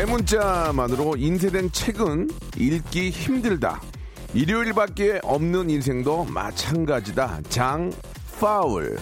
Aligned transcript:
대문자만으로 0.00 1.16
인쇄된 1.18 1.72
책은 1.72 2.30
읽기 2.56 3.10
힘들다 3.10 3.82
일요일밖에 4.32 5.20
없는 5.22 5.68
인생도 5.68 6.24
마찬가지다 6.24 7.40
장 7.50 7.92
파울 8.40 8.96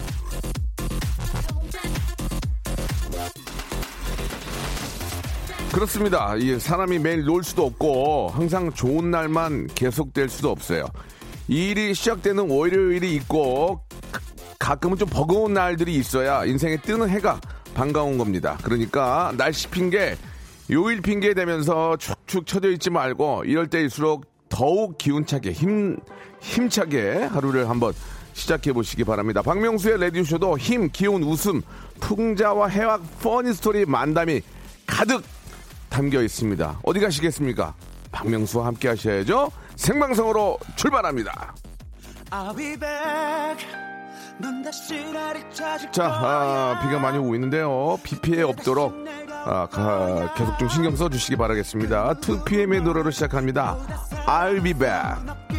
그렇습니다. 5.71 6.35
이 6.35 6.59
사람이 6.59 6.99
매일 6.99 7.23
놀 7.23 7.45
수도 7.45 7.67
없고 7.67 8.31
항상 8.33 8.69
좋은 8.73 9.09
날만 9.09 9.67
계속될 9.75 10.27
수도 10.27 10.51
없어요. 10.51 10.85
이 11.47 11.69
일이 11.69 11.93
시작되는 11.93 12.49
월요일이 12.49 13.15
있고 13.15 13.85
가끔은 14.57 14.97
좀 14.97 15.07
버거운 15.07 15.53
날들이 15.53 15.95
있어야 15.95 16.43
인생에 16.43 16.75
뜨는 16.81 17.07
해가 17.07 17.39
반가운 17.73 18.17
겁니다. 18.17 18.57
그러니까 18.63 19.31
날씨 19.37 19.69
핑계, 19.69 20.17
요일 20.71 21.01
핑계 21.01 21.33
되면서 21.33 21.97
축축 21.97 22.45
처져 22.45 22.69
있지 22.71 22.89
말고 22.89 23.43
이럴 23.45 23.67
때일수록 23.67 24.25
더욱 24.49 24.97
기운차게 24.97 25.51
힘 25.51 25.97
힘차게 26.41 27.23
하루를 27.23 27.69
한번 27.69 27.93
시작해 28.33 28.71
보시기 28.71 29.03
바랍니다. 29.03 29.41
박명수의 29.41 29.99
라디오 29.99 30.23
쇼도 30.23 30.57
힘, 30.57 30.89
기운, 30.91 31.23
웃음, 31.23 31.61
풍자와 31.99 32.67
해학 32.67 33.01
funny 33.21 33.53
story 33.53 33.85
만담이 33.85 34.41
가득 34.85 35.23
담겨 35.89 36.21
있습니다. 36.21 36.79
어디 36.83 36.99
가시겠습니까? 36.99 37.73
박명수와 38.11 38.67
함께 38.67 38.89
하셔야죠. 38.89 39.51
생방송으로 39.75 40.57
출발합니다. 40.75 41.53
자, 45.91 46.05
아, 46.05 46.79
비가 46.81 46.99
많이 46.99 47.17
오고 47.17 47.35
있는데요. 47.35 47.99
비 48.03 48.19
피해 48.21 48.43
없도록 48.43 48.93
아, 49.45 49.67
가- 49.67 50.33
계속 50.35 50.57
좀 50.59 50.69
신경 50.69 50.95
써 50.95 51.09
주시기 51.09 51.35
바라겠습니다. 51.35 52.13
2PM의 52.15 52.81
노래로 52.83 53.11
시작합니다. 53.11 53.77
I'll 54.27 54.61
be 54.63 54.73
back. 54.73 55.58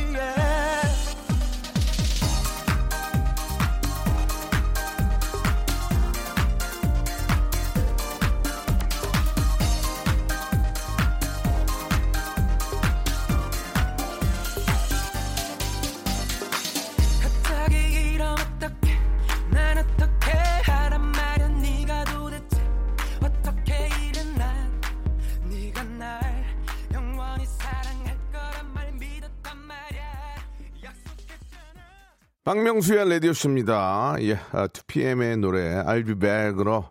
박명수의 32.80 33.10
라디오쇼입니다. 33.10 34.16
예, 34.20 34.34
아, 34.52 34.66
2PM의 34.66 35.38
노래 35.38 35.82
be 36.02 36.14
back으로 36.14 36.86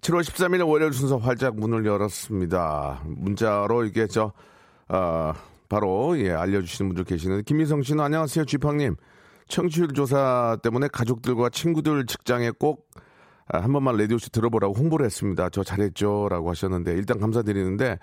7월 0.00 0.20
13일 0.20 0.66
월요일 0.66 0.92
순서 0.92 1.16
활짝 1.16 1.56
문을 1.56 1.84
열었습니다. 1.84 3.02
문자로 3.04 3.84
이게 3.84 4.06
저, 4.06 4.32
아, 4.88 5.34
바로, 5.68 6.18
예, 6.18 6.30
알려주시는 6.30 6.90
분들 6.90 7.04
계시는데, 7.04 7.42
김미성 7.42 7.82
씨는 7.82 8.04
안녕하세요, 8.04 8.44
쥐팡님. 8.44 8.96
청취율 9.48 9.88
조사 9.94 10.58
때문에 10.62 10.88
가족들과 10.88 11.48
친구들 11.50 12.06
직장에 12.06 12.52
꼭 12.58 12.88
아, 13.48 13.58
한 13.58 13.72
번만 13.72 13.96
라디오쇼 13.96 14.28
들어보라고 14.30 14.74
홍보를 14.74 15.06
했습니다. 15.06 15.48
저 15.50 15.64
잘했죠. 15.64 16.28
라고 16.30 16.50
하셨는데, 16.50 16.92
일단 16.92 17.18
감사드리는데, 17.18 17.98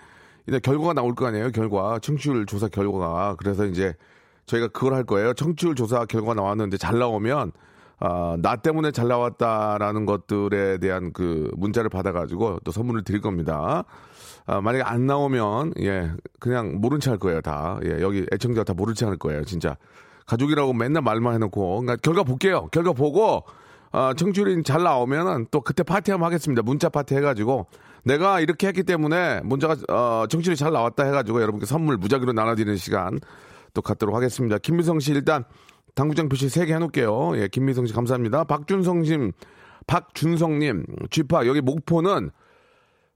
일단 0.48 0.62
결과가 0.62 0.94
나올 0.94 1.16
거 1.16 1.28
아니에요, 1.28 1.52
결과. 1.52 2.00
청취율 2.00 2.46
조사 2.46 2.68
결과가. 2.68 3.36
그래서 3.38 3.66
이제 3.66 3.94
저희가 4.46 4.68
그걸 4.70 4.94
할 4.94 5.04
거예요. 5.04 5.34
청취율 5.34 5.76
조사 5.76 6.06
결과 6.06 6.34
나왔는데 6.34 6.78
잘 6.78 7.00
나오면, 7.00 7.52
아, 8.00 8.38
나 8.42 8.56
때문에 8.58 8.92
잘 8.92 9.08
나왔다라는 9.08 10.06
것들에 10.06 10.78
대한 10.80 11.14
그 11.14 11.50
문자를 11.56 11.90
받아가지고 11.90 12.60
또 12.64 12.72
선물을 12.72 13.04
드릴 13.04 13.22
겁니다. 13.22 13.86
아, 14.46 14.60
만약에 14.60 14.84
안 14.84 15.06
나오면, 15.06 15.74
예, 15.80 16.12
그냥 16.40 16.82
모른 16.82 17.00
체할 17.00 17.18
거예요, 17.18 17.42
다. 17.42 17.80
예, 17.86 18.02
여기 18.02 18.26
애청자 18.34 18.64
다 18.64 18.74
모른 18.74 18.94
체할 18.94 19.18
거예요, 19.18 19.46
진짜. 19.46 19.78
가족이라고 20.26 20.74
맨날 20.74 21.02
말만 21.02 21.36
해놓고. 21.36 21.82
그러니까 21.82 21.96
결과 21.98 22.24
볼게요. 22.24 22.68
결과 22.72 22.92
보고, 22.92 23.44
아, 23.92 24.14
청취율이 24.18 24.64
잘 24.64 24.84
나오면은 24.84 25.48
또 25.52 25.62
그때 25.62 25.84
파티 25.84 26.12
한번 26.12 26.26
하겠습니다. 26.28 26.62
문자 26.62 26.90
파티 26.90 27.16
해가지고. 27.16 27.68
내가 28.04 28.42
이렇게 28.42 28.68
했기 28.68 28.84
때문에 28.84 29.40
문자가, 29.44 29.76
어, 29.88 30.26
청취율이 30.28 30.58
잘 30.58 30.74
나왔다 30.74 31.06
해가지고 31.06 31.42
여러분께 31.42 31.66
선물 31.66 31.96
무작위로 31.98 32.34
나눠드리는 32.34 32.76
시간 32.76 33.20
또 33.74 33.82
갖도록 33.82 34.16
하겠습니다. 34.16 34.58
김미성 34.58 35.00
씨 35.00 35.12
일단 35.12 35.44
당구장 35.96 36.30
표시 36.30 36.48
3개 36.48 36.70
해놓을게요. 36.74 37.38
예, 37.38 37.48
김미성 37.48 37.86
씨 37.86 37.94
감사합니다. 37.94 38.44
박준성 38.46 39.02
님, 39.02 39.32
박준성 39.88 40.60
님, 40.60 40.86
쥐파, 41.12 41.46
여기 41.48 41.62
목포는 41.62 42.32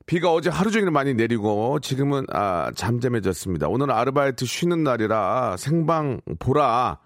비가 0.05 0.31
어제 0.31 0.49
하루 0.49 0.71
종일 0.71 0.89
많이 0.91 1.13
내리고 1.13 1.79
지금은 1.79 2.25
아, 2.31 2.71
잠잠해졌습니다. 2.75 3.67
오늘 3.67 3.91
아르바이트 3.91 4.45
쉬는 4.45 4.83
날이라 4.83 5.57
생방 5.57 6.21
보라 6.39 6.99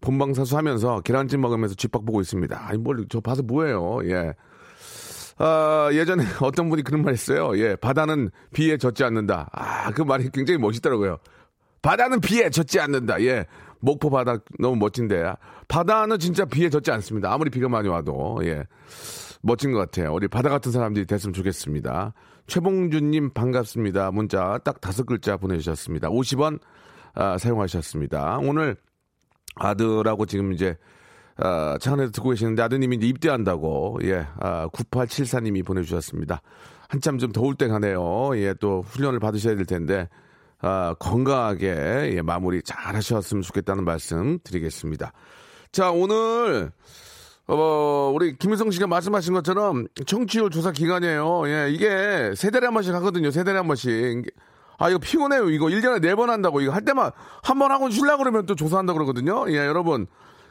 본방사수 0.00 0.56
하면서 0.56 1.00
계란찜 1.00 1.40
먹으면서 1.40 1.74
쥐박 1.76 2.04
보고 2.04 2.20
있습니다. 2.20 2.66
아니 2.68 2.78
뭘 2.78 3.06
저 3.08 3.20
봐서 3.20 3.42
뭐예요? 3.42 4.00
예. 4.04 4.34
아, 5.38 5.88
예전에 5.92 6.24
어떤 6.42 6.68
분이 6.68 6.82
그런 6.82 7.02
말 7.02 7.12
했어요. 7.12 7.56
예, 7.58 7.76
바다는 7.76 8.30
비에 8.52 8.76
젖지 8.76 9.04
않는다. 9.04 9.48
아, 9.52 9.90
그 9.92 10.02
말이 10.02 10.28
굉장히 10.32 10.58
멋있더라고요. 10.58 11.18
바다는 11.82 12.20
비에 12.20 12.50
젖지 12.50 12.80
않는다. 12.80 13.22
예. 13.22 13.46
목포 13.80 14.10
바다 14.10 14.38
너무 14.58 14.76
멋진데. 14.76 15.32
바다는 15.68 16.18
진짜 16.18 16.44
비에 16.44 16.68
젖지 16.68 16.90
않습니다. 16.90 17.32
아무리 17.32 17.50
비가 17.50 17.68
많이 17.68 17.88
와도. 17.88 18.40
예. 18.42 18.64
멋진 19.42 19.72
것 19.72 19.78
같아요. 19.78 20.12
우리 20.12 20.26
바다 20.28 20.48
같은 20.48 20.72
사람들이 20.72 21.06
됐으면 21.06 21.32
좋겠습니다. 21.32 22.12
최봉준님 22.46 23.30
반갑습니다. 23.34 24.10
문자 24.10 24.58
딱 24.64 24.80
다섯 24.80 25.04
글자 25.04 25.36
보내주셨습니다. 25.36 26.08
50원 26.08 26.58
아, 27.14 27.38
사용하셨습니다. 27.38 28.38
오늘 28.42 28.76
아들하고 29.56 30.26
지금 30.26 30.52
이제 30.52 30.76
아, 31.36 31.76
차 31.80 31.92
안에서 31.92 32.10
듣고 32.10 32.30
계시는데 32.30 32.62
아드님이 32.62 32.96
이제 32.96 33.06
입대한다고 33.06 33.98
예, 34.04 34.26
아, 34.40 34.68
9874님이 34.68 35.64
보내주셨습니다. 35.64 36.42
한참 36.88 37.18
좀 37.18 37.32
더울 37.32 37.54
때 37.54 37.68
가네요. 37.68 38.36
예, 38.36 38.54
또 38.54 38.82
훈련을 38.82 39.20
받으셔야 39.20 39.54
될 39.54 39.66
텐데 39.66 40.08
아, 40.60 40.94
건강하게 40.98 42.14
예, 42.16 42.22
마무리 42.22 42.62
잘 42.62 42.96
하셨으면 42.96 43.42
좋겠다는 43.42 43.84
말씀 43.84 44.38
드리겠습니다. 44.42 45.12
자, 45.70 45.90
오늘 45.90 46.72
어, 47.46 48.10
우리 48.14 48.36
김일성 48.36 48.70
씨가 48.70 48.86
말씀하신 48.86 49.32
것처럼 49.34 49.86
청취율 50.06 50.50
조사 50.50 50.72
기간이에요. 50.72 51.48
예, 51.48 51.70
이게 51.70 52.32
세 52.36 52.50
달에 52.50 52.66
한 52.66 52.74
번씩 52.74 52.92
하거든요. 52.94 53.30
세 53.30 53.44
달에 53.44 53.56
한 53.56 53.66
번씩. 53.66 54.24
아, 54.78 54.88
이거 54.90 54.98
피곤해요. 54.98 55.48
이거 55.50 55.66
1년에 55.66 56.00
네 56.00 56.14
번 56.14 56.30
한다고. 56.30 56.60
이거 56.60 56.72
할 56.72 56.84
때만 56.84 57.10
한 57.42 57.58
번 57.58 57.70
하고 57.72 57.88
쉬려고 57.90 58.18
그러면 58.18 58.46
또 58.46 58.54
조사한다 58.54 58.92
그러거든요. 58.92 59.46
예, 59.50 59.56
여러분. 59.58 60.06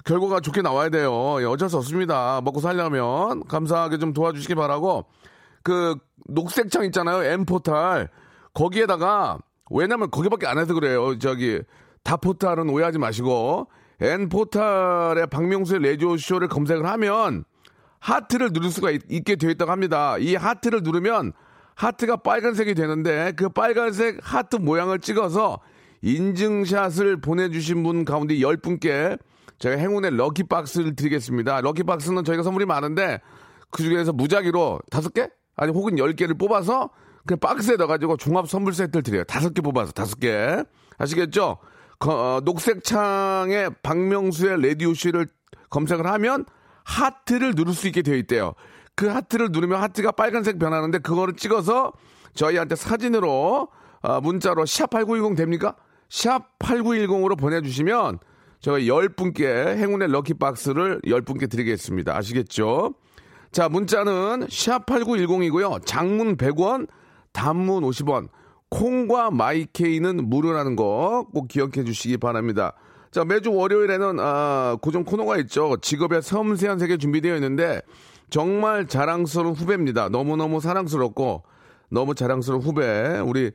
결과가 0.06 0.40
좋게 0.40 0.62
나와야 0.62 0.90
돼요. 0.90 1.38
예, 1.42 1.46
어쩔 1.46 1.70
수 1.70 1.78
없습니다. 1.78 2.40
먹고 2.44 2.62
살려면 2.62 3.44
감사하게 3.46 3.98
좀 3.98 4.14
도와주시기 4.14 4.56
바라고 4.56 5.06
그 5.64 5.96
녹색 6.30 6.72
창 6.72 6.86
있잖아요. 6.86 7.24
M포탈. 7.24 8.10
거기에다가 8.54 9.38
왜냐면 9.70 10.10
거기밖에 10.10 10.48
안 10.48 10.58
해서 10.58 10.74
그래요. 10.74 11.18
저기 11.20 11.62
다포탈은 12.04 12.70
오해하지 12.70 13.00
마시고 13.00 13.68
N포탈에 14.00 15.26
박명수의 15.26 15.82
레디오쇼를 15.82 16.48
검색을 16.48 16.86
하면 16.86 17.44
하트를 18.00 18.50
누를 18.54 18.70
수가 18.70 18.92
있, 18.92 19.26
게 19.26 19.36
되어 19.36 19.50
있다고 19.50 19.72
합니다. 19.72 20.18
이 20.18 20.36
하트를 20.36 20.82
누르면 20.84 21.34
하트가 21.76 22.18
빨간색이 22.18 22.76
되는데 22.76 23.34
그 23.36 23.50
빨간색 23.50 24.20
하트 24.22 24.56
모양을 24.56 25.00
찍어서 25.00 25.60
인증샷을 26.02 27.22
보내주신 27.22 27.84
분 27.84 28.06
가운데 28.06 28.36
10분께 28.36 29.20
제가 29.60 29.78
행운의 29.78 30.16
럭키박스를 30.16 30.96
드리겠습니다. 30.96 31.62
럭키박스는 31.62 32.24
저희가 32.24 32.44
선물이 32.44 32.66
많은데 32.66 33.20
그 33.72 33.84
중에서 33.84 34.14
무작위로 34.14 34.80
다섯 34.92 35.14
개? 35.14 35.30
아니 35.56 35.72
혹은 35.72 35.98
열 35.98 36.14
개를 36.14 36.38
뽑아서 36.38 36.92
그냥 37.28 37.40
박스에 37.40 37.76
넣어가지고 37.76 38.18
종합 38.18 38.50
선물 38.50 38.74
세트를 38.74 39.04
드려요. 39.04 39.24
다섯 39.26 39.54
개 39.54 39.62
뽑아서 39.62 39.92
다섯 39.92 40.20
개. 40.20 40.64
아시겠죠? 40.98 41.58
거- 42.00 42.38
어, 42.38 42.42
녹색 42.42 42.84
창에 42.84 43.70
박명수의 43.84 44.62
라디오쇼를 44.68 45.28
검색을 45.70 46.08
하면 46.08 46.46
하트를 46.84 47.54
누를 47.56 47.74
수 47.74 47.88
있게 47.88 48.02
되어 48.02 48.16
있대요. 48.16 48.54
그 48.96 49.08
하트를 49.08 49.50
누르면 49.52 49.82
하트가 49.82 50.12
빨간색 50.12 50.58
변하는데 50.58 51.00
그거를 51.00 51.36
찍어서 51.36 51.92
저희한테 52.34 52.76
사진으로 52.76 53.68
아, 54.02 54.20
문자로 54.22 54.64
샵8910 54.64 55.36
됩니까? 55.36 55.76
샵8910으로 56.10 57.38
보내주시면 57.38 58.20
저희 58.60 58.88
10분께 58.88 59.44
행운의 59.78 60.08
럭키박스를 60.12 61.02
10분께 61.04 61.50
드리겠습니다. 61.50 62.16
아시겠죠? 62.16 62.94
자, 63.52 63.70
문자는 63.70 64.48
샵8910이고요. 64.50 65.86
장문 65.86 66.38
100원, 66.38 66.88
단문 67.34 67.84
50원, 67.84 68.30
콩과 68.70 69.32
마이케이는 69.32 70.30
무료라는 70.30 70.76
거 70.76 71.26
꼭 71.34 71.48
기억해 71.48 71.84
주시기 71.84 72.18
바랍니다. 72.18 72.74
자, 73.12 73.24
매주 73.24 73.54
월요일에는 73.54 74.18
아, 74.20 74.78
고정 74.82 75.04
코너가 75.04 75.38
있죠. 75.40 75.78
직업의 75.82 76.22
섬세한 76.22 76.78
세계 76.80 76.98
준비되어 76.98 77.36
있는데 77.36 77.82
정말 78.30 78.88
자랑스러운 78.88 79.54
후배입니다. 79.56 80.10
너무너무 80.10 80.60
사랑스럽고 80.60 81.44
너무 81.90 82.14
자랑스러운 82.16 82.62
후배. 82.62 83.20
우리 83.20 83.52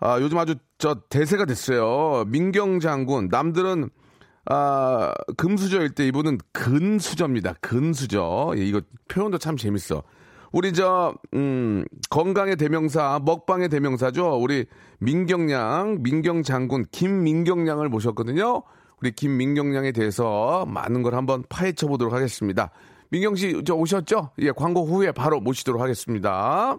아, 0.00 0.18
요즘 0.20 0.38
아주 0.38 0.54
저 0.78 0.94
대세가 1.08 1.44
됐어요. 1.44 2.24
민경 2.26 2.80
장군. 2.80 3.28
남들은 3.30 3.90
아, 4.48 5.12
금수저일 5.36 5.90
때 5.94 6.06
이분은 6.06 6.38
근수저입니다. 6.52 7.54
근수저. 7.60 8.54
예, 8.56 8.64
이거 8.64 8.80
표현도 9.08 9.38
참 9.38 9.56
재밌어. 9.56 10.02
우리 10.56 10.72
저, 10.72 11.14
음, 11.34 11.84
건강의 12.08 12.56
대명사, 12.56 13.20
먹방의 13.22 13.68
대명사죠. 13.68 14.38
우리 14.40 14.64
민경양, 15.00 16.02
민경 16.02 16.42
장군, 16.42 16.86
김민경양을 16.90 17.90
모셨거든요. 17.90 18.62
우리 19.02 19.10
김민경양에 19.10 19.92
대해서 19.92 20.64
많은 20.64 21.02
걸 21.02 21.14
한번 21.14 21.44
파헤쳐 21.50 21.88
보도록 21.88 22.14
하겠습니다. 22.14 22.70
민경 23.10 23.34
씨, 23.34 23.60
저 23.66 23.74
오셨죠? 23.74 24.30
예, 24.38 24.50
광고 24.50 24.86
후에 24.86 25.12
바로 25.12 25.40
모시도록 25.40 25.82
하겠습니다. 25.82 26.78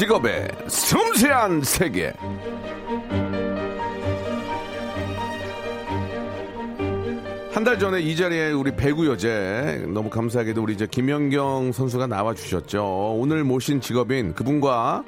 직업의 0.00 0.48
섬세한 0.66 1.60
세계. 1.62 2.10
한 7.52 7.64
달 7.64 7.78
전에 7.78 8.00
이 8.00 8.16
자리에 8.16 8.52
우리 8.52 8.74
배구 8.74 9.06
여제 9.06 9.84
너무 9.92 10.08
감사하게도 10.08 10.62
우리 10.62 10.72
이제 10.72 10.86
김연경 10.86 11.72
선수가 11.72 12.06
나와 12.06 12.32
주셨죠. 12.32 13.18
오늘 13.18 13.44
모신 13.44 13.82
직업인 13.82 14.32
그분과 14.32 15.04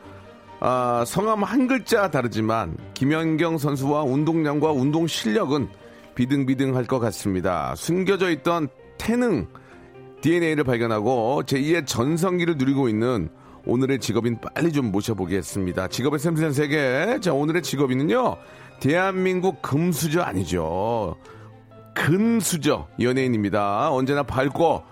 아, 0.61 1.05
성함 1.07 1.43
한 1.43 1.67
글자 1.69 2.11
다르지만 2.11 2.77
김연경 2.93 3.57
선수와 3.57 4.03
운동량과 4.03 4.73
운동 4.73 5.07
실력은 5.07 5.69
비등비등할 6.15 6.85
것 6.85 6.99
같습니다. 6.99 7.75
숨겨져 7.77 8.31
있던 8.31 8.69
태능 8.99 9.47
DNA를 10.21 10.65
발견하고 10.65 11.45
제2의 11.47 11.87
전성기를 11.87 12.59
누리고 12.59 12.91
있는 12.91 13.31
오늘의 13.65 14.01
직업인 14.01 14.39
빨리 14.41 14.73
좀 14.73 14.91
모셔보겠습니다. 14.91 15.89
직업의 15.89 16.19
샘샘 16.19 16.53
세계. 16.53 17.19
자, 17.21 17.33
오늘의 17.33 17.63
직업인은요. 17.63 18.37
대한민국 18.81 19.63
금수저 19.63 20.23
아니죠. 20.23 21.17
근수저 21.95 22.89
연예인입니다. 23.01 23.93
언제나 23.93 24.23
밝고 24.23 24.83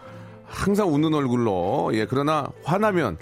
항상 0.52 0.92
웃는 0.92 1.14
얼굴로 1.14 1.92
예 1.94 2.04
그러나 2.06 2.46
화나면 2.64 3.16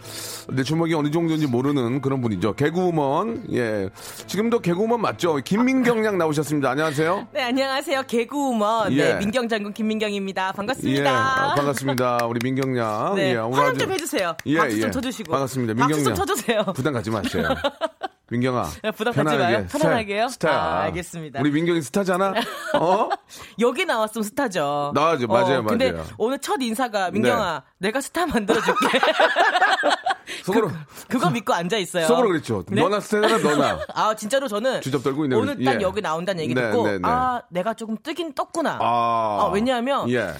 내 0.50 0.62
주먹이 0.62 0.94
어느 0.94 1.10
정도인지 1.10 1.46
모르는 1.46 2.00
그런 2.00 2.22
분이죠. 2.22 2.54
개그우먼 2.54 3.44
예 3.52 3.90
지금도 4.26 4.60
개그우먼 4.60 5.00
맞죠? 5.00 5.36
김민경 5.36 6.04
양 6.06 6.16
나오셨습니다. 6.16 6.70
안녕하세요. 6.70 7.28
네, 7.32 7.42
안녕하세요. 7.42 8.02
개그우먼 8.06 8.92
예. 8.92 9.04
네, 9.14 9.18
민경 9.18 9.46
장군 9.48 9.72
김민경입니다. 9.74 10.48
예 10.48 10.52
반갑습니다. 10.52 11.10
아, 11.10 11.54
반갑습니다. 11.54 12.18
우리 12.26 12.38
민경 12.42 12.76
양. 12.78 13.14
네, 13.14 13.32
예, 13.32 13.36
오늘 13.36 13.58
환영 13.58 13.70
아주- 13.72 13.78
좀 13.80 13.92
해주세요. 13.92 14.34
예, 14.46 14.56
박수 14.58 14.76
예. 14.78 14.80
좀 14.80 14.90
쳐주시고. 14.90 15.30
반갑습니다. 15.30 15.74
박수 15.74 15.86
민경 15.96 16.04
좀 16.04 16.10
양. 16.12 16.16
쳐주세요. 16.16 16.64
부담 16.74 16.92
갖지 16.94 17.10
마세요. 17.10 17.44
민경아. 18.30 18.68
네, 18.82 18.90
부담 18.90 19.14
갖지 19.14 19.36
마요. 19.38 19.66
편안하게요? 19.70 20.28
스타야. 20.28 20.54
아, 20.54 20.80
알겠습니다. 20.82 21.40
우리 21.40 21.50
민경이 21.50 21.80
스타잖아. 21.80 22.34
어? 22.78 23.08
여기 23.58 23.84
나왔으면 23.86 24.22
스타죠. 24.22 24.92
나와죠. 24.94 25.26
맞아요, 25.26 25.64
근데 25.64 25.92
맞아요. 25.92 26.06
오늘 26.18 26.38
첫 26.38 26.60
인사가 26.60 27.10
민경아, 27.10 27.62
내가 27.78 28.00
스타 28.00 28.26
만들어 28.26 28.60
줄게. 28.60 28.98
속으로 30.44 30.70
그, 31.08 31.18
거 31.18 31.30
믿고 31.30 31.54
앉아 31.54 31.78
있어요. 31.78 32.06
속으로 32.06 32.28
그랬죠. 32.28 32.64
네? 32.68 32.82
너나 32.82 33.00
스타잖아, 33.00 33.38
너나. 33.38 33.78
아 33.94 34.14
진짜로 34.14 34.46
저는 34.46 34.82
주접 34.82 35.02
떨고 35.02 35.24
있네. 35.24 35.36
오늘 35.36 35.64
딱 35.64 35.80
예. 35.80 35.80
여기 35.80 36.02
나온다는 36.02 36.42
얘기 36.42 36.54
네, 36.54 36.62
듣고 36.70 36.86
네, 36.86 36.92
네. 36.98 37.00
아 37.04 37.42
내가 37.48 37.72
조금 37.74 37.96
뜨긴 38.02 38.34
떴구나. 38.34 38.78
아. 38.80 39.38
아, 39.40 39.50
왜냐하면 39.52 40.10
예. 40.10 40.34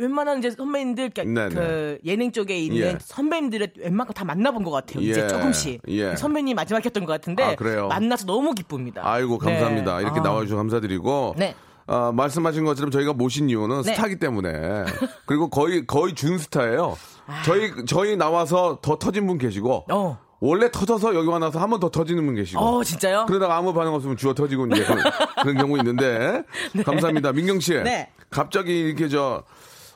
웬만한 0.00 0.38
이제 0.38 0.50
선배님들 0.50 1.10
네, 1.10 1.24
네. 1.24 1.48
그 1.54 1.98
예능 2.04 2.32
쪽에 2.32 2.58
있는 2.58 2.78
예. 2.78 2.98
선배님들의 3.00 3.72
웬만큼 3.78 4.14
다 4.14 4.24
만나본 4.24 4.62
것 4.64 4.70
같아요. 4.70 5.04
예. 5.04 5.10
이제 5.10 5.28
조금씩 5.28 5.82
예. 5.88 6.16
선배님 6.16 6.56
마지막 6.56 6.84
했던 6.84 7.04
것 7.04 7.12
같은데 7.12 7.42
아, 7.42 7.54
그래요? 7.54 7.88
만나서 7.88 8.24
너무 8.26 8.54
기쁩니다. 8.54 9.02
아이고 9.04 9.38
감사합니다. 9.38 9.96
네. 9.98 10.02
이렇게 10.02 10.20
아. 10.20 10.22
나와주셔서 10.22 10.56
감사드리고. 10.56 11.34
네. 11.38 11.54
아, 11.86 12.12
말씀하신 12.14 12.64
것처럼 12.64 12.90
저희가 12.92 13.12
모신 13.14 13.50
이유는 13.50 13.82
네. 13.82 13.94
스타기 13.94 14.18
때문에 14.20 14.84
그리고 15.26 15.50
거의 15.50 15.86
거의 15.86 16.14
준 16.14 16.38
스타예요. 16.38 16.96
아. 17.26 17.42
저희 17.44 17.72
저희 17.86 18.16
나와서 18.16 18.78
더 18.80 18.96
터진 18.96 19.26
분 19.26 19.38
계시고 19.38 19.86
어. 19.90 20.18
원래 20.40 20.70
터져서 20.70 21.14
여기 21.16 21.28
와 21.28 21.38
나서 21.38 21.58
한 21.58 21.68
번 21.68 21.80
더 21.80 21.90
터지는 21.90 22.24
분 22.24 22.34
계시고. 22.36 22.60
어 22.60 22.82
진짜요? 22.84 23.26
그러다가 23.26 23.56
아무 23.56 23.74
반응 23.74 23.92
없으면 23.92 24.16
주워 24.16 24.32
터지고 24.34 24.66
이제 24.68 24.84
그런, 24.84 25.02
그런 25.42 25.56
경우 25.58 25.76
있는데 25.78 26.42
감사합니다. 26.86 27.32
민경 27.32 27.58
씨. 27.60 27.74
네. 27.74 28.08
갑자기 28.30 28.78
이렇게 28.80 29.08
저 29.08 29.42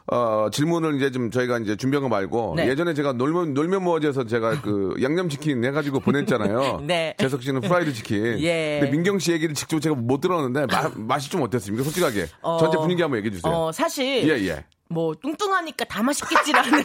어, 0.07 0.49
질문을 0.53 0.97
이제 0.97 1.11
좀 1.11 1.31
저희가 1.31 1.59
이제 1.59 1.77
준비한 1.77 2.03
거 2.03 2.09
말고 2.11 2.55
네. 2.57 2.69
예전에 2.69 2.93
제가 2.93 3.15
놀면 3.15 3.55
놀면 3.55 3.83
뭐어제서 3.85 4.27
제가 4.27 4.61
그 4.61 4.95
양념치킨 5.03 5.65
해가지고 5.65 6.01
보냈잖아요. 6.01 6.83
네. 6.87 7.15
재석 7.19 7.43
씨는 7.43 7.63
프라이드 7.63 7.93
치킨. 7.95 8.39
예. 8.41 8.79
근데 8.81 8.91
민경 8.93 9.19
씨 9.19 9.33
얘기를 9.33 9.55
직접 9.55 9.81
제가 9.81 9.95
못 9.95 10.21
들었는데 10.21 10.67
마- 10.67 10.91
맛이 10.95 11.31
좀 11.31 11.41
어땠습니까? 11.43 11.85
솔직하게 11.85 12.27
어. 12.43 12.59
전체 12.59 12.77
분위기 12.77 13.01
한번 13.01 13.19
얘기해 13.19 13.35
주세요. 13.37 13.51
어 13.53 13.73
사실 13.73 14.29
예 14.29 14.47
예. 14.47 14.65
뭐 14.91 15.15
뚱뚱하니까 15.15 15.87
다 15.87 16.03
맛있겠지라는 16.03 16.71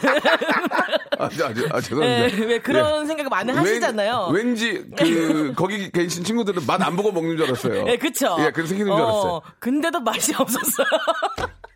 아, 1.18 1.24
아, 1.24 1.26
아, 1.26 1.80
죄송합니다. 1.82 2.36
네, 2.36 2.44
왜 2.46 2.58
그런 2.58 3.06
생각을 3.06 3.28
많이 3.28 3.52
하시잖아요. 3.52 4.30
왠, 4.32 4.56
지 4.56 4.82
그, 4.96 5.52
거기 5.54 5.90
계신 5.92 6.24
친구들은 6.24 6.64
맛 6.66 6.80
안 6.80 6.96
보고 6.96 7.12
먹는 7.12 7.36
줄 7.36 7.44
알았어요. 7.46 7.84
네, 7.84 7.98
그쵸. 7.98 8.36
예, 8.40 8.50
그런 8.50 8.66
생기는 8.66 8.90
줄 8.90 9.00
알았어요. 9.02 9.32
어, 9.32 9.42
근데도 9.58 10.00
맛이 10.00 10.34
없었어요. 10.34 10.86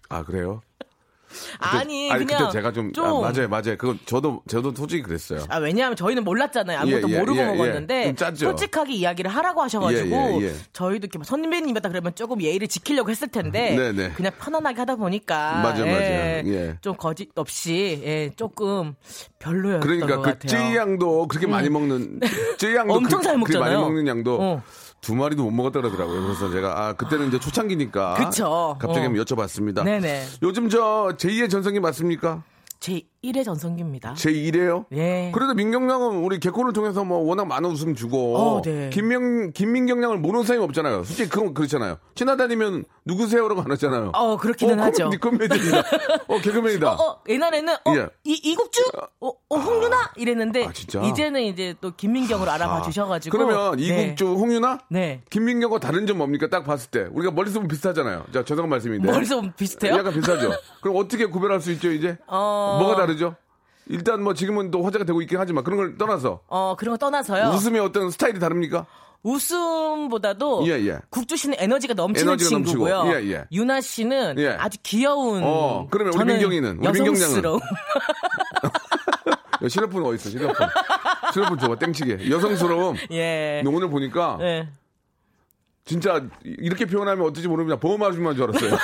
아, 0.08 0.24
그래요? 0.24 0.62
아니, 1.58 2.10
아니, 2.10 2.24
그냥 2.26 2.50
제가 2.50 2.72
좀, 2.72 2.92
좀 2.92 3.04
아, 3.06 3.10
맞아요, 3.30 3.48
맞아요. 3.48 3.76
그건 3.78 3.98
저도, 4.06 4.42
저도 4.48 4.74
솔직히 4.74 5.02
그랬어요. 5.02 5.44
아, 5.48 5.58
왜냐하면 5.58 5.96
저희는 5.96 6.24
몰랐잖아요. 6.24 6.78
아무것도 6.80 7.08
예, 7.10 7.14
예, 7.14 7.18
모르고 7.18 7.38
예, 7.38 7.42
예. 7.42 7.46
먹었는데 7.46 8.04
좀 8.06 8.16
짰죠. 8.16 8.36
솔직하게 8.46 8.92
이야기를 8.94 9.30
하라고 9.30 9.62
하셔가지고 9.62 10.08
예, 10.08 10.38
예, 10.40 10.46
예. 10.48 10.54
저희도 10.72 11.04
이렇게 11.06 11.18
막 11.18 11.24
선배님이다 11.24 11.88
그러면 11.88 12.14
조금 12.14 12.40
예의를 12.42 12.68
지키려고 12.68 13.10
했을 13.10 13.28
텐데 13.28 13.74
네, 13.76 13.92
네. 13.92 14.10
그냥 14.14 14.32
편안하게 14.40 14.78
하다 14.80 14.96
보니까 14.96 15.60
맞아, 15.62 15.84
맞아. 15.84 16.00
예. 16.02 16.76
좀 16.80 16.96
거짓 16.96 17.30
없이 17.36 18.00
예, 18.04 18.30
조금 18.36 18.94
별로였던 19.38 19.80
그러니까 19.80 20.06
것 20.16 20.22
그 20.22 20.30
같아요. 20.30 20.48
쯔양도 20.48 21.28
그렇게 21.28 21.46
많이 21.46 21.68
먹는 21.68 22.20
쯔양도 22.58 22.94
엄청 22.94 23.20
잘 23.22 23.34
그렇게 23.34 23.58
많이 23.58 23.74
먹잖아요. 23.74 23.80
먹는 23.80 24.06
양도 24.06 24.38
어. 24.40 24.62
두 25.04 25.14
마리도 25.14 25.44
못 25.44 25.50
먹었다 25.50 25.82
그러더라고요. 25.82 26.22
그래서 26.22 26.50
제가 26.50 26.80
아 26.80 26.92
그때는 26.94 27.28
이제 27.28 27.38
초창기니까 27.38 28.14
그쵸. 28.14 28.76
갑자기 28.80 29.00
어. 29.00 29.08
한번 29.08 29.22
여쭤봤습니다. 29.22 29.84
네네. 29.84 30.24
요즘 30.42 30.70
저 30.70 31.12
제2의 31.18 31.50
전성기 31.50 31.78
맞습니까? 31.78 32.42
제 32.80 33.02
1회 33.24 33.44
전성기입니다. 33.44 34.14
제 34.14 34.30
1회요? 34.30 34.84
예. 34.92 35.30
그래도 35.34 35.54
민경량은 35.54 36.24
우리 36.24 36.38
개콘을 36.38 36.72
통해서 36.72 37.04
뭐 37.04 37.18
워낙 37.18 37.46
많은 37.46 37.70
웃음 37.70 37.94
주고 37.94 38.36
어, 38.36 38.62
네. 38.62 38.90
김명 38.90 39.52
김민경량을 39.52 40.18
모르는 40.18 40.44
사람이 40.44 40.64
없잖아요. 40.64 41.04
솔직히 41.04 41.28
그건 41.28 41.54
그렇잖아요. 41.54 41.98
지나다니면 42.14 42.84
누구세요라고 43.06 43.62
안 43.62 43.70
하잖아요. 43.72 44.12
어, 44.14 44.36
그렇기는 44.36 44.78
어, 44.78 44.82
하죠. 44.84 45.10
코미디 45.20 45.48
코미디다. 45.48 45.78
어 46.28 46.40
개그맨이다. 46.40 46.92
어, 46.94 47.02
어, 47.02 47.20
옛날에는 47.28 47.74
어, 47.74 47.96
예. 47.96 48.08
이 48.24 48.32
이국주, 48.44 48.82
어, 49.20 49.28
어 49.48 49.56
홍윤아 49.56 50.12
이랬는데 50.16 50.66
아, 50.66 50.72
진짜? 50.72 51.00
이제는 51.00 51.42
이제 51.42 51.74
또 51.80 51.94
김민경으로 51.94 52.50
알아봐 52.50 52.82
주셔가지고 52.82 53.36
그러면 53.36 53.76
네. 53.76 53.84
이국주 53.84 54.26
홍윤아 54.26 54.80
네. 54.90 55.22
김민경과 55.30 55.78
다른 55.78 56.06
점 56.06 56.18
뭡니까? 56.18 56.48
딱 56.48 56.64
봤을 56.64 56.90
때 56.90 57.06
우리가 57.12 57.32
멀리서 57.32 57.54
보면 57.54 57.68
비슷하잖아요. 57.68 58.26
자 58.32 58.44
죄송한 58.44 58.68
말씀인데 58.68 59.10
머리서 59.10 59.36
보면 59.36 59.54
비슷해요? 59.56 59.94
약간 59.94 60.12
비슷하죠. 60.12 60.50
그럼 60.82 60.96
어떻게 60.96 61.26
구별할 61.26 61.60
수 61.60 61.72
있죠 61.72 61.90
이제? 61.90 62.16
어. 62.26 62.78
뭐가 62.80 62.96
다 62.96 63.06
르죠? 63.14 63.34
일단 63.86 64.22
뭐 64.22 64.34
지금은 64.34 64.70
또 64.70 64.82
화제가 64.82 65.04
되고 65.04 65.20
있긴 65.22 65.38
하지만 65.38 65.64
그런 65.64 65.76
걸 65.78 65.98
떠나서 65.98 66.40
어 66.48 66.74
그런 66.78 66.94
거 66.94 66.98
떠나서요. 66.98 67.50
웃음의 67.50 67.80
어떤 67.80 68.10
스타일이 68.10 68.38
다릅니까? 68.38 68.86
웃음보다도 69.22 70.66
예, 70.66 70.72
예. 70.86 70.98
국주 71.08 71.36
씨는 71.36 71.56
에너지가 71.58 71.94
넘치는 71.94 72.32
에너지가 72.32 72.48
친구고요. 72.48 72.96
넘치고, 73.04 73.22
예, 73.22 73.30
예. 73.32 73.44
유나 73.52 73.80
씨는 73.80 74.34
예. 74.38 74.48
아주 74.50 74.78
귀여운. 74.82 75.42
어, 75.42 75.86
그러면 75.90 76.12
우리 76.14 76.24
민경이는? 76.24 76.78
우리. 76.78 76.86
야, 79.64 79.68
실로폰 79.68 80.04
어디 80.04 80.16
있어? 80.16 80.28
실로폰. 80.28 80.68
실로폰 81.32 81.58
줘봐 81.58 81.78
땡치게. 81.78 82.30
여성스러움. 82.30 82.96
예. 83.12 83.62
오늘 83.66 83.88
보니까 83.88 84.36
예. 84.42 84.68
진짜 85.86 86.18
이렇게 86.42 86.86
표현하면 86.86 87.26
어떨지 87.26 87.46
모릅니다. 87.46 87.78
보험 87.78 88.02
아줌마인 88.02 88.34
줄 88.36 88.44
알았어요. 88.44 88.78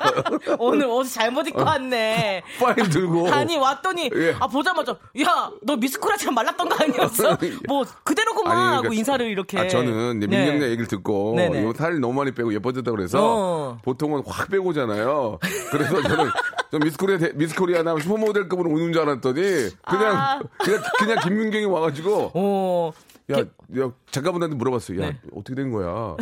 오늘 0.58 0.86
옷을 0.86 1.12
잘못 1.12 1.46
입고 1.46 1.60
왔네. 1.62 2.42
파일 2.58 2.88
들고. 2.88 3.28
아니 3.30 3.58
왔더니 3.58 4.08
예. 4.14 4.34
아 4.40 4.46
보자마자 4.46 4.96
야 5.20 5.50
너 5.62 5.76
미스코리아처럼 5.76 6.34
말랐던 6.34 6.68
거 6.70 6.76
아니었어? 6.82 7.36
뭐 7.68 7.84
그대로구만 8.02 8.52
아니, 8.56 8.60
하고 8.66 8.76
그러니까 8.82 8.98
인사를 8.98 9.26
이렇게. 9.26 9.58
아, 9.58 9.68
저는 9.68 10.16
이제 10.18 10.26
네. 10.26 10.38
민경네 10.38 10.66
얘기를 10.68 10.86
듣고 10.86 11.34
네네. 11.36 11.60
이거 11.60 11.74
살이 11.74 11.98
너무 11.98 12.14
많이 12.14 12.32
빼고 12.32 12.54
예뻐졌다 12.54 12.90
그래서 12.92 13.18
어. 13.22 13.78
보통은 13.84 14.22
확 14.26 14.48
빼고잖아요. 14.50 15.38
그래서 15.70 16.00
저는 16.02 16.30
좀 16.70 16.80
미스코리아 16.80 17.18
대- 17.18 17.32
미스코리아 17.34 17.82
나 17.82 17.94
슈퍼모델급으로 17.98 18.70
오는 18.70 18.92
줄 18.94 19.02
알았더니 19.02 19.40
그냥 19.86 20.16
아. 20.16 20.40
그냥 20.58 20.82
그냥 20.98 21.18
김민경이 21.24 21.66
와가지고 21.66 22.30
어. 22.34 22.92
야, 23.32 23.38
야 23.38 23.92
작가분한테 24.10 24.56
물어봤어요. 24.56 25.02
야 25.02 25.06
네. 25.10 25.20
어떻게 25.34 25.54
된 25.54 25.70
거야? 25.70 26.16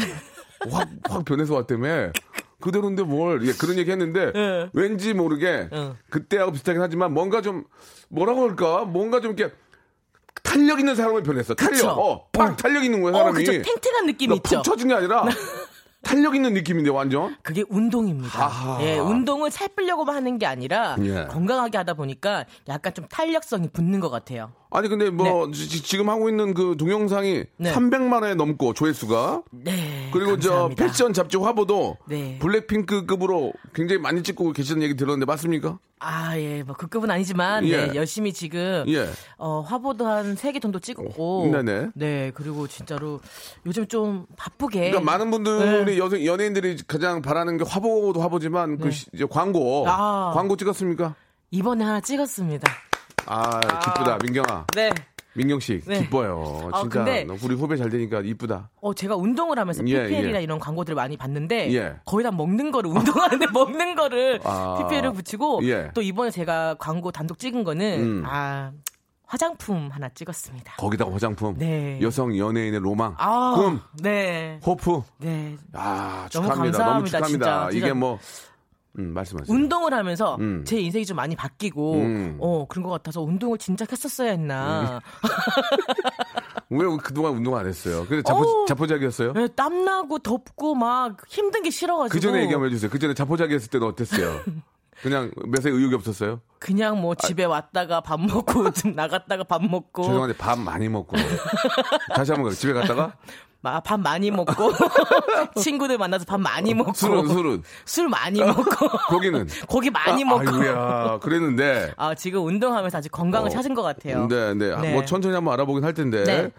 확 0.70 0.88
확 1.08 1.24
변해서 1.24 1.54
왔다며. 1.54 2.10
그대로인데 2.60 3.02
뭘? 3.02 3.46
예, 3.46 3.52
그런 3.52 3.78
얘기 3.78 3.90
했는데 3.90 4.32
네. 4.32 4.70
왠지 4.72 5.12
모르게 5.14 5.68
응. 5.72 5.94
그때하고 6.10 6.52
비슷하긴 6.52 6.80
하지만 6.80 7.12
뭔가 7.12 7.42
좀 7.42 7.64
뭐라고 8.08 8.48
할까? 8.48 8.84
뭔가 8.84 9.20
좀 9.20 9.34
이렇게 9.36 9.54
탄력 10.42 10.78
있는 10.80 10.94
사람을 10.94 11.22
변했어. 11.22 11.54
탄력. 11.54 11.72
그쵸. 11.74 11.88
어, 11.90 12.28
팍 12.32 12.56
탄력 12.56 12.82
있는 12.84 13.02
거야 13.02 13.12
어 13.14 13.18
사람이. 13.18 13.44
그쵸 13.44 13.52
탱탱한 13.52 14.06
느낌 14.06 14.28
그러니까 14.30 14.48
있죠. 14.48 14.56
푹 14.56 14.64
쳐진 14.64 14.88
게 14.88 14.94
아니라 14.94 15.24
탄력 16.02 16.34
있는 16.34 16.54
느낌인데 16.54 16.90
완전. 16.90 17.36
그게 17.42 17.64
운동입니다. 17.68 18.44
아하. 18.44 18.82
예, 18.82 18.98
운동을 18.98 19.50
살 19.50 19.68
빼려고만 19.68 20.14
하는 20.16 20.38
게 20.38 20.46
아니라 20.46 20.96
예. 21.00 21.26
건강하게 21.28 21.76
하다 21.78 21.94
보니까 21.94 22.46
약간 22.68 22.94
좀 22.94 23.06
탄력성이 23.08 23.68
붙는 23.68 24.00
것 24.00 24.08
같아요. 24.08 24.52
아니 24.76 24.88
근데 24.88 25.08
뭐 25.08 25.50
지, 25.52 25.96
금 25.96 26.10
하고 26.10 26.28
있는 26.28 26.52
그 26.52 26.76
동영상이 26.78 27.44
네. 27.56 27.72
300만 27.72 28.24
회 28.24 28.34
넘고 28.34 28.74
조회수가 28.74 29.42
네. 29.52 30.10
그리고 30.12 30.32
감사합니다. 30.32 30.82
저 30.84 30.86
패션 30.92 31.12
잡지 31.14 31.38
화보도 31.38 31.96
네. 32.06 32.38
블랙핑크급으로 32.40 33.54
굉장히 33.74 34.02
많이 34.02 34.22
찍고 34.22 34.52
계시는 34.52 34.82
얘기 34.82 34.94
들었는데 34.94 35.24
맞습니까? 35.24 35.78
아, 35.98 36.38
예, 36.38 36.62
뭐, 36.62 36.76
그 36.76 36.88
급은 36.88 37.10
아니지만, 37.10 37.64
예. 37.68 37.86
네, 37.86 37.94
열심히 37.94 38.34
지금, 38.34 38.84
예. 38.86 39.08
어, 39.38 39.62
화보도 39.62 40.06
한 40.06 40.36
세 40.36 40.52
개 40.52 40.60
정도 40.60 40.78
찍었고, 40.78 41.48
네네. 41.50 41.88
네, 41.94 42.32
그리고 42.34 42.68
진짜로 42.68 43.18
요즘 43.64 43.86
좀 43.88 44.26
바쁘게. 44.36 44.90
그러니까 44.90 45.00
많은 45.00 45.30
분들이 45.30 45.92
네. 45.94 45.98
여성 45.98 46.22
연예인들이 46.22 46.76
가장 46.86 47.22
바라는 47.22 47.56
게 47.56 47.64
화보도 47.66 48.20
화보지만 48.20 48.76
그 48.76 48.90
시- 48.90 49.06
이제 49.14 49.24
광고 49.24 49.86
아. 49.88 50.32
광고 50.34 50.54
찍었습니까? 50.58 51.14
이번에 51.50 51.82
하나 51.82 52.00
찍었습니다. 52.02 52.70
아 53.26 53.60
기쁘다 53.60 54.18
민경아 54.22 54.66
네. 54.74 54.90
민경 55.34 55.60
씨 55.60 55.80
네. 55.84 56.00
기뻐요 56.00 56.70
아, 56.72 56.80
진짜 56.80 57.04
근데- 57.04 57.26
우리 57.44 57.54
후배 57.54 57.76
잘 57.76 57.90
되니까 57.90 58.20
이쁘다 58.20 58.70
어, 58.80 58.94
제가 58.94 59.16
운동을 59.16 59.58
하면서 59.58 59.86
예, 59.86 60.04
PPL이나 60.06 60.38
예. 60.38 60.42
이런 60.42 60.58
광고들을 60.58 60.94
많이 60.94 61.16
봤는데, 61.18 61.74
예. 61.74 61.96
거의 62.06 62.22
다 62.24 62.30
먹는 62.30 62.70
거를, 62.70 62.90
운동하는데 62.90 63.46
먹는 63.52 63.94
거를 63.96 64.40
아. 64.44 64.76
PPL을 64.78 65.12
붙이고, 65.12 65.60
예. 65.64 65.90
또 65.92 66.00
이번에 66.00 66.30
제가 66.30 66.76
광고 66.78 67.10
단독 67.12 67.38
찍은 67.38 67.64
거는, 67.64 68.00
음. 68.00 68.22
아, 68.26 68.70
화장품 69.26 69.88
하나 69.92 70.08
찍었습니다. 70.08 70.74
거기다가 70.78 71.12
화장품 71.12 71.58
네. 71.58 71.98
여성 72.00 72.38
연예인의 72.38 72.78
로망 72.80 73.14
아, 73.18 73.54
꿈 73.56 73.80
네. 74.00 74.60
호프 74.64 75.02
네. 75.18 75.56
아 75.72 76.28
너무 76.32 76.46
축하합니다 76.46 76.78
너무 76.78 76.90
감사합니다, 77.02 77.18
축하합니다 77.18 77.70
진짜. 77.70 77.86
이게. 77.86 77.92
뭐 77.92 78.18
음, 78.98 79.12
말씀하세요. 79.14 79.54
운동을 79.54 79.92
하면서 79.94 80.36
음. 80.40 80.64
제 80.66 80.78
인생이 80.78 81.04
좀 81.04 81.16
많이 81.16 81.36
바뀌고 81.36 81.94
음. 81.94 82.36
어 82.40 82.66
그런 82.68 82.82
것 82.82 82.90
같아서 82.90 83.22
운동을 83.22 83.58
진작 83.58 83.92
했었어야 83.92 84.30
했나. 84.30 85.00
왜 86.70 86.84
그동안 87.02 87.34
운동 87.34 87.56
안 87.56 87.66
했어요? 87.66 88.04
근데 88.08 88.22
자포. 88.22 88.64
자포자기였어요? 88.66 89.32
네, 89.34 89.46
땀나고 89.48 90.18
덥고 90.18 90.74
막 90.74 91.16
힘든 91.28 91.62
게 91.62 91.70
싫어가지고. 91.70 92.12
그 92.12 92.20
전에 92.20 92.42
얘기 92.42 92.52
한번 92.52 92.70
해주세요. 92.70 92.90
그 92.90 92.98
전에 92.98 93.14
자포자기 93.14 93.54
했을 93.54 93.70
때는 93.70 93.86
어땠어요 93.86 94.40
그냥 95.02 95.30
매사에 95.46 95.72
의욕이 95.72 95.94
없었어요? 95.94 96.40
그냥 96.58 97.00
뭐 97.00 97.14
집에 97.14 97.44
왔다가 97.44 98.00
밥 98.00 98.20
먹고 98.20 98.70
좀 98.72 98.94
나갔다가 98.94 99.44
밥 99.44 99.62
먹고. 99.64 100.02
죄송한데 100.04 100.36
밥 100.36 100.58
많이 100.58 100.88
먹고 100.88 101.16
다시 102.14 102.32
한번 102.32 102.50
가 102.50 102.56
집에 102.56 102.72
갔다가? 102.72 103.14
마- 103.60 103.80
밥 103.80 103.98
많이 104.00 104.30
먹고. 104.30 104.72
친구들 105.60 105.98
만나서 105.98 106.24
밥 106.24 106.40
많이 106.40 106.72
먹고. 106.72 106.92
술은 106.94 107.28
술은? 107.28 107.62
술 107.84 108.08
많이 108.08 108.40
먹고. 108.40 108.62
고기는? 109.10 109.48
고기 109.68 109.90
많이 109.90 110.22
아, 110.24 110.26
먹고. 110.26 110.40
아이고야. 110.48 111.18
그랬는데. 111.20 111.92
아 111.96 112.14
지금 112.14 112.44
운동하면서 112.46 112.98
아직 112.98 113.10
건강을 113.10 113.48
어, 113.48 113.50
찾은 113.50 113.74
것 113.74 113.82
같아요. 113.82 114.28
네, 114.28 114.54
네. 114.54 114.76
네. 114.80 114.92
뭐 114.92 115.04
천천히 115.04 115.34
한번 115.34 115.54
알아보긴 115.54 115.84
할 115.84 115.94
텐데. 115.94 116.24
네. 116.24 116.50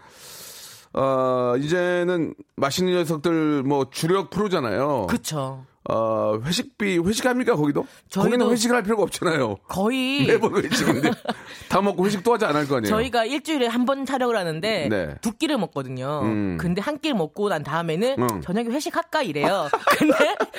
어, 0.92 1.54
이제는 1.58 2.34
맛있는 2.56 2.92
녀석들 2.94 3.62
뭐 3.62 3.88
주력 3.90 4.30
프로잖아요. 4.30 5.06
그쵸. 5.08 5.64
어, 5.90 6.38
회식비 6.44 6.98
회식합니까 6.98 7.56
거기도? 7.56 7.86
거기는 8.12 8.50
회식을 8.50 8.76
할 8.76 8.82
필요가 8.82 9.02
없잖아요. 9.04 9.56
거의 9.68 10.26
매번 10.28 10.62
회식인데 10.62 11.10
다 11.70 11.80
먹고 11.80 12.04
회식 12.06 12.22
또 12.22 12.34
하지 12.34 12.44
않을 12.44 12.68
거 12.68 12.76
아니에요. 12.76 12.90
저희가 12.94 13.24
일주일에 13.24 13.66
한 13.66 13.88
번 13.88 14.04
촬영을 14.04 14.36
하는데 14.36 14.88
네. 14.90 15.14
두 15.22 15.32
끼를 15.32 15.56
먹거든요. 15.56 16.20
음. 16.24 16.58
근데 16.60 16.82
한 16.82 16.98
끼를 16.98 17.16
먹고 17.16 17.48
난 17.48 17.62
다음에는 17.62 18.16
응. 18.18 18.40
저녁에 18.42 18.68
회식할까 18.68 19.22
이래요. 19.22 19.68
근데 19.98 20.14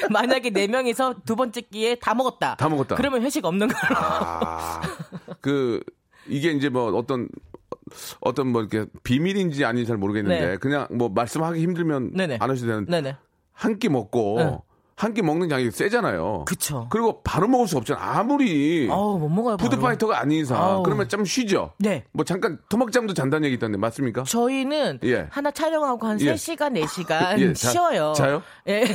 만약에 0.09 0.49
네 0.49 0.65
명이서 0.65 1.15
두 1.25 1.35
번째 1.35 1.61
끼에 1.61 1.93
다 1.95 2.15
먹었다. 2.15 2.55
다 2.55 2.67
먹었다. 2.69 2.95
그러면 2.95 3.21
회식 3.21 3.45
없는 3.45 3.67
거로. 3.67 3.95
아, 3.99 4.81
그 5.41 5.79
이게 6.27 6.49
이제 6.51 6.69
뭐 6.69 6.91
어떤 6.97 7.29
어떤 8.19 8.47
뭐 8.47 8.61
이렇게 8.63 8.89
비밀인지 9.03 9.63
아닌지 9.63 9.87
잘 9.87 9.97
모르겠는데 9.97 10.47
네. 10.47 10.57
그냥 10.57 10.87
뭐 10.89 11.09
말씀하기 11.09 11.61
힘들면 11.61 12.13
네네. 12.13 12.37
안 12.39 12.49
하셔도 12.49 12.65
되는 12.71 12.85
네네. 12.87 13.15
한끼 13.53 13.89
먹고 13.89 14.35
네. 14.39 14.57
한 14.99 15.13
끼 15.13 15.21
먹는 15.21 15.49
양이 15.49 15.71
세잖아요. 15.71 16.43
그쵸. 16.45 16.87
그리고 16.89 17.21
바로 17.23 17.47
먹을 17.47 17.67
수 17.67 17.77
없잖아. 17.77 17.99
아무리 18.01 18.89
아우 18.91 19.17
못 19.17 19.29
먹어요. 19.29 19.55
푸드파이터가 19.57 20.19
아닌 20.19 20.41
이상 20.41 20.61
아우. 20.61 20.83
그러면 20.83 21.07
좀 21.07 21.23
쉬죠. 21.23 21.71
네. 21.77 22.03
뭐 22.11 22.25
잠깐 22.25 22.59
토막잠도 22.69 23.13
잔다는 23.13 23.45
얘기 23.45 23.55
있던데 23.55 23.77
맞습니까? 23.77 24.23
저희는 24.23 24.99
예. 25.05 25.27
하나 25.31 25.51
촬영하고 25.51 26.05
한 26.05 26.19
예. 26.21 26.33
3시간, 26.33 26.77
4시간 26.83 27.39
예, 27.39 27.53
자- 27.53 27.69
쉬어요. 27.69 28.13
자요? 28.13 28.41
예. 28.67 28.83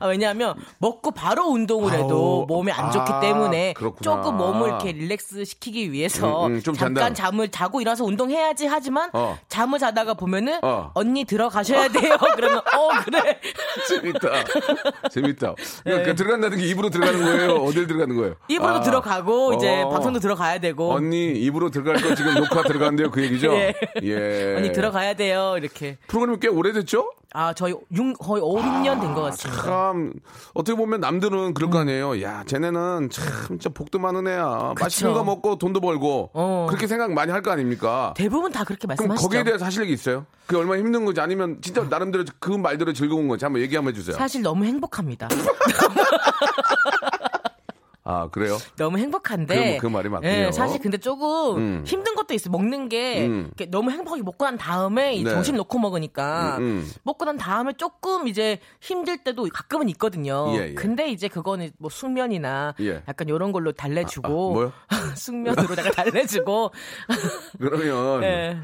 아, 0.00 0.06
왜냐하면 0.06 0.54
먹고 0.78 1.10
바로 1.12 1.46
운동을 1.48 1.92
해도 1.92 2.46
아우, 2.48 2.56
몸에 2.56 2.72
안 2.72 2.90
좋기 2.90 3.12
아, 3.12 3.20
때문에 3.20 3.72
그렇구나. 3.74 4.00
조금 4.02 4.36
몸을 4.36 4.68
이렇게 4.68 4.92
릴렉스 4.92 5.44
시키기 5.44 5.92
위해서 5.92 6.46
음, 6.46 6.56
음, 6.56 6.62
좀 6.62 6.74
잠깐 6.74 7.14
잔다. 7.14 7.14
잠을 7.14 7.48
자고 7.50 7.80
일어나서 7.80 8.04
운동해야지 8.04 8.66
하지만 8.66 9.10
어. 9.12 9.38
잠을 9.48 9.78
자다가 9.78 10.14
보면은 10.14 10.58
어. 10.62 10.90
언니 10.94 11.24
들어가셔야 11.24 11.88
돼요. 11.88 12.16
그러면 12.36 12.58
어 12.58 12.88
그래. 13.04 13.38
재밌다. 13.88 14.28
재밌다. 15.10 15.54
네. 15.84 15.90
그러니까 15.92 16.14
들어간다는 16.14 16.58
게 16.58 16.66
입으로 16.66 16.90
들어가는 16.90 17.22
거예요? 17.22 17.54
어딜 17.64 17.86
들어가는 17.86 18.16
거예요? 18.16 18.34
입으로 18.48 18.68
아. 18.76 18.80
들어가고 18.80 19.54
이제 19.54 19.82
어. 19.82 19.88
방송도 19.88 20.20
들어가야 20.20 20.58
되고 20.58 20.92
언니 20.92 21.32
입으로 21.32 21.70
들어갈 21.70 22.00
거 22.02 22.14
지금 22.14 22.34
녹화 22.34 22.62
들어간대요 22.62 23.10
그 23.10 23.22
얘기죠? 23.22 23.52
예. 23.54 23.74
예. 24.02 24.54
언니 24.56 24.72
들어가야 24.72 25.14
돼요. 25.14 25.54
이렇게. 25.58 25.98
프로그램이 26.06 26.38
꽤 26.40 26.48
오래됐죠? 26.48 27.12
아 27.32 27.52
저희 27.54 27.74
6, 27.92 28.18
거의 28.18 28.42
5, 28.42 28.56
6년 28.58 29.00
된 29.00 29.14
것 29.14 29.22
같습니다. 29.22 29.62
참 29.70 30.12
어떻게 30.54 30.76
보면 30.76 31.00
남들은 31.00 31.54
그럴 31.54 31.70
거 31.70 31.78
아니에요. 31.78 32.20
야, 32.22 32.42
쟤네는 32.46 33.08
참 33.10 33.24
진짜 33.48 33.70
복도 33.70 33.98
많은 33.98 34.26
애야. 34.28 34.74
맛있는 34.78 35.14
거 35.14 35.24
먹고 35.24 35.56
돈도 35.56 35.80
벌고 35.80 36.30
어. 36.34 36.66
그렇게 36.68 36.86
생각 36.86 37.12
많이 37.12 37.30
할 37.32 37.40
거 37.40 37.50
아닙니까? 37.50 38.12
대부분 38.16 38.52
다 38.52 38.64
그렇게 38.64 38.86
그럼 38.86 38.96
말씀하시죠. 39.08 39.26
거기에 39.28 39.44
대해서 39.44 39.64
하실 39.64 39.82
얘기 39.84 39.92
있어요? 39.94 40.26
그게 40.46 40.58
얼마나 40.60 40.78
힘든 40.80 41.04
건지 41.06 41.20
아니면 41.20 41.58
진짜 41.62 41.82
나름대로 41.88 42.24
그 42.38 42.50
말대로 42.50 42.92
즐거운 42.92 43.28
건지 43.28 43.44
한번 43.46 43.62
얘기 43.62 43.76
한번 43.76 43.94
해주세요. 43.94 44.16
사실 44.16 44.42
너무 44.42 44.64
행복합니다. 44.64 45.28
아 48.10 48.28
그래요? 48.28 48.58
너무 48.76 48.98
행복한데. 48.98 49.76
그- 49.76 49.82
그 49.82 49.86
말이 49.86 50.08
맞군요. 50.08 50.32
예, 50.32 50.50
사실 50.52 50.80
근데 50.80 50.98
조금 50.98 51.56
음. 51.56 51.82
힘든 51.86 52.16
것도 52.16 52.34
있어요. 52.34 52.50
먹는 52.50 52.88
게 52.88 53.26
음. 53.26 53.50
너무 53.68 53.90
행복하게 53.92 54.22
먹고 54.22 54.44
난 54.44 54.58
다음에 54.58 55.14
이 55.14 55.22
네. 55.22 55.30
정신 55.30 55.54
놓고 55.56 55.78
먹으니까 55.78 56.56
음, 56.58 56.62
음. 56.62 56.90
먹고 57.04 57.24
난 57.24 57.36
다음에 57.36 57.72
조금 57.74 58.26
이제 58.26 58.58
힘들 58.80 59.22
때도 59.22 59.46
가끔은 59.52 59.88
있거든요. 59.90 60.52
예, 60.56 60.70
예. 60.70 60.74
근데 60.74 61.08
이제 61.10 61.28
그거는 61.28 61.70
뭐 61.78 61.88
숙면이나 61.88 62.74
예. 62.80 63.02
약간 63.06 63.28
이런 63.28 63.52
걸로 63.52 63.70
달래주고 63.72 64.28
아, 64.28 64.30
아, 64.30 64.52
뭐요? 64.52 64.72
숙면으로다가 65.14 65.90
달래주고 65.92 66.72
그러면 67.58 68.22
예. 68.24 68.58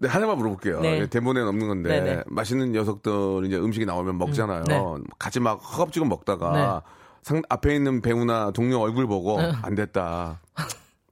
네, 0.00 0.08
하나만 0.08 0.38
물어볼게요. 0.38 0.80
네. 0.80 1.00
예, 1.00 1.06
대본에는 1.06 1.48
없는 1.48 1.68
건데 1.68 2.00
네네. 2.00 2.22
맛있는 2.28 2.72
녀석들 2.72 3.44
이제 3.46 3.56
음식이 3.56 3.84
나오면 3.84 4.16
먹잖아요. 4.18 4.60
음, 4.60 4.64
네. 4.68 5.04
같이 5.18 5.40
막 5.40 5.56
허겁지겁 5.56 6.08
먹다가 6.08 6.82
상, 7.22 7.42
앞에 7.48 7.74
있는 7.74 8.00
배우나 8.02 8.50
동료 8.50 8.78
얼굴 8.80 9.06
보고 9.06 9.40
네. 9.40 9.52
안 9.62 9.74
됐다, 9.74 10.40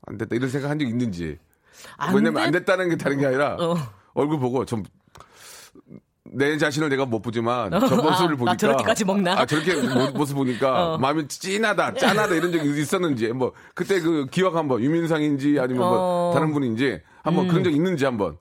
안 0.07 0.19
됐다 0.19 0.35
이런 0.37 0.49
생각 0.51 0.71
한 0.71 0.79
적 0.79 0.87
있는지. 0.87 1.39
안 1.97 2.15
왜냐면 2.15 2.43
안 2.43 2.51
됐- 2.51 2.61
됐다는 2.61 2.89
게 2.89 2.97
다른 2.97 3.19
게 3.19 3.27
아니라 3.27 3.57
어. 3.61 3.77
얼굴 4.15 4.39
보고 4.41 4.65
좀. 4.65 4.83
내 6.31 6.59
자신을 6.59 6.91
내가 6.91 7.07
못 7.07 7.23
보지만 7.23 7.71
저 7.71 7.79
모습을 7.97 8.07
아, 8.11 8.29
나 8.29 8.37
보니까 8.37 8.57
저렇게까지 8.57 9.05
먹나? 9.07 9.33
아 9.41 9.47
저렇게 9.47 9.75
모, 9.75 10.11
모습 10.11 10.35
보니까 10.35 10.95
어. 10.95 10.99
마음이 10.99 11.27
찐하다 11.27 11.95
짠하다 11.95 12.35
이런 12.35 12.53
적이 12.53 12.79
있었는지 12.83 13.29
뭐 13.29 13.53
그때 13.75 13.99
그 14.01 14.27
기억 14.31 14.55
한번 14.55 14.83
유민상인지 14.83 15.59
아니면 15.59 15.79
뭐 15.89 15.97
어. 15.99 16.35
다른 16.35 16.53
분인지 16.53 17.01
한번 17.23 17.47
음. 17.47 17.49
그런 17.49 17.65
적 17.65 17.71
있는지 17.71 18.05
한번 18.05 18.37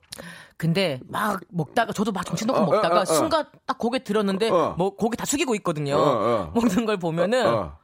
근데 0.58 1.00
막 1.08 1.40
먹다가 1.50 1.92
저도 1.92 2.12
막 2.12 2.26
정신 2.26 2.46
놓고 2.48 2.58
어, 2.58 2.64
먹다가 2.66 2.96
어, 2.96 2.98
어, 2.98 3.02
어. 3.02 3.04
순간 3.04 3.46
딱 3.64 3.78
고개 3.78 4.00
들었는데 4.02 4.50
어. 4.50 4.74
뭐 4.76 4.94
고개 4.94 5.16
다 5.16 5.24
숙이고 5.24 5.54
있거든요. 5.56 5.94
어, 5.96 6.00
어. 6.00 6.52
먹는 6.54 6.84
걸 6.84 6.98
보면은 6.98 7.46
어. 7.46 7.78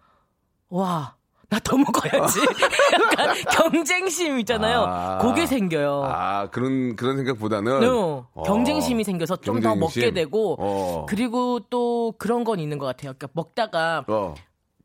와. 0.68 1.14
나 1.50 1.60
더 1.60 1.76
먹어야지. 1.76 2.40
약간 2.94 3.36
경쟁심 3.52 4.40
있잖아요. 4.40 4.84
아. 4.88 5.18
그게 5.18 5.46
생겨요. 5.46 6.02
아 6.04 6.48
그런 6.50 6.96
그런 6.96 7.16
생각보다는 7.18 7.88
어, 7.88 8.26
어. 8.34 8.42
경쟁심이 8.42 9.04
생겨서 9.04 9.36
좀 9.36 9.60
더. 9.60 9.76
먹게 9.76 10.10
되고 10.12 10.56
어. 10.58 11.06
그리고 11.08 11.60
또 11.70 12.12
그런 12.18 12.42
건 12.42 12.58
있는 12.58 12.78
것 12.78 12.86
같아요. 12.86 13.12
그러니까 13.16 13.28
먹다가 13.34 14.04
어. 14.08 14.34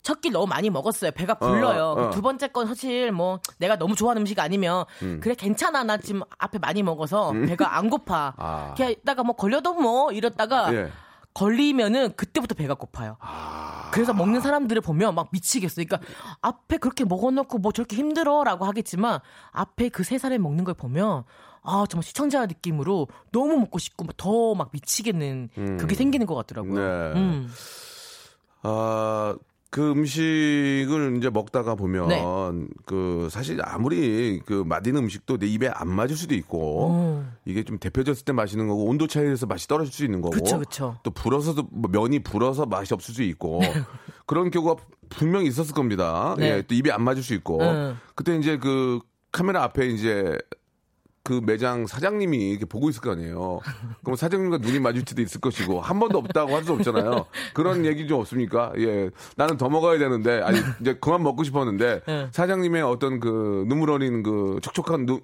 첫 0.09 0.21
끼 0.21 0.31
너무 0.31 0.47
많이 0.47 0.71
먹었어요. 0.71 1.11
배가 1.11 1.35
불러요. 1.35 1.83
어, 1.83 2.07
어. 2.07 2.09
두 2.09 2.21
번째 2.23 2.47
건 2.47 2.65
사실 2.65 3.11
뭐 3.11 3.39
내가 3.59 3.77
너무 3.77 3.95
좋아하는 3.95 4.23
음식 4.23 4.39
아니면 4.39 4.85
그래 5.21 5.35
괜찮아 5.35 5.83
나 5.83 5.97
지금 5.97 6.21
앞에 6.39 6.57
많이 6.57 6.81
먹어서 6.81 7.31
배가 7.31 7.77
안 7.77 7.89
고파. 7.91 8.29
음. 8.29 8.33
아. 8.43 8.73
그냥 8.75 8.91
이따가 8.91 9.21
뭐 9.23 9.35
걸려도 9.35 9.75
뭐 9.75 10.11
이랬다가 10.11 10.73
예. 10.73 10.91
걸리면은 11.35 12.15
그때부터 12.15 12.55
배가 12.55 12.73
고파요. 12.73 13.17
아. 13.19 13.89
그래서 13.93 14.13
먹는 14.13 14.41
사람들을 14.41 14.81
보면 14.81 15.13
막 15.13 15.29
미치겠어요. 15.31 15.85
그러니까 15.87 16.07
앞에 16.41 16.77
그렇게 16.77 17.05
먹어놓고 17.05 17.59
뭐 17.59 17.71
저렇게 17.71 17.95
힘들어라고 17.95 18.65
하겠지만 18.65 19.19
앞에 19.51 19.89
그세 19.89 20.17
사람이 20.17 20.39
먹는 20.41 20.63
걸 20.63 20.73
보면 20.73 21.23
아 21.61 21.85
정말 21.87 22.03
시청자 22.03 22.45
느낌으로 22.47 23.07
너무 23.31 23.57
먹고 23.57 23.77
싶고 23.77 24.05
더 24.17 24.55
막 24.55 24.69
미치겠는 24.73 25.49
그게 25.79 25.93
생기는 25.95 26.25
것 26.25 26.33
같더라고요. 26.35 26.73
네. 27.13 27.19
음. 27.19 27.53
아, 28.63 29.35
그 29.71 29.91
음식을 29.91 31.17
이제 31.17 31.29
먹다가 31.29 31.75
보면 31.75 32.07
네. 32.07 32.23
그 32.85 33.27
사실 33.29 33.59
아무리 33.63 34.39
그 34.43 34.63
맛있는 34.65 35.03
음식도 35.03 35.37
내 35.37 35.45
입에 35.45 35.67
안 35.67 35.89
맞을 35.89 36.15
수도 36.15 36.33
있고 36.33 36.89
음. 36.91 37.31
이게 37.45 37.63
좀 37.63 37.77
데펴졌을 37.77 38.25
때 38.25 38.33
맛있는 38.33 38.67
거고 38.67 38.85
온도 38.85 39.05
차이에서 39.05 39.45
맛이 39.45 39.67
떨어질 39.67 39.93
수 39.93 40.03
있는 40.03 40.21
거고 40.21 40.31
그쵸, 40.31 40.57
그쵸. 40.57 40.97
또 41.03 41.11
불어서도 41.11 41.67
뭐 41.71 41.89
면이 41.91 42.19
불어서 42.19 42.65
맛이 42.65 42.95
없을 42.95 43.13
수 43.13 43.21
있고 43.21 43.59
그런 44.25 44.49
경우가 44.49 44.81
분명히 45.09 45.47
있었을 45.47 45.75
겁니다. 45.75 46.35
네. 46.39 46.57
예, 46.57 46.61
또 46.63 46.73
입에 46.73 46.91
안 46.91 47.03
맞을 47.03 47.21
수 47.21 47.35
있고 47.35 47.61
음. 47.61 47.99
그때 48.15 48.35
이제 48.37 48.57
그 48.57 48.99
카메라 49.31 49.63
앞에 49.63 49.87
이제 49.87 50.35
그 51.29 51.39
매장 51.45 51.85
사장님이 51.85 52.49
이렇게 52.49 52.65
보고 52.65 52.89
있을 52.89 53.01
거 53.01 53.11
아니에요. 53.11 53.59
그럼 54.03 54.15
사장님과 54.15 54.57
눈이 54.57 54.79
마주칠 54.79 55.15
때도 55.15 55.21
있을 55.21 55.39
것이고 55.39 55.79
한 55.79 55.99
번도 55.99 56.17
없다고 56.17 56.55
할 56.55 56.63
수 56.63 56.73
없잖아요. 56.73 57.27
그런 57.53 57.85
얘기 57.85 58.07
좀 58.07 58.19
없습니까? 58.19 58.73
예, 58.79 59.11
나는 59.35 59.55
더 59.55 59.69
먹어야 59.69 59.99
되는데 59.99 60.41
아니 60.41 60.57
이제 60.81 60.97
그만 60.99 61.21
먹고 61.21 61.43
싶었는데 61.43 62.01
네. 62.07 62.27
사장님의 62.31 62.81
어떤 62.81 63.19
그 63.19 63.63
눈물 63.67 63.91
어린 63.91 64.23
그 64.23 64.57
촉촉한 64.63 65.05
눈 65.05 65.21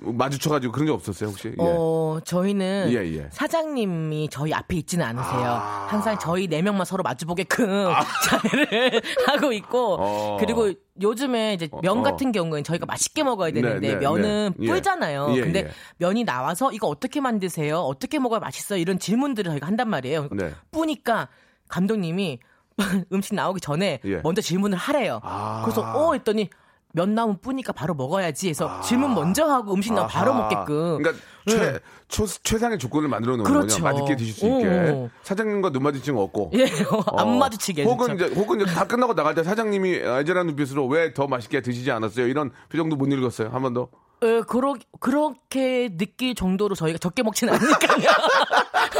마주쳐가지고 0.00 0.72
그런 0.72 0.86
적 0.86 0.94
없었어요 0.94 1.30
혹시? 1.30 1.48
예. 1.48 1.54
어, 1.58 2.20
저희는 2.24 2.90
예, 2.90 2.96
예. 3.16 3.28
사장님이 3.32 4.28
저희 4.30 4.52
앞에 4.52 4.76
있지는 4.76 5.04
않으세요. 5.04 5.46
아. 5.50 5.86
항상 5.88 6.18
저희 6.18 6.46
네 6.46 6.62
명만 6.62 6.84
서로 6.84 7.02
마주보게끔 7.02 7.92
자리를 8.28 9.02
하고 9.26 9.52
있고 9.52 9.96
어. 9.98 10.36
그리고 10.38 10.72
요즘에 11.00 11.54
이제 11.54 11.68
면 11.82 11.98
어. 11.98 12.02
같은 12.02 12.30
경우는 12.32 12.64
저희가 12.64 12.86
맛있게 12.86 13.24
먹어야 13.24 13.50
되는데 13.50 13.80
네, 13.80 13.94
네, 13.94 14.00
면은 14.00 14.54
네. 14.56 14.66
예. 14.66 14.70
불잖아요. 14.70 15.34
예, 15.36 15.40
근데 15.40 15.58
예. 15.60 15.70
면이 15.98 16.24
나와서 16.24 16.70
이거 16.72 16.86
어떻게 16.86 17.20
만드세요? 17.20 17.80
어떻게 17.80 18.18
먹어야 18.18 18.38
맛있어요? 18.40 18.78
이런 18.78 18.98
질문들을 18.98 19.50
저희가 19.50 19.66
한단 19.66 19.88
말이에요. 19.90 20.28
네. 20.32 20.52
뿌니까 20.70 21.28
감독님이 21.68 22.38
음식 23.12 23.34
나오기 23.34 23.60
전에 23.60 24.00
예. 24.04 24.20
먼저 24.22 24.40
질문을 24.40 24.78
하래요. 24.78 25.20
아. 25.24 25.62
그래서 25.64 25.82
어 25.82 26.12
했더니 26.12 26.48
면 26.94 27.14
나오면 27.14 27.40
뿌니까 27.40 27.72
바로 27.72 27.94
먹어야지 27.94 28.48
해서 28.48 28.80
질문 28.80 29.14
먼저 29.14 29.44
하고 29.46 29.74
음식 29.74 29.92
나오면 29.92 30.08
바로. 30.08 30.34
먹게끔. 30.34 30.98
그러니까 31.02 31.12
최, 31.46 31.78
초, 32.08 32.26
최상의 32.26 32.78
조건을 32.78 33.08
만들어 33.08 33.36
놓은 33.36 33.44
그렇죠. 33.44 33.82
거냐. 33.82 33.92
맛있게 33.92 34.16
드실 34.16 34.34
수 34.34 34.46
있게. 34.46 34.90
오. 34.90 35.10
사장님과 35.22 35.70
눈거 35.70 35.92
없고. 36.22 36.50
예, 36.54 36.64
안 37.16 37.28
어. 37.28 37.38
마주치게. 37.38 37.84
혹은 37.84 38.08
진짜. 38.08 38.26
이제 38.26 38.34
혹은 38.34 38.60
이제 38.60 38.72
다 38.72 38.86
끝나고 38.86 39.14
나갈 39.14 39.34
때 39.34 39.42
사장님이 39.44 39.96
애절한 39.96 40.46
눈빛으로 40.46 40.86
왜 40.86 41.12
더 41.12 41.26
맛있게 41.26 41.60
드시지 41.62 41.90
않았어요? 41.90 42.26
이런 42.26 42.50
표정도 42.70 42.96
못 42.96 43.06
읽었어요. 43.06 43.50
한 43.50 43.62
번 43.62 43.74
더. 43.74 43.88
예, 44.24 44.40
그러, 44.48 44.74
그렇게 44.98 45.90
느낄 45.96 46.34
정도로 46.34 46.74
저희가 46.74 46.98
적게 46.98 47.22
먹지는 47.22 47.54
않으니까요. 47.54 48.08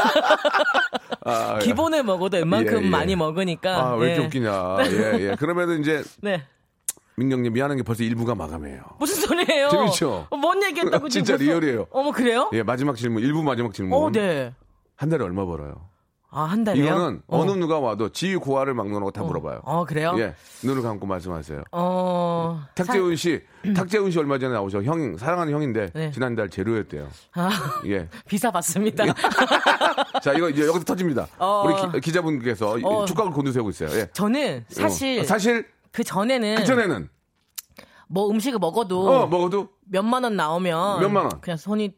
아, 1.25 1.59
예. 1.61 1.65
기본을 1.65 2.03
먹어도 2.03 2.37
웬만큼 2.37 2.81
예, 2.81 2.85
예. 2.85 2.89
많이 2.89 3.15
먹으니까. 3.15 3.75
아, 3.77 3.95
왜 3.95 4.13
이렇게 4.15 4.21
예. 4.21 4.25
웃기냐. 4.27 4.77
예, 4.85 5.19
예. 5.31 5.35
그러면은 5.35 5.81
이제 5.81 6.03
네. 6.21 6.43
민경님 7.19 7.53
미안한 7.53 7.77
게 7.77 7.83
벌써 7.83 8.03
일부가 8.03 8.33
마감이에요. 8.33 8.81
무슨 8.97 9.15
소리예요? 9.27 9.69
재밌죠? 9.69 10.27
어, 10.29 10.37
뭔 10.37 10.63
얘기했다고 10.63 11.07
진짜 11.09 11.33
벌써- 11.33 11.43
real이에요. 11.43 11.87
어머, 11.91 12.11
그래요? 12.11 12.49
예, 12.53 12.63
마지막 12.63 12.95
질문. 12.95 13.21
일부 13.21 13.43
마지막 13.43 13.73
질문. 13.73 14.01
어, 14.01 14.09
네. 14.09 14.53
한 14.95 15.09
달에 15.09 15.23
얼마 15.23 15.45
벌어요? 15.45 15.89
아, 16.31 16.43
한 16.43 16.63
달이요? 16.63 16.85
이거는 16.85 17.21
어. 17.27 17.39
어. 17.39 17.45
느 17.45 17.51
누가 17.53 17.79
와도 17.79 18.09
지위 18.09 18.35
고하를 18.35 18.75
막론하고 18.75 19.09
다 19.09 19.23
물어봐요. 19.23 19.61
어, 19.63 19.83
그래요? 19.85 20.13
예. 20.19 20.35
눈을 20.63 20.83
감고 20.83 21.07
말씀하세요. 21.07 21.63
어. 21.71 22.61
탁재훈 22.75 23.15
씨, 23.15 23.41
탁재훈 23.75 24.11
씨 24.11 24.19
얼마 24.19 24.37
전에 24.37 24.53
나오셔. 24.53 24.83
형, 24.83 25.17
사랑하는 25.17 25.51
형인데 25.51 25.89
네. 25.93 26.11
지난달 26.11 26.49
제로였대요. 26.49 27.07
아, 27.33 27.49
예. 27.87 28.07
비사 28.29 28.51
받습니다. 28.51 29.05
자, 30.21 30.33
이거 30.33 30.49
이제 30.49 30.67
여기서 30.67 30.83
터집니다. 30.85 31.27
어. 31.39 31.63
우리 31.93 31.99
기, 31.99 32.11
자분께서 32.11 32.77
어. 32.83 33.05
축각을 33.05 33.31
곤두세우고 33.31 33.71
있어요. 33.71 33.89
예. 33.99 34.07
저는 34.13 34.65
사실 34.69 35.21
어. 35.21 35.23
사실 35.23 35.65
그 35.91 36.03
전에는 36.03 36.55
그 36.55 36.65
전에는 36.65 37.09
뭐 38.07 38.29
음식을 38.29 38.59
먹어도 38.59 39.09
어 39.09 39.27
먹어도 39.27 39.69
몇만 39.85 40.23
원 40.23 40.35
나오면 40.35 41.01
몇만 41.01 41.25
원? 41.25 41.41
그냥 41.41 41.57
손이 41.57 41.93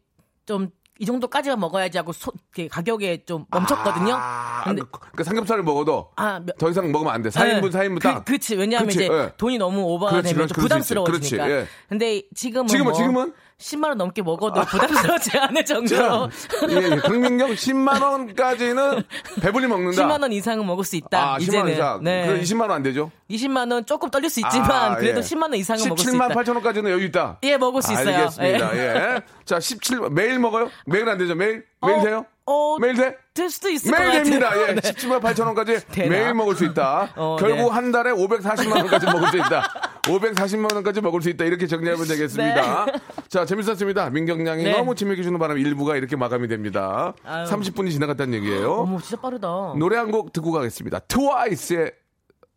좀 0.45 0.71
이 1.01 1.06
정도까지만 1.06 1.60
먹어야지 1.60 1.97
하고 1.97 2.13
소, 2.13 2.32
가격에 2.69 3.25
좀 3.25 3.45
멈췄거든요. 3.49 4.13
아, 4.13 4.62
근데 4.65 4.84
그, 4.91 4.99
그 5.15 5.23
삼겹살을 5.23 5.63
먹어도 5.63 6.12
아, 6.15 6.39
몇- 6.39 6.56
더 6.60 6.69
이상 6.69 6.91
먹으면 6.91 7.12
안 7.12 7.23
돼. 7.23 7.30
4인분, 7.30 7.71
네. 7.71 7.80
4인분 7.80 8.01
딱. 8.04 8.23
그, 8.23 8.34
그치. 8.34 8.56
왜냐하면 8.56 8.86
그치, 8.89 9.06
이제 9.06 9.12
예. 9.12 9.32
돈이 9.36 9.58
너무 9.58 9.82
오버가 9.82 10.21
되면 10.21 10.47
좀. 10.47 10.62
부담스러워지니까. 10.62 11.43
그렇지, 11.47 11.51
예. 11.63 11.67
근데 11.89 12.21
지금은 12.36 12.67
지금은, 12.67 12.84
뭐 12.91 12.93
지금은? 12.93 13.34
10만 13.62 13.89
원 13.89 13.97
넘게 14.00 14.21
먹어도 14.24 14.62
부담스럽지 14.62 15.38
않을 15.38 15.63
정도로 15.63 16.30
예, 16.69 16.76
예. 16.76 16.95
강민경 16.97 17.52
10만 17.52 18.02
원까지는 18.02 19.04
배불리 19.41 19.67
먹는다. 19.67 20.02
10만 20.04 20.21
원 20.21 20.32
이상은 20.34 20.65
먹을 20.65 20.84
수 20.84 20.95
있다. 20.95 21.36
아, 21.36 21.38
10만 21.38 21.41
이제는 21.43 21.60
원 21.60 21.69
이상. 21.71 22.04
네. 22.04 22.28
그 22.28 22.39
20만 22.41 22.62
원 22.62 22.71
안 22.71 22.84
되죠? 22.84 23.12
20만 23.30 23.71
원 23.71 23.86
조금 23.86 24.10
떨릴 24.10 24.30
수 24.30 24.39
있지만 24.39 24.93
아, 24.93 24.95
그래도 24.95 25.19
예. 25.19 25.24
10만 25.24 25.43
원 25.43 25.54
이상은 25.56 25.88
먹을 25.88 26.04
수 26.04 26.10
있다. 26.15 26.28
17만 26.28 26.36
8천 26.36 26.50
원까지는 26.56 26.91
여유 26.91 27.04
있다. 27.06 27.38
예, 27.43 27.58
먹을 27.58 27.82
수 27.82 27.93
있어요. 27.93 28.17
알겠습니다. 28.17 28.78
예. 28.78 29.21
자, 29.45 29.60
17 29.60 30.00
매일 30.12 30.39
먹어요? 30.39 30.69
매일 30.86 31.08
안 31.08 31.17
되죠? 31.17 31.36
매일 31.36 31.63
매일 31.86 32.00
어, 32.00 32.04
돼요? 32.04 32.26
어, 32.51 32.77
매일 32.79 32.95
돼? 32.95 33.15
될 33.33 33.49
수도 33.49 33.69
있을 33.69 33.91
것 33.91 33.97
매일 33.97 34.11
같아요. 34.11 34.23
됩니다. 34.23 34.61
예. 34.69 34.73
네. 34.75 34.81
17만 34.81 35.21
8천 35.21 35.45
원까지? 35.45 35.79
매일 36.09 36.33
먹을 36.33 36.55
수 36.55 36.65
있다. 36.65 37.09
어, 37.15 37.37
결국 37.39 37.55
네. 37.57 37.69
한 37.69 37.91
달에 37.91 38.11
540만 38.11 38.75
원까지 38.77 39.05
먹을 39.07 39.27
수 39.29 39.37
있다. 39.37 39.63
540만 40.03 40.73
원까지 40.73 41.01
먹을 41.01 41.21
수 41.21 41.29
있다. 41.29 41.45
이렇게 41.45 41.67
정리하면 41.67 42.05
되겠습니다. 42.07 42.85
자, 43.29 43.45
재밌었습니다. 43.45 44.09
민경양이 44.09 44.63
네. 44.63 44.71
너무 44.77 44.95
재미있게 44.95 45.23
주는 45.23 45.37
바람에 45.39 45.61
1부가 45.61 45.95
이렇게 45.97 46.15
마감이 46.15 46.47
됩니다. 46.47 47.13
아유. 47.23 47.45
30분이 47.45 47.91
지나갔다는 47.91 48.33
얘기예요. 48.35 48.71
어머, 48.73 48.99
진짜 48.99 49.21
빠르다. 49.21 49.47
노래 49.77 49.97
한 49.97 50.11
곡 50.11 50.33
듣고 50.33 50.51
가겠습니다. 50.51 50.99
트와이스의 51.07 51.93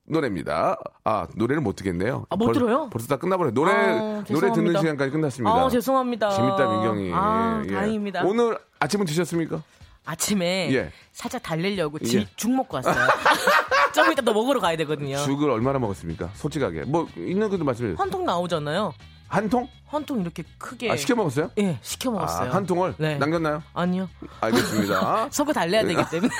노래입니다. 0.07 0.77
아, 1.05 1.27
노래를 1.37 1.63
못 1.63 1.77
듣겠네요. 1.77 2.27
아, 2.29 2.37
못 2.37 2.47
벌- 2.47 2.55
들어요? 2.55 2.91
벌써 2.91 3.07
다 3.07 3.17
끝나버려요. 3.17 3.55
노래, 3.55 3.73
아, 3.73 4.25
노래 4.29 4.53
듣는. 4.53 4.77
시간까지 4.79 5.11
끝났습니다. 5.13 5.55
아, 5.55 5.69
죄송합니다. 5.69 6.31
재밌다, 6.31 6.69
민경이. 6.69 7.11
아, 7.15 7.63
예. 7.69 7.73
다행입니다. 7.73 8.23
오늘 8.25 8.59
아침은 8.81 9.07
드셨습니까? 9.07 9.63
아침에 10.05 10.69
예. 10.73 10.91
살짝 11.13 11.43
달래려고 11.43 11.99
지- 11.99 12.19
예. 12.19 12.27
죽 12.37 12.51
먹고 12.53 12.77
왔어요. 12.77 12.95
좀 13.95 14.11
이따 14.13 14.23
또 14.23 14.33
먹으러 14.35 14.61
가야 14.61 14.77
되거든요. 14.79 15.17
죽을 15.19 15.51
얼마나 15.51 15.79
먹었습니까? 15.79 16.31
솔직하게. 16.35 16.83
뭐, 16.83 17.09
있는 17.17 17.49
것도 17.49 17.65
말씀해 17.65 17.91
주세요. 17.91 17.97
한 18.03 18.11
통 18.11 18.25
나오잖아요. 18.25 18.93
한 19.29 19.49
통? 19.49 19.67
한 19.87 20.05
통 20.05 20.21
이렇게 20.21 20.43
크게. 20.59 20.91
아, 20.91 20.97
시켜 20.97 21.15
먹었어요? 21.15 21.51
예, 21.59 21.79
시켜 21.81 22.11
먹었어요. 22.11 22.51
아, 22.51 22.55
한 22.55 22.67
통을? 22.67 22.95
네. 22.99 23.17
남겼나요? 23.17 23.63
아니요. 23.73 24.09
알겠습니다. 24.41 25.29
속을 25.33 25.55
달래야 25.55 25.85
되기 25.85 26.03
때문에. 26.11 26.31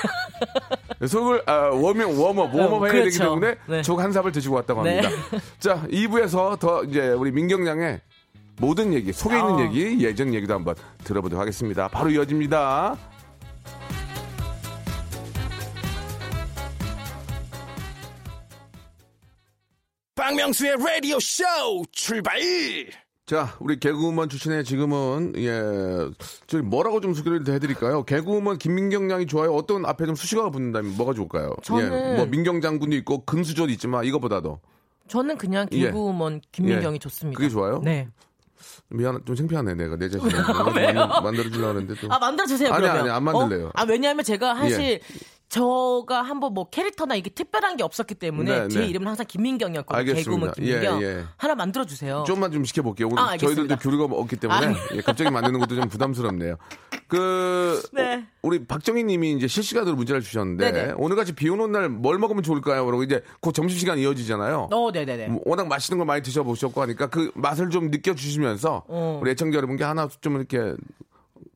속을 1.07 1.43
아, 1.45 1.69
워밍 1.73 2.07
웜업 2.19 2.53
웜업 2.53 2.83
해야 2.83 2.91
되기 2.91 3.17
그렇죠. 3.17 3.23
때문에 3.23 3.55
네. 3.67 3.81
족한 3.81 4.11
삽을 4.11 4.31
드시고 4.31 4.55
왔다고 4.55 4.83
네. 4.83 4.99
합니다. 4.99 5.23
자 5.59 5.81
2부에서 5.89 6.59
더 6.59 6.83
이제 6.83 7.09
우리 7.09 7.31
민경양의 7.31 8.01
모든 8.57 8.93
얘기 8.93 9.11
속에 9.11 9.37
있는 9.37 9.53
어. 9.55 9.61
얘기 9.63 10.03
예전 10.03 10.33
얘기도 10.33 10.53
한번 10.53 10.75
들어보도록 11.03 11.41
하겠습니다. 11.41 11.87
바로 11.87 12.09
이어집니다. 12.11 12.95
박명수의 20.29 20.77
라디오 20.79 21.19
쇼 21.19 21.43
출발! 21.91 22.39
자 23.27 23.55
우리 23.59 23.79
개그우먼 23.79 24.27
출신의 24.27 24.63
지금은 24.63 25.33
예 25.37 25.61
저기 26.47 26.63
뭐라고 26.63 26.99
좀 26.99 27.13
소개를 27.13 27.47
해드릴까요? 27.47 28.01
개그우먼 28.05 28.57
김민경 28.57 29.11
양이 29.11 29.27
좋아요. 29.27 29.53
어떤 29.53 29.85
앞에 29.85 30.07
좀 30.07 30.15
수식어가 30.15 30.49
붙는다면 30.49 30.97
뭐가 30.97 31.13
좋을까요? 31.13 31.55
저는- 31.61 32.13
예, 32.13 32.15
뭐 32.15 32.25
민경 32.25 32.59
장군도 32.59 32.95
있고 32.97 33.23
금수저도 33.25 33.71
있지만 33.73 34.03
이거보다도 34.05 34.59
저는 35.07 35.37
그냥 35.37 35.67
예. 35.73 35.81
개그우먼 35.85 36.41
김민경이 36.51 36.95
예. 36.95 36.99
좋습니다. 36.99 37.37
그게 37.37 37.47
좋아요? 37.47 37.81
네. 37.83 38.07
미안 38.89 39.21
좀 39.25 39.35
창피하네 39.35 39.75
내가 39.75 39.95
내 39.95 40.09
자신을 40.09 40.33
왜요? 40.75 41.07
만들어 41.21 41.49
주려고 41.51 41.67
하는데 41.67 41.93
또 42.01 42.07
아 42.11 42.17
만들어 42.17 42.47
주세요. 42.47 42.73
아니, 42.73 42.81
그러면. 42.81 43.01
아니, 43.03 43.09
안 43.11 43.23
만들래요. 43.23 43.67
어? 43.67 43.71
아 43.75 43.83
왜냐하면 43.83 44.23
제가 44.25 44.55
사실 44.55 44.99
저가 45.55 46.21
한번 46.21 46.53
뭐 46.53 46.69
캐릭터나 46.69 47.15
이게 47.15 47.29
특별한 47.29 47.77
게 47.77 47.83
없었기 47.83 48.15
때문에 48.15 48.63
네, 48.63 48.67
제 48.67 48.81
네. 48.81 48.87
이름은 48.87 49.07
항상 49.07 49.25
김민경이었거든요. 49.25 49.97
알겠습니다. 49.97 50.29
개그우먼 50.29 50.53
김민경. 50.53 51.01
예, 51.01 51.05
예. 51.19 51.23
하나 51.37 51.55
만들어 51.55 51.85
주세요. 51.85 52.25
좀만 52.27 52.51
좀 52.51 52.65
시켜볼게요. 52.65 53.07
오늘 53.07 53.19
아. 53.19 53.37
저희들도 53.37 53.77
교류가 53.77 54.13
없기 54.17 54.35
때문에 54.35 54.67
아. 54.67 54.73
예, 54.95 54.99
갑자기 54.99 55.29
만드는 55.29 55.57
것도 55.61 55.75
좀 55.75 55.87
부담스럽네요. 55.87 56.57
그 57.07 57.81
네. 57.93 58.15
어, 58.15 58.23
우리 58.41 58.65
박정희님이 58.65 59.31
이제 59.33 59.47
실시간으로 59.47 59.95
문자를 59.95 60.21
주셨는데 60.21 60.71
네네. 60.71 60.93
오늘 60.97 61.15
같이 61.15 61.31
비 61.33 61.47
오는 61.47 61.71
날 61.71 61.85
뭘 61.87 62.17
먹으면 62.19 62.43
좋을까요? 62.43 62.85
그러고 62.85 63.03
이제 63.03 63.23
곧 63.39 63.53
점심 63.53 63.79
시간 63.79 63.97
이어지잖아요. 63.97 64.69
어, 64.73 64.91
네네네. 64.91 65.27
뭐 65.29 65.41
워낙 65.45 65.67
맛있는 65.69 65.99
거 65.99 66.03
많이 66.03 66.21
드셔보셨고 66.21 66.81
하니까 66.81 67.07
그 67.07 67.31
맛을 67.33 67.69
좀 67.69 67.91
느껴주시면서 67.91 68.83
어. 68.89 69.19
우리 69.21 69.31
애청자 69.31 69.55
여러분께 69.55 69.85
하나 69.85 70.09
좀 70.19 70.35
이렇게 70.35 70.75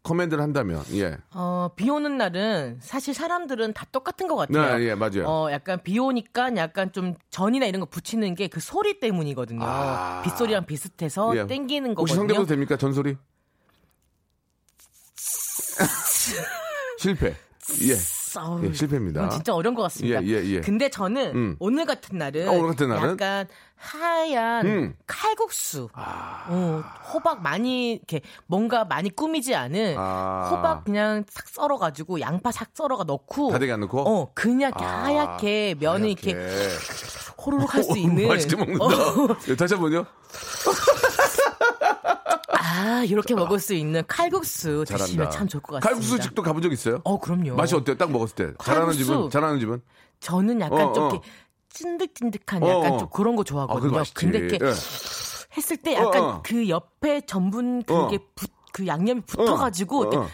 커맨드를 0.03 0.41
한다면 0.41 0.83
예. 0.93 1.17
어, 1.33 1.69
비 1.75 1.89
오는 1.89 2.17
날은 2.17 2.79
사실 2.81 3.13
사람들은 3.13 3.73
다 3.73 3.85
똑같은 3.91 4.27
것 4.27 4.35
같아요. 4.35 4.77
네, 4.77 4.85
예, 4.85 4.95
맞아요. 4.95 5.25
어, 5.27 5.51
약간 5.51 5.81
비 5.83 5.99
오니까 5.99 6.55
약간 6.55 6.91
좀 6.91 7.15
전이나 7.29 7.65
이런 7.65 7.79
거 7.79 7.85
붙이는 7.85 8.35
게 8.35 8.47
그 8.47 8.59
소리 8.59 8.99
때문이거든요. 8.99 9.59
아. 9.63 10.21
빗소리랑 10.23 10.65
비슷해서 10.65 11.35
예. 11.37 11.45
땡기는 11.47 11.91
혹시 11.91 12.13
거거든요. 12.15 12.15
성대모사 12.35 12.47
됩니까? 12.49 12.77
전소리? 12.77 13.15
실패. 16.97 17.35
예. 17.81 17.95
어우, 18.37 18.63
예, 18.65 18.73
실패입니다. 18.73 19.29
진짜 19.29 19.53
어려운 19.53 19.75
것 19.75 19.81
같습니다. 19.83 20.23
예, 20.23 20.27
예, 20.27 20.45
예. 20.55 20.61
근데 20.61 20.89
저는 20.89 21.35
음. 21.35 21.55
오늘 21.59 21.85
같은 21.85 22.17
날은, 22.17 22.47
어, 22.47 22.51
오늘 22.53 22.67
같은 22.69 22.89
날은? 22.89 23.09
약간 23.11 23.47
하얀 23.75 24.65
음. 24.65 24.95
칼국수, 25.07 25.89
아. 25.93 26.45
어, 26.49 26.83
호박 27.13 27.41
많이 27.41 27.93
이렇게 27.93 28.21
뭔가 28.45 28.83
많이 28.85 29.09
꾸미지 29.09 29.55
않은 29.55 29.95
아. 29.97 30.49
호박 30.51 30.83
그냥 30.83 31.23
싹 31.29 31.47
썰어가지고 31.47 32.19
양파 32.19 32.51
싹 32.51 32.69
썰어가 32.73 33.05
넣고, 33.05 33.51
다대기 33.51 33.71
안 33.71 33.79
넣고? 33.81 33.99
어 34.01 34.31
그냥 34.33 34.71
이렇게 34.71 34.85
아, 34.85 35.03
하얗게 35.05 35.75
면을 35.79 36.09
이렇게 36.09 36.33
하얗게. 36.33 36.69
호로록 37.45 37.73
할수 37.73 37.93
오, 37.93 37.95
있는. 37.95 38.27
맛있게 38.27 38.55
먹는다. 38.57 38.83
어, 38.85 39.37
예, 39.47 39.55
다시 39.55 39.73
한 39.73 39.81
번요. 39.81 40.05
아 42.61 43.03
이렇게 43.05 43.33
먹을 43.35 43.59
수 43.59 43.73
있는 43.73 44.03
칼국수 44.07 44.83
잘한다. 44.85 45.05
드시면 45.05 45.31
참 45.31 45.47
좋을 45.47 45.61
것 45.61 45.75
같습니다. 45.75 45.89
칼국수 45.89 46.19
집도 46.19 46.41
가본 46.43 46.61
적 46.61 46.71
있어요? 46.73 46.99
어 47.05 47.17
그럼요. 47.19 47.55
맛이 47.55 47.73
어때요? 47.75 47.97
딱 47.97 48.11
먹었을 48.11 48.35
때. 48.35 48.53
잘하는 48.63 48.87
칼국수. 48.87 49.05
집은? 49.05 49.29
잘하는 49.29 49.59
집은? 49.59 49.81
저는 50.19 50.59
약간 50.61 50.81
어, 50.87 50.93
좀 50.93 51.03
어. 51.03 51.09
이렇게 51.09 51.27
찐득찐득한 51.69 52.63
어, 52.63 52.69
약간 52.69 52.91
어. 52.93 52.97
좀 52.97 53.09
그런 53.09 53.35
거 53.35 53.41
아, 53.41 53.45
좋아하거든요. 53.45 53.91
맛있지. 53.93 54.13
근데 54.15 54.39
이렇게 54.39 54.65
예. 54.65 54.69
했을 55.57 55.77
때 55.77 55.93
약간 55.95 56.21
어, 56.21 56.27
어. 56.27 56.41
그 56.43 56.67
옆에 56.67 57.21
전분 57.21 57.83
그게 57.83 58.17
어. 58.17 58.19
붙, 58.35 58.51
그 58.73 58.85
양념이 58.85 59.21
붙어가지고 59.21 60.01
어, 60.09 60.19
어. 60.23 60.29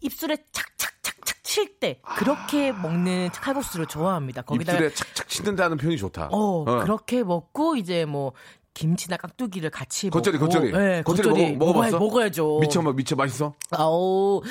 입술에 0.00 0.36
착착착착 0.52 1.42
칠 1.44 1.78
때 1.80 2.00
그렇게 2.18 2.72
먹는 2.72 3.30
칼국수를 3.32 3.86
좋아합니다. 3.86 4.42
거기다가 4.42 4.78
입술에 4.78 4.94
착착 4.94 5.28
치는다는 5.28 5.76
표현이 5.78 5.96
좋다. 5.96 6.28
어, 6.30 6.62
어. 6.62 6.64
그렇게 6.82 7.22
먹고 7.22 7.76
이제 7.76 8.04
뭐 8.04 8.32
김치나 8.74 9.16
깍두기를 9.16 9.70
같이 9.70 10.10
겉절이, 10.10 10.38
먹고 10.38 10.52
겉절이. 10.52 10.72
네, 10.72 11.02
겉절이 11.02 11.28
겉절이 11.28 11.52
먹어- 11.56 11.58
먹어봤어? 11.58 11.98
먹어야- 11.98 12.00
먹어야죠. 12.00 12.58
미쳐, 12.60 12.82
막 12.82 12.94
미쳐 12.96 13.16
맛있어? 13.16 13.54
아우 13.70 14.42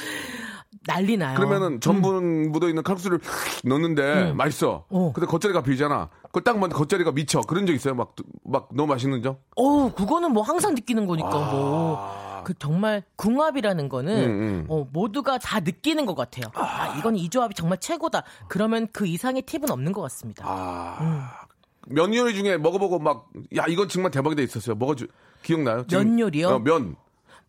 난리 0.87 1.15
나요. 1.17 1.35
그러면은 1.37 1.79
전분 1.79 2.51
묻어 2.51 2.67
있는 2.67 2.83
칼국수를 2.83 3.19
넣는데 3.63 4.33
맛있어. 4.33 4.85
어. 4.89 5.11
근데 5.13 5.27
겉절이가 5.27 5.61
비잖아. 5.63 6.09
그걸 6.23 6.43
딱 6.43 6.53
먹는데 6.53 6.75
겉절이가 6.75 7.11
미쳐. 7.11 7.41
그런 7.41 7.65
적 7.65 7.73
있어요? 7.73 7.93
막, 7.95 8.15
막 8.43 8.69
너무 8.73 8.87
맛있는 8.91 9.21
점? 9.21 9.37
어, 9.55 9.93
그거는 9.93 10.31
뭐 10.33 10.41
항상 10.43 10.73
느끼는 10.73 11.05
거니까 11.05 11.29
뭐. 11.29 12.43
그 12.43 12.53
정말 12.59 13.03
궁합이라는 13.15 13.87
거는 13.87 14.13
아. 14.17 14.25
음, 14.25 14.41
음. 14.41 14.65
어, 14.67 14.85
모두가 14.91 15.37
다 15.37 15.61
느끼는 15.61 16.05
것 16.05 16.15
같아요. 16.15 16.45
아, 16.55 16.97
이건 16.97 17.15
이 17.15 17.29
조합이 17.29 17.53
정말 17.55 17.77
최고다. 17.79 18.23
그러면 18.49 18.87
그 18.91 19.05
이상의 19.07 19.43
팁은 19.43 19.69
없는 19.71 19.93
것 19.93 20.01
같습니다. 20.01 20.43
아. 20.45 21.45
면 21.87 22.13
요리 22.13 22.33
중에 22.35 22.57
먹어보고 22.57 22.99
막, 22.99 23.29
야, 23.57 23.65
이건 23.67 23.89
정말 23.89 24.11
대박이다 24.11 24.41
있었어요. 24.41 24.75
먹어주, 24.75 25.07
기억나요? 25.41 25.85
면 25.89 26.19
요리요? 26.19 26.47
어, 26.49 26.59
면. 26.59 26.95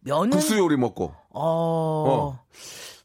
면은 0.01 0.31
국수 0.31 0.59
요리 0.59 0.77
먹고. 0.77 1.15
어, 1.31 2.39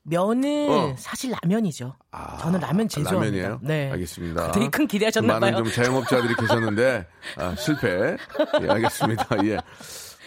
면은 0.04 0.70
어. 0.70 0.96
사실 0.98 1.34
라면이죠. 1.42 1.96
아, 2.12 2.38
저는 2.38 2.60
라면 2.60 2.90
제일 2.90 3.06
좋아합니다. 3.08 3.38
라면이에요? 3.48 3.60
네. 3.62 3.92
알겠습니다. 3.92 4.52
되게 4.52 4.70
큰 4.70 4.88
기대하셨나 4.88 5.40
많은. 5.40 5.58
좀 5.64 5.72
자영업자들이 5.72 6.36
계셨는데 6.36 7.08
아, 7.38 7.56
실패. 7.56 8.18
예, 8.62 8.68
알겠습니다. 8.70 9.28
예. 9.46 9.58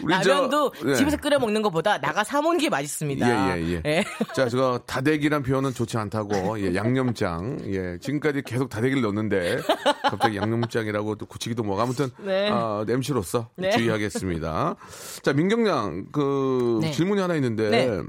우리 0.02 0.14
저- 0.22 0.30
라면도 0.34 0.72
예. 0.86 0.94
집에서 0.94 1.16
끓여 1.18 1.38
먹는 1.38 1.60
것보다 1.62 1.98
나가 2.00 2.24
사 2.24 2.40
먹는 2.40 2.58
게 2.58 2.70
맛있습니다. 2.70 3.58
예, 3.58 3.62
예, 3.62 3.82
예. 3.84 4.04
자, 4.34 4.48
저거 4.48 4.80
다대기란 4.86 5.42
표현은 5.42 5.74
좋지 5.74 5.98
않다고. 5.98 6.60
예, 6.60 6.74
양념장. 6.74 7.58
예, 7.66 7.98
지금까지 8.00 8.42
계속 8.42 8.68
다대기를 8.68 9.02
넣는데 9.02 9.58
갑자기 10.02 10.36
양념장이라고 10.38 11.16
또 11.16 11.26
굳히기도 11.26 11.62
뭐고 11.62 11.82
아무튼 11.82 12.08
네. 12.18 12.48
아, 12.50 12.84
MC로서 12.88 13.48
네. 13.56 13.70
주의하겠습니다. 13.70 14.76
자, 15.22 15.32
민경양 15.32 16.06
그 16.12 16.78
네. 16.82 16.90
질문이 16.92 17.20
하나 17.20 17.34
있는데 17.34 17.70
네. 17.70 18.00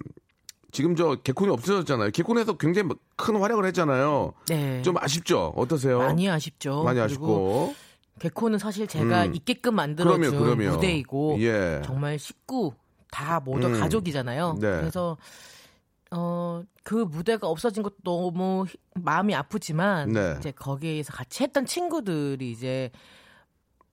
지금 0.72 0.96
저 0.96 1.16
개콘이 1.16 1.52
없어졌잖아요. 1.52 2.10
개콘에서 2.12 2.58
굉장히 2.58 2.90
큰 3.16 3.36
활약을 3.36 3.66
했잖아요. 3.66 4.34
네. 4.48 4.82
좀 4.82 4.96
아쉽죠? 4.98 5.54
어떠세요? 5.56 6.00
많이 6.00 6.28
아쉽죠. 6.30 6.84
많이 6.84 7.00
아쉽고. 7.00 7.76
개코는 8.20 8.60
사실 8.60 8.88
제가 8.88 9.26
음. 9.26 9.36
있게끔 9.36 9.76
만들어준 9.76 10.22
그럼요, 10.22 10.56
그럼요. 10.56 10.76
무대이고 10.76 11.38
예. 11.40 11.82
정말 11.86 12.20
식구 12.20 12.74
다 13.12 13.40
모두 13.40 13.68
음. 13.68 13.80
가족이잖아요. 13.80 14.58
네. 14.60 14.68
그래서 14.80 15.18
어, 16.12 16.64
그 16.84 16.96
무대가 16.96 17.48
없어진 17.48 17.82
것도 17.82 17.96
너무 18.04 18.66
히- 18.68 18.78
마음이 18.96 19.34
아프지만 19.34 20.12
네. 20.12 20.36
이제 20.40 20.52
거기에서 20.52 21.12
같이 21.12 21.44
했던 21.44 21.66
친구들이 21.66 22.52
이제 22.52 22.92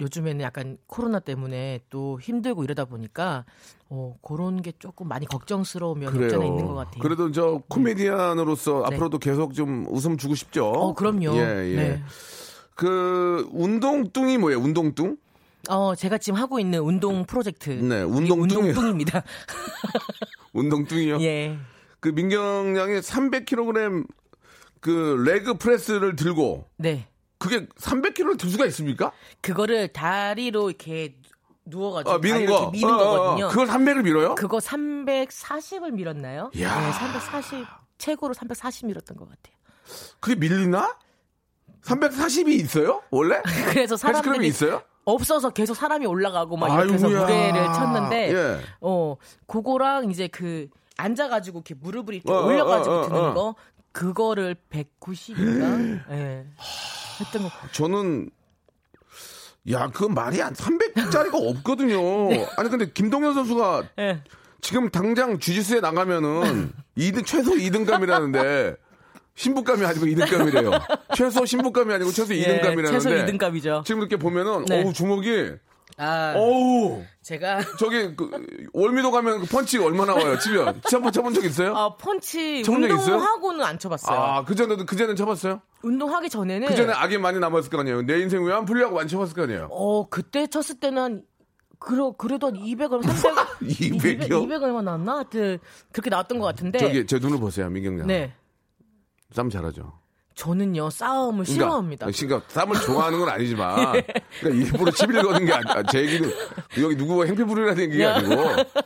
요즘에는 0.01 0.41
약간 0.43 0.79
코로나 0.87 1.19
때문에 1.19 1.81
또 1.91 2.19
힘들고 2.21 2.65
이러다 2.65 2.87
보니까 2.87 3.45
어, 3.91 4.17
그런 4.23 4.63
게 4.63 4.73
조금 4.79 5.09
많이 5.09 5.27
걱정스러운 5.27 5.99
면이 5.99 6.25
없잖아 6.25 6.45
있는 6.45 6.67
것 6.67 6.75
같아요. 6.75 7.01
그래도 7.03 7.31
저 7.33 7.63
코미디언으로서 7.69 8.87
네. 8.89 8.95
앞으로도 8.97 9.19
계속 9.19 9.53
좀 9.55 9.87
웃음 9.91 10.17
주고 10.17 10.35
싶죠. 10.35 10.67
어, 10.67 10.95
그럼요. 10.95 11.37
예, 11.37 11.41
예. 11.77 12.03
네. 12.71 12.75
그 12.75 13.49
운동뚱이 13.53 14.39
뭐예요? 14.39 14.61
운동뚱? 14.61 15.17
어, 15.69 15.95
제가 15.95 16.19
지금 16.19 16.39
하고 16.39 16.59
있는 16.59 16.81
운동 16.81 17.25
프로젝트. 17.27 17.71
네. 17.71 18.03
운동뚱입니다. 18.03 19.23
운동뚱이요? 20.53 21.21
예. 21.21 21.59
그 22.01 22.09
민경 22.09 22.77
양이 22.77 22.95
300kg 23.01 24.07
그 24.81 25.23
레그 25.27 25.59
프레스를 25.59 26.17
들고 26.17 26.67
네. 26.77 27.07
그게 27.39 27.67
300kg를 27.67 28.39
들 28.39 28.49
수가 28.51 28.67
있습니까? 28.67 29.13
그거를 29.43 29.89
다리로 29.89 30.71
이렇게 30.71 31.17
누워가지고 31.67 32.11
아, 32.11 32.19
미는 32.19 32.47
거. 32.47 32.71
미는 32.71 32.89
어, 32.93 32.97
어, 32.97 33.01
어. 33.01 33.11
거거든요. 33.17 33.49
그걸 33.49 33.67
300을 33.67 34.03
밀어요? 34.03 34.35
그거 34.35 34.59
340을 34.59 35.93
밀었나요? 35.93 36.51
이야. 36.55 36.81
네, 36.81 36.93
340 36.93 37.67
최고로 37.99 38.35
340 38.35 38.87
밀었던 38.87 39.17
것 39.17 39.29
같아요. 39.29 39.55
그게 40.21 40.37
밀리나? 40.37 40.97
340이 41.85 42.49
있어요? 42.61 43.03
원래? 43.11 43.41
그래서 43.73 43.97
사람들이 43.97 44.47
있어요? 44.49 44.83
없어서 45.05 45.51
계속 45.51 45.75
사람이 45.75 46.07
올라가고 46.07 46.57
막 46.57 46.69
이렇게 46.75 46.95
해서 46.95 47.07
아이고야. 47.07 47.23
무례를 47.25 47.65
쳤는데 47.73 48.33
예. 48.35 48.61
어 48.81 49.17
그거랑 49.47 50.11
이제 50.11 50.29
그 50.29 50.69
앉아가지고 50.99 51.59
이렇게 51.59 51.75
무릎을 51.75 52.15
이렇게 52.15 52.31
어, 52.31 52.37
어, 52.37 52.47
올려가지고 52.47 52.95
어, 52.95 52.99
어, 53.01 53.09
드는 53.09 53.21
어. 53.21 53.35
거 53.35 53.55
그거를 53.93 54.57
190인가 54.71 56.03
예 56.13 56.47
했던 57.21 57.43
거 57.43 57.51
저는 57.73 58.31
야, 59.71 59.89
그 59.93 60.05
말이 60.05 60.41
안 60.43 60.55
300짜리가 60.55 61.35
없거든요. 61.57 61.99
아니 62.57 62.71
근데 62.71 62.91
김동현 62.91 63.35
선수가 63.35 63.83
예. 63.99 64.23
지금 64.61 64.91
당장 64.91 65.39
주짓수에 65.39 65.81
나가면은 65.81 66.73
2등 66.97 67.25
최소 67.27 67.53
2등감이라는데 67.53 68.77
신부감이 69.45 69.85
아니고 69.87 70.05
2등감이래요. 70.05 70.81
최소 71.17 71.47
신부감이 71.47 71.95
아니고 71.95 72.11
최소 72.13 72.35
2등감이라는데 72.35 72.79
예, 72.89 72.93
최소 72.93 73.09
2등감이죠. 73.09 73.85
지금 73.87 74.03
이렇게 74.03 74.17
보면은 74.17 74.67
네. 74.67 74.83
어우 74.85 74.93
주먹이 74.93 75.53
아 75.97 76.35
어우 76.37 77.03
제가 77.23 77.61
저기 77.79 78.15
그 78.17 78.31
월미도 78.75 79.11
가면 79.11 79.41
그 79.41 79.47
펀치 79.47 79.79
얼마 79.79 80.05
나 80.05 80.15
와요? 80.15 80.39
치면 80.39 80.81
한번 80.93 81.11
쳐본 81.13 81.33
적 81.33 81.43
있어요? 81.45 81.75
아 81.75 81.97
펀치? 81.97 82.63
운동하고는 82.69 83.65
안 83.65 83.79
쳐봤어요. 83.79 84.19
아, 84.19 84.45
그 84.45 84.55
전에도 84.55 84.85
그 84.85 84.95
전에 84.97 85.15
쳐봤어요? 85.15 85.61
운동하기 85.83 86.29
전에는 86.29 86.69
그 86.69 86.77
전에 86.77 86.93
악이 86.93 87.17
많이 87.19 87.39
남았을 87.39 87.71
거 87.71 87.81
아니에요. 87.81 88.03
내 88.03 88.21
인생 88.21 88.45
왜 88.45 88.53
안 88.53 88.67
풀리라고 88.67 88.95
많이 88.95 89.09
쳐봤을 89.09 89.35
거 89.35 89.43
아니에요. 89.45 89.69
어 89.71 90.07
그때 90.11 90.47
쳤을 90.49 90.79
때는 90.81 91.03
한 91.03 91.23
그러, 91.79 92.13
그래도 92.13 92.49
한 92.49 92.55
200원, 92.57 93.03
300, 93.11 93.47
200 93.81 94.29
이요? 94.29 94.41
200 94.43 94.63
얼마 94.63 94.83
나왔나? 94.83 95.15
하여튼 95.15 95.59
그렇게 95.93 96.11
나왔던 96.11 96.39
것 96.39 96.45
같은데. 96.45 96.79
저기 96.79 97.07
제 97.07 97.19
눈을 97.19 97.39
보세요, 97.41 97.71
민경양. 97.71 98.07
네. 98.07 98.35
싸움 99.33 99.51
잘하죠. 99.51 99.93
저는요, 100.35 100.89
싸움을 100.89 101.45
싫어합니다. 101.45 102.07
그러니까 102.07 102.43
싸움을 102.49 102.77
좋아하는 102.81 103.19
건 103.19 103.29
아니지만, 103.29 104.03
그러니까 104.41 104.65
일부러 104.67 104.91
시비를 104.93 105.23
거는 105.23 105.45
게 105.45 105.53
아니, 105.53 105.65
제 105.91 106.01
얘기는 106.01 106.31
여기 106.81 106.97
누구가 106.97 107.27
행패 107.27 107.45
부리라는 107.45 107.91
게 107.91 108.05
아니고 108.07 108.35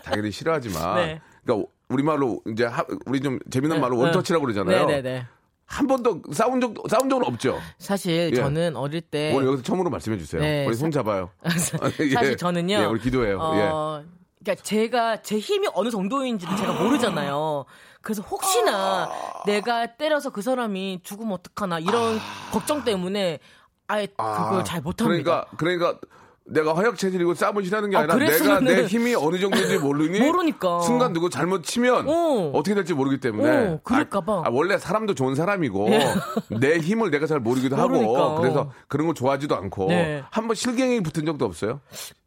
당연히 0.02 0.32
싫어하지만, 0.32 0.96
네. 0.96 1.20
그러니까 1.44 1.68
우리 1.88 2.02
말로 2.02 2.40
이제 2.50 2.64
하- 2.64 2.84
우리 3.06 3.20
좀 3.20 3.38
재미난 3.50 3.76
네, 3.76 3.82
말로 3.82 3.96
네. 3.98 4.02
원터치라고 4.04 4.44
그러잖아요. 4.44 4.86
네네네. 4.86 5.26
한 5.66 5.86
번도 5.86 6.22
싸운 6.32 6.60
적 6.60 6.74
싸운 6.88 7.08
적은 7.08 7.24
없죠. 7.26 7.58
사실 7.78 8.30
예. 8.32 8.36
저는 8.36 8.74
어릴 8.76 9.00
때. 9.00 9.32
오늘 9.34 9.46
여기서 9.48 9.62
처음으로 9.62 9.90
말씀해 9.90 10.18
주세요. 10.18 10.40
네, 10.42 10.66
우리 10.66 10.74
손 10.74 10.90
사- 10.90 11.00
잡아요. 11.00 11.30
사실 11.46 12.12
예. 12.22 12.36
저는요. 12.36 12.74
예, 12.74 12.84
우리 12.84 13.00
기도해요. 13.00 13.38
어, 13.40 14.02
그러니까 14.42 14.62
제가 14.64 15.22
제 15.22 15.38
힘이 15.38 15.68
어느 15.74 15.90
정도인지를 15.90 16.56
제가 16.56 16.72
모르잖아요. 16.82 17.64
그래서 18.04 18.22
혹시나 18.22 19.08
내가 19.46 19.96
때려서 19.96 20.30
그 20.30 20.42
사람이 20.42 21.00
죽으면 21.02 21.32
어떡하나 21.32 21.78
이런 21.78 22.18
걱정 22.52 22.84
때문에 22.84 23.40
아예 23.88 24.06
그걸 24.06 24.62
잘 24.64 24.82
못합니다. 24.82 25.46
그러니까 25.56 25.56
그러니까 25.56 25.98
내가 26.46 26.74
허약 26.74 26.98
체질이고 26.98 27.32
싸움을 27.32 27.64
싫어하는 27.64 27.88
게 27.88 27.96
아, 27.96 28.00
아니라 28.00 28.16
내가 28.16 28.60
내 28.60 28.84
힘이 28.84 29.14
어느 29.14 29.38
정도인지 29.38 29.78
모르니 29.78 30.20
모르니까. 30.20 30.80
순간 30.80 31.14
누구 31.14 31.30
잘못 31.30 31.64
치면 31.64 32.06
어. 32.06 32.50
어. 32.52 32.62
떻게 32.62 32.74
될지 32.74 32.92
모르기 32.92 33.18
때문에 33.18 33.66
어, 33.68 33.80
그럴까봐. 33.82 34.32
아, 34.32 34.42
아, 34.44 34.50
원래 34.52 34.76
사람도 34.76 35.14
좋은 35.14 35.34
사람이고 35.34 35.88
내 36.60 36.78
힘을 36.78 37.10
내가 37.10 37.26
잘 37.26 37.40
모르기도 37.40 37.76
모르니까. 37.76 38.20
하고 38.20 38.34
그래서 38.42 38.70
그런 38.88 39.06
거 39.06 39.14
좋아하지도 39.14 39.56
않고 39.56 39.86
네. 39.88 40.22
한번 40.30 40.54
실갱이 40.54 41.00
붙은 41.02 41.24
적도 41.24 41.46
없어요. 41.46 41.80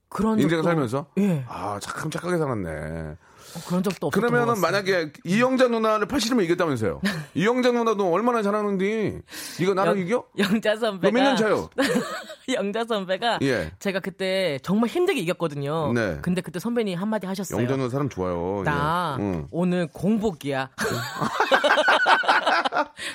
그런 0.09 0.39
인생 0.39 0.63
살면서 0.63 1.05
예. 1.19 1.45
아참 1.47 2.09
착하게 2.09 2.37
살았네. 2.39 3.17
어, 3.55 3.59
그런 3.67 3.81
적도 3.83 4.09
것 4.09 4.19
그러면은. 4.19 4.59
만약에 4.59 5.11
이영자 5.23 5.67
누나를 5.69 6.07
팔씨름에 6.07 6.43
이겼다면서요? 6.45 7.01
이영자 7.35 7.71
누나도 7.71 8.11
얼마나 8.11 8.41
잘하는데 8.41 9.21
이거 9.59 9.73
나랑 9.73 9.97
이겨? 9.99 10.25
영자 10.37 10.75
선배가 10.75 11.11
너몇년 11.11 11.37
차요? 11.37 11.69
영자 12.53 12.85
선배가 12.85 13.39
예. 13.43 13.71
제가 13.79 13.99
그때 13.99 14.59
정말 14.63 14.89
힘들게 14.89 15.19
이겼거든요. 15.21 15.91
네. 15.93 16.17
근데 16.21 16.41
그때 16.41 16.59
선배님 16.59 16.97
한마디 16.99 17.25
하셨어요. 17.27 17.59
영자 17.61 17.75
누나 17.77 17.89
사람 17.89 18.09
좋아요. 18.09 18.61
나 18.63 19.17
예. 19.19 19.23
응. 19.23 19.47
오늘 19.51 19.87
공복이야. 19.87 20.69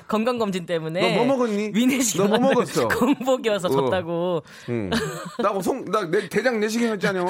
건강 0.08 0.38
검진 0.38 0.66
때문에. 0.66 1.16
너 1.16 1.24
뭐 1.24 1.36
먹었니? 1.36 1.70
위내시 1.74 2.18
너뭐 2.18 2.38
먹었어? 2.38 2.88
공복이어서 2.88 3.68
어. 3.68 3.70
졌다고. 3.70 4.42
응. 4.68 4.90
나하고 5.38 5.60
송, 5.62 5.84
나, 5.86 6.04
내 6.10 6.28
대장 6.28 6.58
내시경 6.60 6.92
했잖아요. 6.92 7.24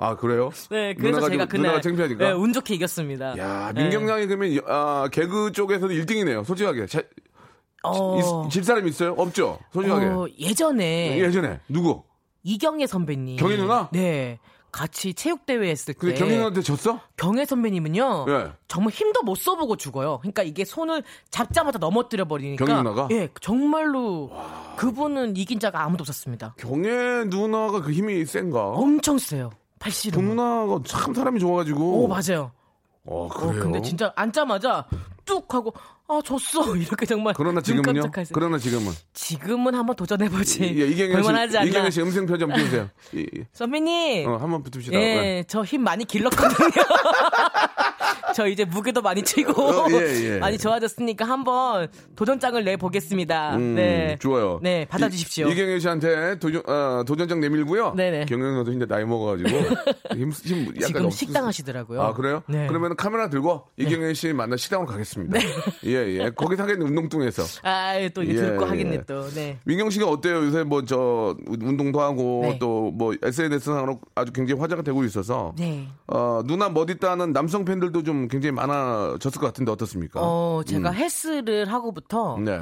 아, 0.00 0.14
그래요? 0.16 0.50
네, 0.70 0.94
그래서 0.94 1.20
제가 1.28 1.44
좀- 1.44 1.48
그날 1.48 1.62
누나가 1.62 1.80
창피하니까? 1.80 2.24
네, 2.24 2.32
운 2.32 2.52
좋게 2.52 2.74
이겼습니다. 2.76 3.36
야, 3.36 3.72
네. 3.74 3.82
민경양이 3.82 4.26
그러면, 4.26 4.58
아, 4.66 5.08
개그 5.10 5.50
쪽에서도 5.52 5.92
1등이네요. 5.92 6.44
솔직하게. 6.44 6.86
자, 6.86 7.02
어, 7.82 8.46
이- 8.46 8.50
질 8.50 8.62
사람 8.64 8.86
있어요? 8.86 9.14
없죠? 9.18 9.58
솔직하게. 9.72 10.06
어, 10.06 10.26
예전에 10.38 11.18
예전에. 11.18 11.60
누구? 11.68 12.02
이경애 12.44 12.86
선배님. 12.86 13.36
경혜 13.36 13.56
누나? 13.56 13.88
네. 13.92 14.38
같이 14.70 15.14
체육대회 15.14 15.68
했을 15.70 15.94
때. 15.94 15.98
근데 15.98 16.14
경희 16.14 16.34
누나한테 16.34 16.60
졌어? 16.60 17.00
경혜 17.16 17.44
선배님은요. 17.46 18.26
예. 18.28 18.52
정말 18.68 18.92
힘도 18.92 19.22
못 19.22 19.34
써보고 19.36 19.76
죽어요. 19.76 20.18
그러니까 20.20 20.42
이게 20.42 20.64
손을 20.64 21.02
잡자마자 21.30 21.78
넘어뜨려 21.78 22.26
버리니까. 22.26 22.64
경희 22.64 22.82
누나가? 22.82 23.08
예, 23.10 23.28
정말로 23.40 24.30
그분은 24.76 25.36
이긴 25.38 25.58
자가 25.58 25.82
아무도 25.84 26.02
없었습니다. 26.02 26.54
경혜 26.58 27.24
누나가 27.24 27.80
그 27.80 27.92
힘이 27.92 28.24
센가? 28.26 28.68
엄청 28.68 29.18
세요. 29.18 29.50
그 29.78 29.84
팔씨름. 29.84 30.24
누나가 30.24 30.80
참 30.84 31.14
사람이 31.14 31.38
좋아가지고. 31.40 32.04
오 32.04 32.08
맞아요. 32.08 32.50
어, 33.04 33.24
어, 33.24 33.28
그래요? 33.28 33.62
근데 33.62 33.80
진짜 33.80 34.12
앉자마자 34.16 34.84
뚝 35.24 35.52
하고 35.54 35.72
아 36.08 36.20
졌어 36.24 36.74
이렇게 36.76 37.06
정말 37.06 37.32
그러나 37.34 37.60
눈 37.60 37.76
지금은요? 37.82 38.10
그러나 38.32 38.58
지금은. 38.58 38.92
지금은 39.14 39.74
한번 39.74 39.96
도전해보지. 39.96 40.74
예, 40.76 41.12
볼만하지 41.12 41.58
씨, 41.90 41.90
씨 41.92 42.00
음성 42.02 42.26
표정 42.26 42.50
띄우세요. 42.54 42.88
이- 43.14 43.26
이- 43.34 43.44
선배님. 43.52 44.28
어, 44.28 44.36
한번 44.36 44.62
붙읍시다. 44.62 44.98
예, 44.98 45.00
네. 45.00 45.44
저힘 45.44 45.82
많이 45.82 46.04
길렀거든요. 46.04 46.68
저 48.38 48.46
이제 48.46 48.64
무게도 48.64 49.02
많이 49.02 49.20
치고 49.22 49.50
어, 49.60 49.86
예, 49.90 50.34
예. 50.34 50.38
많이 50.38 50.58
좋아졌으니까 50.58 51.24
한번 51.24 51.88
도전장을 52.14 52.62
내 52.62 52.76
보겠습니다. 52.76 53.56
음, 53.56 53.74
네, 53.74 54.16
좋아요. 54.20 54.60
네, 54.62 54.84
받아주십시오. 54.84 55.48
이, 55.48 55.52
이경혜 55.52 55.80
씨한테 55.80 56.38
도전, 56.38 56.62
어, 56.68 57.02
도전장 57.04 57.40
내밀고요. 57.40 57.94
네네. 57.96 58.26
경영 58.26 58.54
선수 58.54 58.72
이제 58.72 58.86
나이 58.86 59.04
먹어가지고 59.04 59.48
힘, 60.14 60.30
힘 60.30 60.66
약간 60.68 60.86
지금 60.86 61.04
없- 61.06 61.14
식당 61.14 61.46
하시더라고요. 61.48 62.00
아 62.00 62.14
그래요? 62.14 62.44
네. 62.46 62.68
그러면 62.68 62.94
카메라 62.94 63.28
들고 63.28 63.64
이경혜 63.76 64.14
씨 64.14 64.32
만나 64.32 64.56
식당으로 64.56 64.86
가겠습니다. 64.86 65.36
예, 65.86 65.90
예. 66.20 66.30
거기서 66.30 66.62
하겠네 66.62 66.84
운동뚱에서. 66.84 67.42
아, 67.64 67.94
또 68.14 68.22
이거 68.22 68.40
예, 68.40 68.52
예. 68.52 68.56
하겠네 68.56 69.02
또. 69.04 69.28
네. 69.30 69.58
민경 69.64 69.90
씨가 69.90 70.06
어때요? 70.08 70.36
요새 70.44 70.62
뭐 70.62 70.82
저 70.86 71.36
운동도 71.48 72.00
하고 72.00 72.42
네. 72.44 72.58
또뭐 72.60 73.14
SNS상으로 73.20 73.98
아주 74.14 74.30
굉장히 74.32 74.60
화제가 74.60 74.82
되고 74.82 75.02
있어서 75.02 75.54
네. 75.58 75.88
어, 76.06 76.40
누나 76.46 76.68
멋있다는 76.68 77.32
남성 77.32 77.64
팬들도 77.64 78.04
좀 78.04 78.27
굉장히 78.28 78.52
많아졌을 78.52 79.40
것 79.40 79.46
같은데 79.46 79.72
어떻습니까? 79.72 80.20
어, 80.22 80.62
제가 80.66 80.90
헬스를 80.90 81.72
하고부터 81.72 82.36
음. 82.36 82.44
네. 82.44 82.60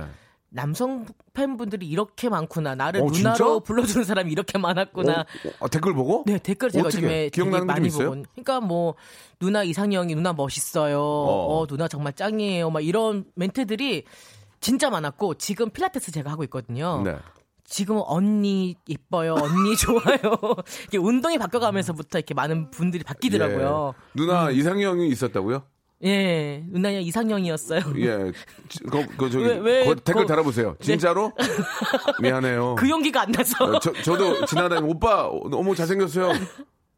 남성 0.49 1.05
팬분들이 1.35 1.87
이렇게 1.87 2.29
많구나. 2.29 2.75
나를 2.75 3.03
어, 3.03 3.07
누나로 3.11 3.37
진짜? 3.37 3.59
불러주는 3.65 4.05
사람이 4.05 4.33
이렇게 4.33 4.59
많았구나. 4.59 5.21
어, 5.21 5.25
어, 5.61 5.69
댓글 5.69 5.93
보고? 5.93 6.23
네, 6.27 6.39
댓글 6.39 6.71
제가? 6.71 6.87
요즘에 6.87 7.09
되게 7.09 7.29
기억나는 7.31 7.67
게 7.67 7.73
많이? 7.73 7.89
보고. 7.91 8.05
그러니까 8.33 8.61
뭐 8.61 8.95
누나 9.39 9.63
이상형이 9.63 10.15
누나 10.15 10.33
멋있어요. 10.33 11.01
어. 11.01 11.67
누나 11.67 11.89
정말 11.89 12.15
짱이에요. 12.15 12.71
막 12.71 12.81
이런 12.81 13.25
멘트들이 13.35 14.05
진짜 14.61 14.89
많았고 14.89 15.35
지금 15.35 15.71
필라테스 15.71 16.13
제가 16.13 16.31
하고 16.31 16.43
있거든요. 16.45 17.03
네. 17.05 17.17
지금 17.67 18.01
언니 18.07 18.77
이뻐요. 18.87 19.35
언니 19.35 19.77
좋아요. 19.77 20.57
이게 20.87 20.99
운동이 20.99 21.39
바뀌어가면서부터 21.39 22.19
이렇게 22.19 22.33
많은 22.35 22.71
분들이 22.71 23.03
바뀌더라고요. 23.05 23.95
음. 23.97 24.01
예. 24.01 24.19
누나 24.21 24.51
이상형이 24.51 25.09
있었다고요? 25.09 25.63
예, 26.05 26.63
은하야 26.75 27.01
이상형이었어요. 27.01 27.81
예. 27.99 28.31
그, 28.91 29.07
그 29.17 29.31
저기 29.31 29.47
왜- 29.47 29.57
왜 29.59 29.85
거- 29.87 29.95
댓글 29.95 30.23
거- 30.23 30.27
달아보세요. 30.27 30.77
진짜로? 30.81 31.33
미안해요. 32.21 32.75
그 32.79 32.89
용기가 32.89 33.23
안 33.23 33.33
나서. 33.33 33.65
어, 33.65 33.79
저, 33.81 33.93
저도 34.03 34.45
지나다니면 34.45 34.91
오빠 34.91 35.23
너무 35.51 35.75
잘생겼어요. 35.75 36.33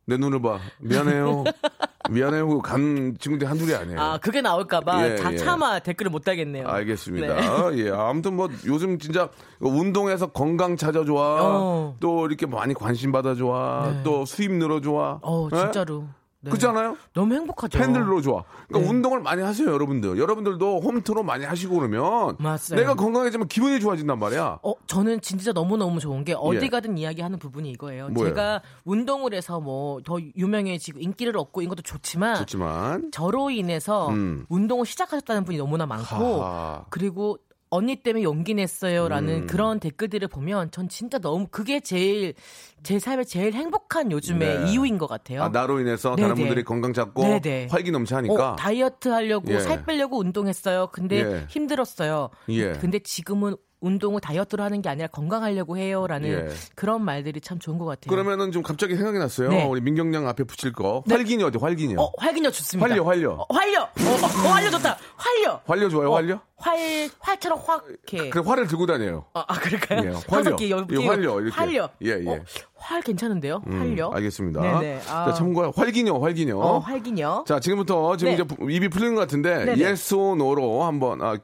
내 0.09 0.17
눈을 0.17 0.41
봐. 0.41 0.59
미안해요. 0.79 1.45
미안해요. 2.11 2.61
간 2.61 3.15
친구들이 3.21 3.47
한둘이 3.47 3.75
아니에요. 3.75 4.01
아, 4.01 4.19
그게 4.19 4.41
나올까봐 4.41 5.07
예, 5.07 5.17
다 5.17 5.31
예. 5.35 5.37
차마 5.37 5.79
댓글을 5.81 6.11
못 6.11 6.25
달겠네요. 6.25 6.67
알겠습니다. 6.67 7.35
네. 7.35 7.77
예, 7.85 7.91
아무튼 7.91 8.35
뭐 8.35 8.49
요즘 8.65 8.99
진짜 8.99 9.29
운동해서 9.61 10.29
건강 10.29 10.79
찾아 10.79 11.05
좋아. 11.05 11.37
어. 11.43 11.97
또 12.01 12.27
이렇게 12.27 12.47
많이 12.47 12.73
관심 12.73 13.13
받아 13.13 13.35
좋아. 13.35 13.91
네. 13.93 14.01
또 14.03 14.25
수입 14.25 14.51
늘어 14.53 14.81
좋아. 14.81 15.19
어, 15.21 15.49
예? 15.53 15.57
진짜로. 15.59 16.07
네. 16.41 16.51
그렇잖아요? 16.51 16.97
너무 17.15 17.35
행복하죠. 17.35 17.79
팬들로 17.79 18.21
좋아. 18.21 18.45
그러니까 18.69 18.79
네. 18.79 18.97
운동을 18.97 19.21
많이 19.21 19.43
하세요, 19.43 19.69
여러분들. 19.69 20.19
여러분들도 20.19 20.81
홈트로 20.81 21.23
많이 21.25 21.45
하시고 21.45 21.75
그러면 21.77 22.37
맞아요. 22.39 22.77
내가 22.77 22.95
건강해지면 22.95 23.49
기분이 23.49 23.81
좋아진단 23.81 24.19
말이야. 24.19 24.61
어, 24.63 24.75
저는 24.87 25.21
진짜 25.21 25.53
너무너무 25.53 25.99
좋은 25.99 26.25
게 26.25 26.35
어디 26.39 26.65
예. 26.65 26.69
가든 26.69 26.97
이야기하는 26.97 27.39
부분이 27.39 27.71
이거예요. 27.73 28.09
뭐예요? 28.11 28.29
제가 28.35 28.63
운동을 28.85 29.35
해서 29.35 29.61
뭐 29.61 29.99
더 30.05 30.19
유명해지고 30.37 31.01
인기를 31.01 31.37
얻고 31.37 31.61
이런 31.63 31.71
것도 31.71 31.83
좋지만 31.83 32.37
좋지만 32.37 33.11
저로 33.11 33.51
인해서 33.51 34.09
음. 34.09 34.47
운동을 34.49 34.87
시작하셨다는 34.87 35.45
분이 35.45 35.59
너무나 35.59 35.87
많고 35.87 36.43
하하. 36.45 36.85
그리고 36.91 37.39
언니 37.71 37.97
때문에 37.97 38.23
용기 38.23 38.55
냈어요라는 38.55 39.43
음. 39.43 39.47
그런 39.47 39.81
댓글들을 39.81 40.29
보면 40.29 40.71
전 40.71 40.89
진짜 40.89 41.19
너무 41.19 41.47
그게 41.51 41.81
제일 41.81 42.35
제 42.83 42.99
삶에 42.99 43.25
제일 43.25 43.55
행복한 43.55 44.11
요즘의 44.13 44.61
네. 44.61 44.71
이유인 44.71 44.99
것 44.99 45.07
같아요. 45.07 45.43
아, 45.43 45.49
나로 45.49 45.81
인해서 45.81 46.17
다른 46.17 46.35
네네. 46.35 46.41
분들이 46.41 46.65
건강 46.65 46.93
잡고 46.93 47.23
네네. 47.23 47.69
활기 47.71 47.91
넘치하니까 47.91 48.53
어, 48.53 48.57
다이어트 48.57 49.09
하려고 49.09 49.53
예. 49.53 49.61
살 49.61 49.85
빼려고 49.85 50.19
운동했어요. 50.19 50.89
근데 50.93 51.19
예. 51.19 51.47
힘들었어요. 51.49 52.31
예. 52.51 52.73
근데 52.73 52.99
지금은 53.01 53.57
운동을 53.81 54.21
다이어트로 54.21 54.63
하는 54.63 54.83
게 54.83 54.89
아니라 54.89 55.07
건강하려고 55.09 55.77
해요라는 55.77 56.29
예. 56.29 56.49
그런 56.75 57.05
말들이 57.05 57.41
참 57.41 57.59
좋은 57.59 57.79
것 57.79 57.85
같아요. 57.85 58.11
그러면은 58.11 58.51
좀 58.51 58.63
갑자기 58.63 58.97
생각이 58.97 59.19
났어요. 59.19 59.49
네. 59.51 59.65
우리 59.65 59.81
민경양 59.81 60.27
앞에 60.29 60.45
붙일 60.45 60.73
거 60.73 61.03
네. 61.07 61.15
활기녀 61.15 61.47
어디 61.47 61.59
활기녀? 61.59 62.01
어, 62.01 62.11
활기녀 62.19 62.51
좋습니다. 62.51 62.89
활려 62.89 63.05
활려. 63.05 63.33
어, 63.33 63.47
활려. 63.55 63.83
어, 63.83 63.87
어, 63.87 64.49
활려 64.51 64.71
좋다. 64.71 64.97
활려. 65.17 65.61
활려 65.65 65.89
좋아요, 65.89 66.11
어, 66.11 66.15
활려? 66.17 66.41
활 66.57 66.77
활처럼 67.21 67.61
확 67.65 67.85
이렇게. 67.89 68.31
그 68.31 68.41
활을 68.41 68.67
들고 68.67 68.87
다녀요. 68.87 69.27
아, 69.33 69.45
아, 69.47 69.55
그럴까요? 69.55 70.01
예, 70.05 70.13
활려. 70.29 70.57
개, 70.57 70.71
열 70.71 70.87
예, 70.91 70.97
개. 70.97 71.07
활려, 71.07 71.41
이렇게. 71.41 71.55
활려. 71.55 71.89
예, 72.05 72.19
예. 72.21 72.29
어, 72.29 72.41
활 72.75 73.01
괜찮은데요? 73.01 73.63
음, 73.69 73.79
활려. 73.81 74.11
알겠습니다. 74.11 74.61
네네. 74.61 75.01
아. 75.09 75.27
자, 75.27 75.35
참고로 75.35 75.73
활기녀, 75.77 76.19
활기녀. 76.19 76.59
어, 76.59 76.79
활기녀. 76.81 77.45
자, 77.47 77.61
지금부터 77.61 78.17
지금 78.17 78.35
네. 78.35 78.43
이제 78.43 78.57
입이 78.75 78.89
풀리는 78.89 79.15
것 79.15 79.21
같은데 79.21 79.67
네네. 79.67 79.85
yes 79.85 80.15
or 80.15 80.33
no로 80.35 80.83
한번 80.83 81.23
아, 81.23 81.37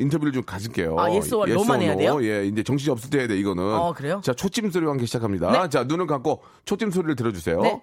인터뷰를 0.00 0.32
좀 0.32 0.42
가질게요. 0.42 0.98
아, 0.98 1.04
yes 1.04 1.34
or 1.34 1.50
no만 1.50 1.82
해야 1.82 1.96
돼요? 1.96 2.22
예, 2.24 2.46
이제 2.46 2.62
정신이 2.62 2.90
없을 2.90 3.10
때 3.10 3.20
해야 3.20 3.28
돼 3.28 3.36
이거는. 3.38 3.62
어, 3.62 3.92
그래요? 3.92 4.20
자, 4.24 4.32
초침 4.32 4.70
소리와 4.70 4.92
함께 4.92 5.06
시작합니다. 5.06 5.50
네. 5.50 5.68
자, 5.68 5.84
눈을 5.84 6.06
감고 6.06 6.42
초침 6.64 6.90
소리를 6.90 7.14
들어주세요. 7.16 7.60
네. 7.60 7.82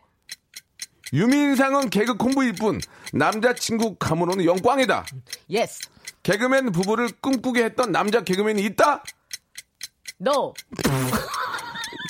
유민상은 1.14 1.90
개그 1.90 2.18
콤보일 2.18 2.54
뿐 2.54 2.80
남자친구 3.14 3.96
감으로는 3.96 4.44
영광이다. 4.46 5.06
Yes. 5.50 5.82
개그맨 6.24 6.72
부부를 6.74 7.10
꿈꾸게 7.22 7.64
했던 7.64 7.92
남자 7.92 8.22
개그맨이 8.22 8.62
있다? 8.66 9.04
No. 10.18 10.54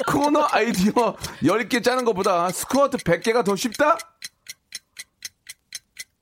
코너 0.08 0.48
아이디어 0.52 1.16
10개 1.44 1.84
짜는 1.84 2.06
것보다 2.06 2.50
스쿼트 2.50 2.98
100개가 2.98 3.44
더 3.44 3.56
쉽다? 3.56 3.98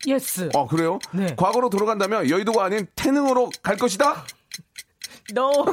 Yes. 0.07 0.49
어, 0.53 0.67
그래요? 0.67 0.99
네. 1.13 1.35
과거로 1.35 1.69
돌아간다면 1.69 2.29
여의도가 2.29 2.65
아닌 2.65 2.87
태능으로 2.95 3.49
갈 3.63 3.77
것이다? 3.77 4.25
No. 5.33 5.65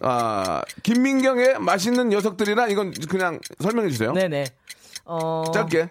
아, 0.00 0.62
김민경의 0.82 1.58
맛있는 1.58 2.08
녀석들이란 2.08 2.70
이건 2.70 2.92
그냥 3.08 3.40
설명해 3.60 3.90
주세요. 3.90 4.12
네네. 4.12 4.44
어. 5.04 5.44
짧게. 5.52 5.90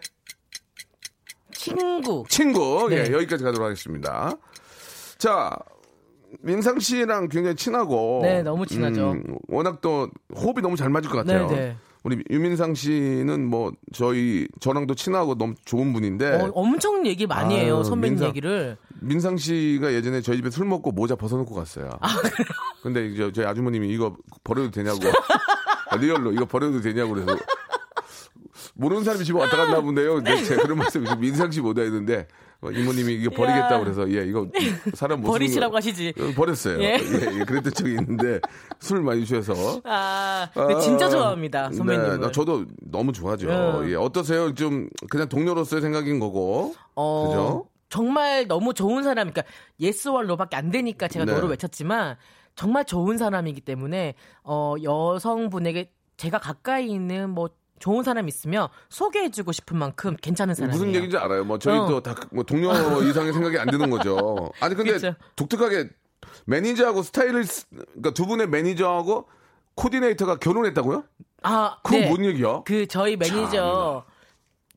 친구. 1.51 2.23
친구. 2.29 2.87
네. 2.89 2.97
예, 3.07 3.11
여기까지 3.11 3.43
가도록 3.43 3.65
하겠습니다. 3.65 4.31
자, 5.17 5.57
민상 6.41 6.79
씨랑 6.79 7.29
굉장히 7.29 7.55
친하고. 7.55 8.19
네, 8.23 8.41
너무 8.43 8.65
친하죠. 8.65 9.11
음, 9.11 9.37
워낙 9.47 9.81
또 9.81 10.09
호흡이 10.35 10.61
너무 10.61 10.75
잘 10.75 10.89
맞을 10.89 11.09
것 11.09 11.17
같아요. 11.17 11.47
네 11.47 11.55
네. 11.55 11.77
우리 12.07 12.23
유민상 12.29 12.73
씨는 12.73 13.49
뭐 13.49 13.73
저희 13.91 14.47
저랑도 14.61 14.95
친하고 14.95 15.35
너무 15.35 15.55
좋은 15.65 15.91
분인데 15.91 16.35
어, 16.35 16.51
엄청 16.53 17.05
얘기 17.05 17.27
많이 17.27 17.55
네. 17.55 17.59
아유, 17.59 17.65
해요. 17.65 17.83
선배님 17.83 18.13
민상. 18.13 18.29
얘기를. 18.29 18.77
민상 19.01 19.35
씨가 19.35 19.91
예전에 19.91 20.21
저희 20.21 20.37
집에 20.37 20.49
술 20.49 20.67
먹고 20.67 20.93
모자 20.93 21.17
벗어놓고 21.17 21.53
갔어요. 21.53 21.89
근데 22.81 23.07
이제 23.07 23.29
저희 23.33 23.45
아주머님이 23.45 23.89
이거 23.89 24.15
버려도 24.45 24.71
되냐고 24.71 24.99
아, 25.91 25.97
리얼로 25.97 26.31
이거 26.31 26.45
버려도 26.45 26.79
되냐고 26.79 27.13
그래서 27.13 27.37
모르는 28.75 29.03
사람이 29.03 29.25
집에 29.25 29.37
왔다 29.37 29.57
갔나 29.57 29.81
본데요. 29.81 30.15
근데 30.15 30.41
제가 30.45 30.63
그런 30.63 30.77
말씀 30.77 31.03
민상 31.19 31.51
씨 31.51 31.59
못하 31.59 31.81
했는데 31.81 32.19
어, 32.19 32.46
이모님이 32.63 33.13
이거 33.13 33.29
버리겠다 33.35 33.75
야. 33.75 33.79
그래서 33.79 34.09
예 34.11 34.25
이거 34.25 34.47
사람 34.93 35.21
못 35.21 35.27
버리시라고 35.27 35.71
거- 35.71 35.77
하시지. 35.77 36.13
어, 36.19 36.33
버렸어요. 36.35 36.81
예. 36.81 36.97
예, 36.99 37.39
예, 37.39 37.43
그랬던 37.45 37.73
적이 37.73 37.91
있는데 37.91 38.39
술 38.79 39.01
많이 39.01 39.25
주셔서 39.25 39.81
아, 39.83 40.49
근데 40.53 40.79
진짜 40.81 41.09
좋아합니다, 41.09 41.71
선배님. 41.71 42.03
네, 42.09 42.17
나 42.17 42.31
저도 42.31 42.65
너무 42.89 43.11
좋아하죠. 43.11 43.47
네. 43.47 43.91
예, 43.91 43.95
어떠세요? 43.95 44.53
좀 44.53 44.89
그냥 45.09 45.29
동료로서의 45.29 45.81
생각인 45.81 46.19
거고. 46.19 46.73
어, 46.95 47.27
그죠? 47.27 47.65
정말 47.89 48.47
너무 48.47 48.73
좋은 48.73 49.03
사람, 49.03 49.31
그러니까 49.31 49.43
yes와 49.79 50.23
no밖에 50.23 50.57
안 50.57 50.71
되니까 50.71 51.07
제가 51.07 51.25
네. 51.25 51.33
no를 51.33 51.49
외쳤지만 51.49 52.15
정말 52.55 52.83
좋은 52.85 53.17
사람이기 53.17 53.61
때문에 53.61 54.15
어, 54.43 54.75
여성분에게 54.83 55.91
제가 56.17 56.39
가까이 56.39 56.89
있는 56.89 57.29
뭐 57.29 57.49
좋은 57.79 58.03
사람 58.03 58.27
있으면 58.27 58.67
소개해주고 58.89 59.51
싶은 59.51 59.77
만큼 59.77 60.15
괜찮은 60.21 60.55
사람이에요. 60.55 60.77
무슨 60.77 60.95
얘기인지 60.95 61.17
알아요. 61.17 61.43
뭐 61.43 61.59
저희 61.59 61.77
어. 61.77 61.87
또다 61.87 62.15
뭐 62.31 62.43
동료 62.43 62.71
이상의 63.03 63.33
생각이 63.33 63.57
안 63.57 63.69
드는 63.69 63.89
거죠. 63.89 64.51
아니 64.59 64.75
근데 64.75 64.93
그쵸. 64.93 65.15
독특하게 65.35 65.89
매니저하고 66.45 67.03
스타일리스트 67.03 67.67
그러니까 67.75 68.11
두 68.11 68.25
분의 68.25 68.47
매니저하고 68.47 69.27
코디네이터가 69.75 70.37
결혼했다고요? 70.37 71.03
아, 71.43 71.77
그건 71.83 72.01
네. 72.01 72.09
뭔 72.09 72.25
얘기야? 72.25 72.63
그 72.65 72.87
저희 72.87 73.15
매니저 73.15 74.05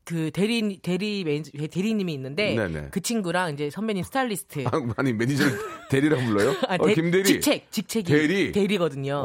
그 0.04 0.30
대리 0.32 0.78
대리 0.82 1.22
매니저 1.24 1.66
대리님이 1.68 2.12
있는데 2.14 2.54
네네. 2.56 2.88
그 2.90 3.00
친구랑 3.00 3.52
이제 3.52 3.70
선배님 3.70 4.02
스타일리스트 4.02 4.64
아, 4.66 4.70
아니 4.96 5.12
매니저를 5.12 5.52
대리라고 5.90 6.22
불러요? 6.24 6.54
아, 6.68 6.76
어, 6.78 6.86
대- 6.86 6.94
김대리. 6.94 7.24
직책 7.24 7.70
직책이 7.70 8.12
대리? 8.12 8.52
대리거든요. 8.52 9.14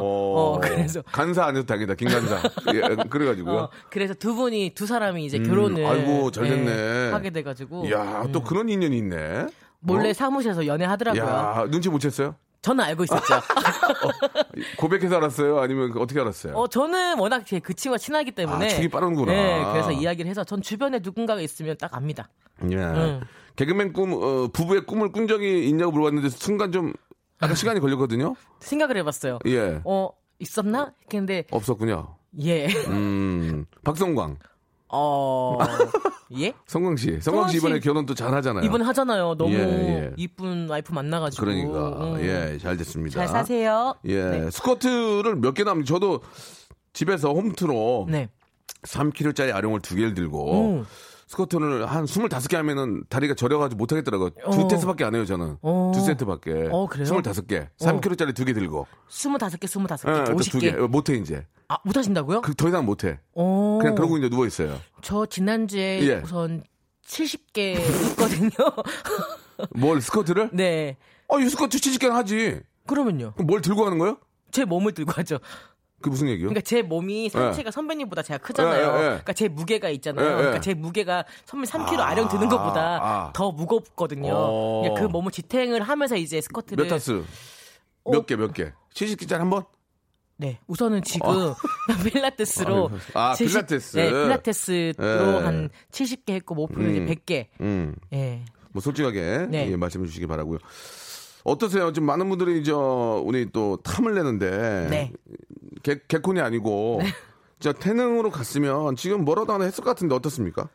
어, 0.56 0.60
그래서 0.60 1.02
간사 1.02 1.44
안 1.46 1.56
해도 1.56 1.66
다행이다. 1.66 1.94
김간사. 1.94 2.42
예, 2.74 2.80
그래가지고요. 3.08 3.54
어, 3.56 3.70
그래서 3.90 4.14
두 4.14 4.34
분이 4.34 4.72
두 4.74 4.86
사람이 4.86 5.24
이제 5.24 5.38
음, 5.38 5.44
결혼을 5.44 5.84
아이고, 5.86 6.30
잘 6.30 6.44
됐네. 6.48 6.70
예, 6.70 7.10
하게 7.12 7.30
돼가지고 7.30 7.86
이야 7.86 8.28
또 8.32 8.42
그런 8.42 8.68
인연이 8.68 8.98
있네. 8.98 9.46
몰래 9.80 10.10
어? 10.10 10.12
사무실에서 10.12 10.66
연애하더라고요. 10.66 11.22
야 11.22 11.66
눈치 11.70 11.88
못 11.88 11.98
챘어요? 12.00 12.34
저는 12.62 12.84
알고 12.84 13.04
있었죠. 13.04 13.34
고백해서 14.78 15.16
알았어요? 15.16 15.60
아니면 15.60 15.92
그 15.92 16.00
어떻게 16.00 16.20
알았어요? 16.20 16.54
어, 16.54 16.66
저는 16.66 17.18
워낙 17.18 17.46
제그 17.46 17.74
친구가 17.74 17.98
친하기 17.98 18.32
때문에 18.32 18.66
아, 18.66 18.68
축이 18.68 18.88
빠르구나. 18.88 19.32
네, 19.32 19.64
그래서 19.72 19.92
이야기를 19.92 20.28
해서 20.28 20.42
전 20.44 20.62
주변에 20.62 20.98
누군가가 21.02 21.40
있으면 21.40 21.76
딱 21.78 21.94
압니다. 21.94 22.28
예. 22.70 22.76
음. 22.76 23.20
개그맨 23.56 23.92
꿈, 23.92 24.12
어, 24.14 24.48
부부의 24.52 24.86
꿈을 24.86 25.12
꾼 25.12 25.26
적이 25.28 25.68
있냐고 25.68 25.92
물어봤는데 25.92 26.28
순간 26.30 26.72
좀 26.72 26.92
약간 27.42 27.54
시간이 27.54 27.80
걸렸거든요. 27.80 28.34
생각을 28.60 28.96
해봤어요. 28.98 29.38
예. 29.46 29.80
어 29.84 30.10
있었나? 30.38 30.92
근데 31.08 31.44
없었군요. 31.50 32.16
예, 32.42 32.66
음, 32.88 33.64
박성광, 33.82 34.36
어 34.88 35.58
예. 36.38 36.52
성광 36.66 36.96
씨, 36.96 37.20
성광 37.20 37.48
씨씨 37.48 37.58
이번에 37.58 37.80
결혼 37.80 38.06
또 38.06 38.14
잘 38.14 38.32
하잖아요. 38.34 38.64
이번 38.64 38.82
하잖아요. 38.82 39.34
너무 39.36 39.52
예, 39.54 39.58
예. 39.58 40.12
이쁜 40.16 40.68
와이프 40.68 40.92
만나가지고. 40.92 41.44
그러니까 41.44 41.88
음. 42.14 42.20
예, 42.20 42.58
잘 42.60 42.76
됐습니다. 42.76 43.14
잘 43.18 43.28
사세요. 43.28 43.94
예, 44.04 44.22
네. 44.22 44.50
스쿼트를 44.50 45.36
몇 45.36 45.54
개나 45.54 45.72
합니까? 45.72 45.86
저도 45.86 46.20
집에서 46.92 47.32
홈트로 47.32 48.06
네. 48.10 48.28
3kg짜리 48.82 49.54
아령을 49.54 49.80
두 49.80 49.96
개를 49.96 50.14
들고 50.14 50.78
음. 50.78 50.86
스쿼트를 51.28 51.86
한 51.86 52.04
25개 52.04 52.54
하면은 52.56 53.02
다리가 53.08 53.34
저려가지고 53.34 53.78
못하겠더라고요. 53.78 54.30
두 54.52 54.60
어. 54.62 54.68
테스트밖에 54.68 55.04
안 55.04 55.14
해요, 55.14 55.24
저는. 55.24 55.58
어. 55.60 55.92
두 55.92 56.00
세트밖에. 56.00 56.68
어, 56.70 56.86
그래요? 56.86 57.04
25개. 57.06 57.68
3kg짜리 57.80 58.34
두 58.34 58.44
개 58.44 58.52
들고. 58.52 58.86
스물다섯 59.08 59.58
개, 59.58 59.66
스물다섯 59.66 60.08
예, 60.08 60.18
개, 60.24 60.24
또 60.30 60.36
오십 60.36 60.52
두 60.52 60.58
개. 60.60 60.70
개. 60.70 60.76
못해, 60.76 61.14
이제. 61.14 61.44
아 61.68 61.76
못하신다고요? 61.84 62.42
그, 62.42 62.54
더 62.54 62.68
이상 62.68 62.86
못해. 62.86 63.18
어. 63.34 63.78
그냥 63.80 63.96
그러고 63.96 64.18
이제 64.18 64.28
누워있어요. 64.28 64.78
저 65.02 65.26
지난주에 65.26 66.00
예. 66.06 66.20
우선 66.24 66.62
70개 67.04 67.74
했거든요. 67.76 68.50
뭘, 69.74 70.00
스쿼트를? 70.00 70.50
네. 70.52 70.96
어, 71.26 71.40
이 71.40 71.48
스쿼트 71.48 71.76
70개는 71.78 72.10
하지. 72.10 72.60
그러면요. 72.86 73.32
뭘 73.44 73.60
들고 73.62 73.84
하는 73.84 73.98
거예요? 73.98 74.18
제 74.52 74.64
몸을 74.64 74.92
들고 74.92 75.10
하죠. 75.16 75.38
그 76.02 76.08
무슨 76.08 76.28
얘기요? 76.28 76.48
그러니까 76.48 76.60
제 76.60 76.82
몸이 76.82 77.30
상체가 77.30 77.70
선배님보다 77.70 78.22
제가 78.22 78.38
크잖아요. 78.38 78.86
예, 78.86 78.96
예. 78.96 79.02
그러니까 79.08 79.32
제 79.32 79.48
무게가 79.48 79.88
있잖아요. 79.90 80.26
예, 80.26 80.30
예. 80.30 80.36
그러니까 80.36 80.60
제 80.60 80.74
무게가 80.74 81.24
선배 81.46 81.66
3kg 81.66 82.00
아, 82.00 82.08
아, 82.08 82.14
령 82.14 82.28
드는 82.28 82.48
것보다 82.48 82.98
아. 83.02 83.32
더 83.34 83.50
무겁거든요. 83.50 84.32
어. 84.32 84.80
그러니까 84.82 85.00
그 85.02 85.06
몸을 85.08 85.32
지탱을 85.32 85.82
하면서 85.82 86.16
이제 86.16 86.40
스쿼트를 86.40 86.84
몇 86.84 86.90
타스? 86.90 87.24
어. 88.04 88.10
몇 88.10 88.26
개, 88.26 88.36
몇 88.36 88.52
개? 88.52 88.72
70개짜리 88.94 89.38
한 89.38 89.50
번? 89.50 89.64
네, 90.38 90.60
우선은 90.66 91.02
지금 91.02 91.54
필라테스로 92.04 92.90
아, 93.14 93.34
필라테스. 93.34 93.96
네, 93.96 94.10
필라테스로 94.10 94.94
예. 95.00 95.44
한 95.44 95.70
70개 95.90 96.32
했고 96.34 96.54
목표는 96.54 96.88
음. 96.88 96.90
이제 96.90 97.14
100개. 97.14 97.46
음. 97.62 97.96
예. 98.12 98.44
뭐 98.72 98.82
솔직하게 98.82 99.46
네. 99.48 99.70
예, 99.70 99.76
말씀해 99.76 100.06
주시기 100.06 100.26
바라고요. 100.26 100.58
어떠세요? 101.46 101.92
지금 101.92 102.06
많은 102.06 102.28
분들이 102.28 102.64
저 102.64 103.22
우리 103.24 103.50
또 103.52 103.76
탐을 103.78 104.14
내는데 104.14 104.88
네. 104.90 105.12
개, 105.82 105.98
개콘이 106.08 106.40
아니고 106.40 107.00
저 107.60 107.72
태능으로 107.72 108.30
갔으면 108.30 108.96
지금 108.96 109.24
뭐라도 109.24 109.52
하나 109.52 109.64
했을 109.64 109.82
것 109.84 109.90
같은데 109.90 110.14
어떻습니까? 110.14 110.68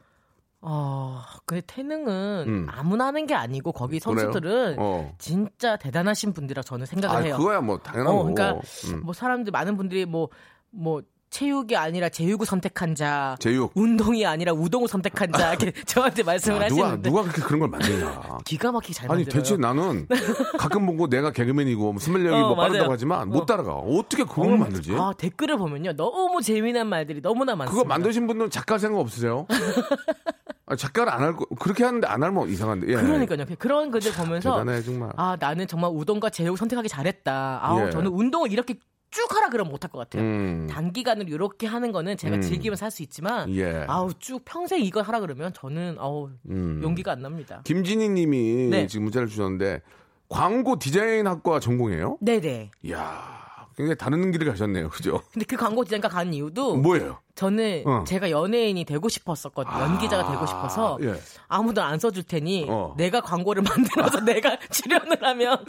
어, 0.61 1.21
근데 1.45 1.61
태능은 1.65 2.45
음. 2.47 2.67
아무나 2.69 3.07
하는 3.07 3.25
게 3.25 3.33
아니고 3.33 3.71
거기 3.71 3.99
선수들은 3.99 4.75
어. 4.79 5.13
진짜 5.17 5.75
대단하신 5.75 6.33
분들이라 6.33 6.61
저는 6.61 6.85
생각을 6.85 7.17
아, 7.17 7.19
해요. 7.19 7.37
그거야 7.37 7.61
뭐 7.61 7.79
당연한 7.79 8.13
어, 8.13 8.17
거고. 8.19 8.33
그러니까 8.33 8.61
음. 8.87 9.01
뭐 9.03 9.13
사람들 9.13 9.51
많은 9.51 9.75
분들이 9.75 10.05
뭐뭐 10.05 11.01
체육이 11.31 11.77
아니라 11.77 12.09
제육을 12.09 12.45
선택한 12.45 12.93
자, 12.93 13.35
제육. 13.39 13.71
운동이 13.73 14.25
아니라 14.25 14.51
우동을 14.51 14.89
선택한 14.89 15.31
자 15.31 15.53
이렇게 15.53 15.71
저한테 15.87 16.23
말씀을 16.23 16.61
아, 16.63 16.67
누가 16.67 16.83
하시는데 16.83 17.09
누가 17.09 17.21
그렇게 17.23 17.41
그런 17.41 17.59
걸 17.61 17.69
만드냐? 17.69 18.37
기가 18.45 18.71
막히게 18.73 18.93
잘 18.93 19.09
아니 19.09 19.23
만들어요. 19.23 19.41
대체 19.41 19.55
나는 19.57 20.07
가끔 20.59 20.85
보고 20.85 21.07
내가 21.07 21.31
개그맨이고 21.31 21.95
스멜력이 21.99 22.35
어, 22.35 22.47
뭐 22.47 22.55
빠르다고. 22.57 22.91
하지만 22.91 23.29
못 23.29 23.43
어. 23.43 23.45
따라가. 23.45 23.73
어떻게 23.75 24.25
그런 24.25 24.49
걸 24.49 24.57
만들지? 24.57 24.93
아 24.93 25.13
댓글을 25.17 25.57
보면요 25.57 25.93
너무 25.95 26.41
재미난 26.41 26.87
말들이 26.87 27.21
너무나 27.21 27.55
많습니다. 27.55 27.81
그거 27.81 27.87
만드신 27.87 28.27
분들은 28.27 28.51
작가 28.51 28.77
생각 28.77 28.99
없으세요? 28.99 29.47
아, 30.67 30.75
작가를 30.75 31.11
안 31.13 31.21
할 31.21 31.35
거, 31.35 31.45
그렇게 31.59 31.83
하는데 31.83 32.05
안 32.07 32.23
하면 32.23 32.49
이상한데. 32.49 32.87
예. 32.89 32.95
그러니까요. 32.95 33.45
그런 33.59 33.91
글들 33.91 34.11
보면서 34.13 34.57
대단해, 34.59 34.81
정말. 34.81 35.11
아 35.17 35.35
나는 35.39 35.65
정말 35.67 35.91
우동과 35.93 36.29
제육 36.29 36.57
선택하기 36.57 36.87
잘했다. 36.89 37.59
아우 37.61 37.87
예. 37.87 37.89
저는 37.89 38.11
운동을 38.11 38.51
이렇게 38.51 38.75
쭉 39.11 39.27
하라 39.35 39.49
그러면 39.49 39.71
못할 39.71 39.91
것 39.91 39.99
같아요. 39.99 40.23
음. 40.23 40.67
단기간으로 40.69 41.27
이렇게 41.29 41.67
하는 41.67 41.91
거는 41.91 42.15
제가 42.17 42.37
음. 42.37 42.41
즐기면서 42.41 42.85
할 42.85 42.91
수 42.91 43.03
있지만 43.03 43.53
예. 43.55 43.85
아우 43.87 44.13
쭉 44.19 44.41
평생 44.43 44.81
이걸 44.81 45.03
하라 45.03 45.19
그러면 45.19 45.53
저는 45.53 45.97
아우 45.99 46.29
음. 46.49 46.79
용기가 46.83 47.11
안 47.11 47.21
납니다. 47.21 47.61
김진희 47.65 48.09
님이 48.09 48.67
네. 48.69 48.87
지금 48.87 49.03
문자를 49.05 49.27
주셨는데 49.27 49.81
광고 50.29 50.79
디자인 50.79 51.27
학과 51.27 51.59
전공이에요? 51.59 52.17
네네. 52.21 52.71
이야. 52.83 53.41
굉장히 53.77 53.97
다른 53.97 54.31
길을 54.31 54.47
가셨네요. 54.49 54.89
그죠? 54.89 55.21
근데 55.31 55.45
그 55.45 55.55
광고 55.55 55.83
디자인과 55.83 56.09
간 56.09 56.33
이유도 56.33 56.75
뭐예요? 56.77 57.19
저는 57.35 57.83
어. 57.85 58.03
제가 58.05 58.29
연예인이 58.29 58.83
되고 58.85 59.07
싶었었거든요. 59.09 59.73
연기자가 59.79 60.29
되고 60.31 60.45
싶어서 60.45 60.97
예. 61.01 61.15
아무도 61.47 61.81
안 61.81 61.97
써줄 61.97 62.23
테니 62.23 62.67
어. 62.69 62.93
내가 62.97 63.21
광고를 63.21 63.63
만들어서 63.67 64.19
내가 64.21 64.57
출연을 64.69 65.23
하면 65.23 65.65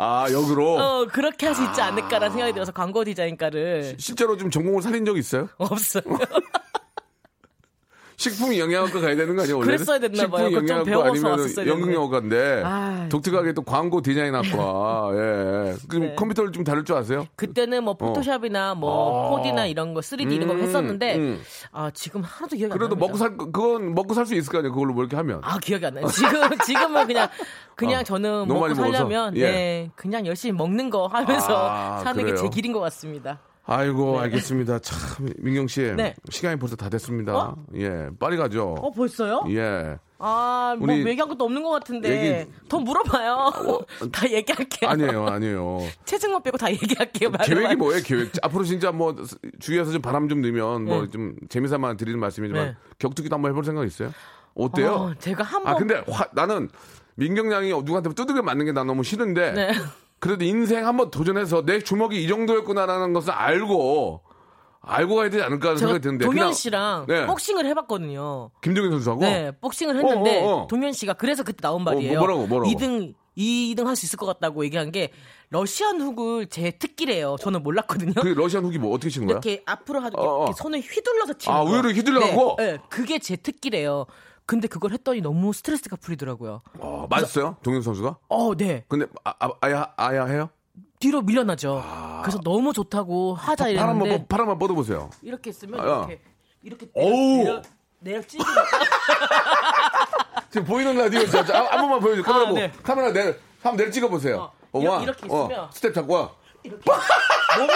아, 0.00 0.26
역으로 0.30 0.76
어, 0.78 1.06
그렇게 1.06 1.46
할수 1.46 1.64
있지 1.64 1.80
않을까라는 1.80 2.30
생각이 2.30 2.52
들어서 2.52 2.70
광고 2.70 3.02
디자인과를 3.04 3.96
실제로 3.98 4.36
좀 4.36 4.48
전공을 4.48 4.80
살린 4.80 5.04
적 5.04 5.18
있어요? 5.18 5.48
없어요. 5.58 6.02
식품 8.18 8.52
영양학과 8.58 9.00
가야 9.00 9.14
되는 9.14 9.36
거 9.36 9.42
아니에요? 9.42 9.58
원래는? 9.58 9.76
그랬어야 9.76 9.98
됐나 10.00 10.26
봐요. 10.26 10.48
식품 10.48 10.66
좀 10.66 10.76
영양학과 10.88 11.08
아니면. 11.08 11.66
연극영화과인데 11.68 12.62
아, 12.64 13.06
독특하게 13.08 13.52
또 13.52 13.62
광고 13.62 14.02
디자인학과. 14.02 15.10
예. 15.14 15.76
그럼 15.88 16.02
네. 16.08 16.14
컴퓨터를 16.16 16.50
좀 16.50 16.64
다룰 16.64 16.84
줄 16.84 16.96
아세요? 16.96 17.28
그때는 17.36 17.84
뭐 17.84 17.94
포토샵이나 17.96 18.74
뭐 18.74 19.38
아. 19.38 19.42
4D나 19.42 19.70
이런 19.70 19.94
거 19.94 20.00
3D 20.00 20.32
이런 20.32 20.48
거 20.48 20.54
음, 20.54 20.60
했었는데 20.60 21.16
음. 21.16 21.40
아 21.70 21.90
지금 21.94 22.22
하나도 22.22 22.56
기억이 22.56 22.72
안 22.72 22.76
그래도 22.76 22.96
납니다. 22.96 23.06
먹고 23.06 23.16
살 23.18 23.36
거- 23.36 23.46
그건 23.52 23.94
먹고 23.94 24.14
살 24.14 24.26
수 24.26 24.34
있을 24.34 24.50
거 24.50 24.58
아니에요. 24.58 24.72
그걸로 24.74 24.92
뭐 24.94 25.04
이렇게 25.04 25.14
하면. 25.14 25.40
아 25.44 25.56
기억이 25.58 25.86
안 25.86 25.94
나요. 25.94 26.06
지금 26.08 26.40
지금은 26.66 27.06
그냥 27.06 27.28
그냥 27.76 28.00
어, 28.00 28.02
저는 28.02 28.48
먹고? 28.48 28.74
살려면 28.74 29.36
예. 29.36 29.42
네 29.50 29.90
그냥 29.94 30.26
열심히 30.26 30.52
먹는 30.58 30.90
거 30.90 31.06
하면서 31.06 31.68
아, 31.70 31.98
사는 32.02 32.26
게? 32.26 32.34
제 32.34 32.48
길인 32.48 32.72
것 32.72 32.80
같습니다. 32.80 33.38
아이고 33.70 34.18
알겠습니다. 34.18 34.78
참 34.78 35.28
민경 35.38 35.68
씨 35.68 35.82
네. 35.94 36.14
시간이 36.30 36.58
벌써 36.58 36.74
다 36.74 36.88
됐습니다. 36.88 37.36
어? 37.36 37.56
예, 37.76 38.08
빨리 38.18 38.38
가죠. 38.38 38.76
어 38.80 38.90
벌써요? 38.90 39.42
예. 39.50 39.98
아뭐 40.20 40.78
우리 40.80 41.06
얘기한 41.06 41.28
것도 41.28 41.44
없는 41.44 41.62
것 41.62 41.68
같은데 41.70 42.40
얘기- 42.40 42.50
더 42.68 42.78
물어봐요. 42.80 43.50
다 44.10 44.28
얘기할게요. 44.28 44.90
아니에요, 44.90 45.26
아니에요. 45.26 45.80
최승원 46.06 46.42
빼고 46.42 46.56
다 46.56 46.70
얘기할게요. 46.72 47.28
말로만. 47.30 47.46
계획이 47.62 47.76
뭐예요, 47.76 48.02
계획? 48.02 48.32
앞으로 48.42 48.64
진짜 48.64 48.90
뭐 48.90 49.14
주위에서 49.60 49.92
좀 49.92 50.00
바람 50.00 50.28
좀 50.30 50.40
넣으면 50.40 50.84
뭐 50.86 51.02
네. 51.02 51.10
좀 51.10 51.34
재미삼아 51.50 51.98
드리는 51.98 52.18
말씀이지만 52.18 52.64
네. 52.68 52.76
격투기도 52.98 53.34
한번 53.36 53.50
해볼 53.50 53.64
생각 53.64 53.84
있어요? 53.86 54.12
어때요? 54.54 54.92
어, 54.92 55.14
제가 55.18 55.44
한번 55.44 55.74
아 55.74 55.76
근데 55.76 56.02
화- 56.08 56.26
나는 56.32 56.68
민경 57.16 57.52
양이 57.52 57.68
누구한테 57.68 58.08
두들겨 58.14 58.42
맞는 58.42 58.64
게난 58.64 58.86
너무 58.86 59.04
싫은데 59.04 59.52
네. 59.52 59.72
그래도 60.20 60.44
인생 60.44 60.86
한번 60.86 61.10
도전해서 61.10 61.64
내 61.64 61.80
주먹이 61.80 62.22
이 62.22 62.28
정도였구나라는 62.28 63.12
것을 63.12 63.32
알고 63.32 64.22
알고 64.80 65.16
가야 65.16 65.30
되지 65.30 65.42
않을까 65.42 65.68
하는 65.68 65.78
생각이 65.78 66.00
드는데 66.00 66.24
동현 66.24 66.52
씨랑 66.52 67.06
네. 67.08 67.26
복싱을 67.26 67.66
해봤거든요. 67.66 68.50
김종인 68.62 68.90
선수하고 68.92 69.20
네, 69.22 69.52
복싱을 69.60 69.96
했는데 69.96 70.42
어, 70.42 70.46
어, 70.46 70.56
어. 70.62 70.66
동현 70.66 70.92
씨가 70.92 71.14
그래서 71.14 71.42
그때 71.42 71.58
나온 71.60 71.82
뭐, 71.82 71.92
말이에요. 71.92 72.18
뭐라고, 72.18 72.46
뭐라고? 72.46 72.70
2등 72.70 73.14
2등 73.36 73.84
할 73.84 73.94
수 73.94 74.06
있을 74.06 74.16
것 74.18 74.26
같다고 74.26 74.64
얘기한 74.64 74.90
게 74.90 75.12
러시안 75.50 76.00
훅을 76.00 76.48
제 76.48 76.72
특기래요. 76.72 77.36
저는 77.40 77.62
몰랐거든요. 77.62 78.14
그 78.20 78.28
러시안 78.28 78.64
훅이 78.64 78.78
뭐 78.78 78.92
어떻게 78.94 79.10
치는 79.10 79.26
거야? 79.28 79.34
이렇게 79.34 79.62
앞으로 79.66 80.00
하도 80.00 80.18
어, 80.20 80.40
어. 80.40 80.44
이렇게 80.46 80.58
손을 80.60 80.80
휘둘러서 80.80 81.32
치는 81.34 81.56
아, 81.56 81.62
거. 81.64 81.68
의외로 81.70 81.90
휘둘러 81.90 82.20
갖고? 82.20 82.56
네, 82.58 82.72
네, 82.72 82.78
그게 82.88 83.18
제 83.18 83.36
특기래요. 83.36 84.06
근데 84.48 84.66
그걸 84.66 84.92
했더니 84.92 85.20
너무 85.20 85.52
스트레스가 85.52 85.96
풀리더라고요. 85.96 86.62
어, 86.78 87.06
맞았어요, 87.10 87.58
동현 87.62 87.82
선수가? 87.82 88.16
어, 88.30 88.54
네. 88.54 88.82
근데 88.88 89.04
아, 89.22 89.34
아, 89.40 89.50
아야 89.60 89.92
아야 89.98 90.24
해요? 90.24 90.48
뒤로 91.00 91.20
밀려나죠. 91.20 91.82
그래서 92.22 92.40
너무 92.42 92.72
좋다고 92.72 93.34
하자 93.34 93.68
이랬는데 93.68 94.20
뻗- 94.20 94.28
팔 94.28 94.40
한번 94.40 94.58
뻗어 94.58 94.72
보세요. 94.72 95.10
이렇게 95.20 95.52
쓰면 95.52 95.78
아, 95.78 95.84
이렇게 95.84 96.22
이렇게 96.62 96.88
어우. 96.94 97.36
내려 97.44 97.62
내려 98.00 98.22
찌르 98.22 98.42
지금 100.50 100.66
보이는 100.66 100.96
라디오 100.96 101.26
저, 101.26 101.44
저, 101.44 101.54
한 101.54 101.80
번만 101.82 102.00
보여줘. 102.00 102.22
카메라 102.22 102.46
아, 102.46 102.48
보 102.48 102.54
네. 102.54 102.72
카메라 102.82 103.12
내 103.12 103.36
한번 103.62 103.76
내려 103.76 103.90
찍어 103.90 104.08
보세요. 104.08 104.50
어, 104.72 104.80
이렇게- 104.80 105.02
이렇게 105.04 105.26
있으면. 105.26 105.70
스텝 105.72 105.94
잡고 105.94 106.14
와. 106.14 106.30
이렇게 106.62 106.82
몸을 107.56 107.74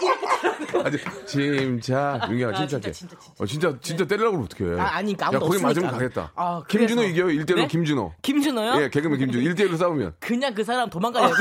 이렇게 0.00 0.78
아직 0.84 1.26
침착 1.26 2.30
민경아 2.30 2.52
아, 2.52 2.58
침착해. 2.60 2.92
진짜, 2.92 2.92
진짜, 2.92 3.16
진짜. 3.18 3.42
어, 3.42 3.46
진짜 3.46 3.74
진짜 3.80 4.04
때리려고 4.06 4.38
그러면 4.38 4.48
어떡해. 4.76 4.80
아, 4.80 4.96
아니, 4.96 5.14
그러니까 5.14 5.36
야, 5.36 5.40
거기 5.40 5.60
맞으면. 5.62 5.90
가겠다. 5.90 6.32
아, 6.34 6.62
김준호. 6.68 7.02
이겨요. 7.04 7.26
1대1로 7.26 7.56
네? 7.56 7.66
김준호. 7.66 8.12
김준호요? 8.22 8.82
예, 8.82 8.90
개그맨 8.90 9.18
김준호. 9.18 9.50
1대1로 9.50 9.76
싸우면. 9.76 10.14
그냥 10.20 10.54
그 10.54 10.62
사람 10.62 10.88
도망가야 10.88 11.28
돼. 11.28 11.34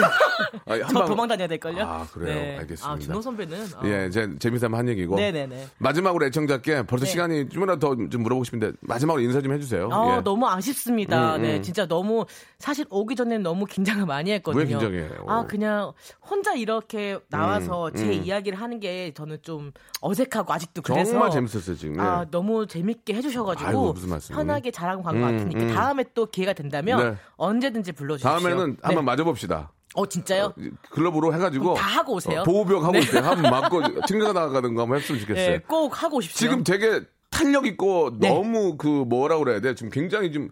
아니, 0.66 0.82
한 0.82 0.90
저 0.94 1.00
방- 1.00 1.08
도망 1.08 1.28
다녀야 1.28 1.48
될 1.48 1.60
걸요? 1.60 1.84
아, 1.84 2.08
그래요? 2.12 2.60
알겠습니다. 2.60 2.90
아, 2.90 2.98
준호 2.98 3.22
선배는. 3.22 3.66
아. 3.76 3.82
예, 3.88 4.10
제, 4.10 4.28
재미삼아 4.40 4.78
한 4.78 4.88
얘기고. 4.90 5.16
네 5.16 5.32
네 5.32 5.46
네. 5.48 5.68
마지막으로 5.78 6.26
애청자께 6.26 6.84
벌써 6.88 7.06
네. 7.06 7.12
시간이 7.12 7.50
좀이라도 7.50 7.80
더 7.80 7.96
좀 8.10 8.24
물어보고 8.24 8.44
싶은데 8.46 8.72
마지막으로 8.82 9.22
인사 9.24 9.42
좀 9.42 9.52
해 9.52 9.60
주세요. 9.60 9.90
아, 9.92 10.18
예. 10.18 10.22
너무 10.22 10.48
아쉽습니다. 10.48 11.36
음, 11.36 11.42
네, 11.42 11.58
음. 11.58 11.62
진짜 11.64 11.86
너무 11.86 12.26
사실 12.60 12.86
오기 12.90 13.16
전에 13.16 13.38
너무 13.38 13.66
긴장을 13.66 14.06
많이 14.06 14.32
했거든요. 14.32 14.62
왜 14.62 14.68
긴장해요? 14.68 15.26
아, 15.28 15.46
그냥 15.46 15.94
혼자 16.22 16.54
이렇게 16.54 17.18
나와서 17.30 17.67
음, 17.68 17.96
제 17.96 18.06
음. 18.06 18.12
이야기를 18.24 18.60
하는 18.60 18.80
게 18.80 19.14
저는 19.14 19.38
좀 19.42 19.72
어색하고 20.02 20.54
아직도 20.54 20.82
그래서 20.82 21.12
정말 21.12 21.32
재밌었어요 21.32 21.76
지금. 21.76 21.96
예. 21.98 22.00
아, 22.02 22.26
너무 22.32 22.66
재밌게 22.68 23.14
해주셔가지고 23.16 23.68
아이고. 23.68 23.96
편하게 24.34 24.72
잘한 24.72 25.02
것 25.04 25.14
음, 25.14 25.22
같으니까 25.22 25.60
음. 25.60 25.68
다음에 25.74 26.06
또 26.14 26.26
기회가 26.26 26.54
된다면 26.54 27.12
네. 27.14 27.18
언제든지 27.36 27.92
불러주십시오. 27.94 28.30
다음에는 28.30 28.72
네. 28.72 28.78
한번 28.82 29.06
맞아봅시다. 29.06 29.72
어 29.96 30.06
진짜요? 30.06 30.54
글러브로 30.92 31.34
해가지고 31.34 31.74
다 31.76 31.84
하고 31.86 32.16
오세요. 32.16 32.42
어, 32.42 32.44
보호벽 32.44 32.84
하고 32.84 32.92
네. 32.94 33.00
있어요. 33.00 33.24
한번 33.24 33.50
맞고 33.52 33.82
튕겨 34.08 34.34
나가는 34.34 34.74
거 34.76 34.82
한번 34.84 34.98
했으면 35.00 35.22
좋겠어요. 35.22 35.50
네, 35.50 35.60
꼭 35.60 36.04
하고 36.04 36.18
오십시오. 36.18 36.38
지금 36.38 36.64
되게 36.64 37.02
탄력 37.30 37.66
있고 37.66 38.12
네. 38.20 38.30
너무 38.30 38.78
그 38.78 38.88
뭐라 38.88 39.38
그래야 39.38 39.60
돼? 39.60 39.76
지금 39.76 39.90
굉장히 39.90 40.32
좀 40.32 40.50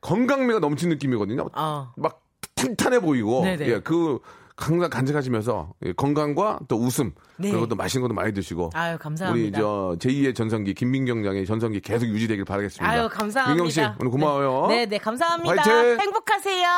건강미가 0.00 0.58
넘치는 0.60 0.94
느낌이거든요. 0.94 1.48
아. 1.52 1.92
막 1.96 2.22
탄탄해 2.54 3.00
보이고 3.00 3.42
네네. 3.42 3.66
예, 3.68 3.80
그 3.80 4.18
항상 4.56 4.88
간직하시면서 4.88 5.74
예, 5.86 5.92
건강과 5.92 6.60
또 6.68 6.76
웃음 6.76 7.12
네. 7.36 7.50
그리고 7.50 7.66
또 7.66 7.74
맛있는 7.74 8.02
것도 8.02 8.14
많이 8.14 8.32
드시고 8.32 8.70
아유 8.74 8.92
우리 8.94 8.98
감사합니다. 8.98 9.58
저 9.58 9.96
제2의 9.98 10.34
전성기 10.34 10.74
김민경 10.74 11.24
장의 11.24 11.44
전성기 11.44 11.80
계속 11.80 12.06
유지되길 12.06 12.44
바라겠습니다. 12.44 12.88
아유 12.88 13.08
감사합니다. 13.10 13.48
민경 13.48 13.70
씨 13.70 13.80
오늘 13.98 14.10
고마워요. 14.10 14.68
네, 14.68 14.86
네 14.86 14.98
감사합니다. 14.98 15.50
화이팅! 15.50 16.00
행복하세요. 16.00 16.68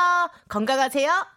건강하세요. 0.49 1.36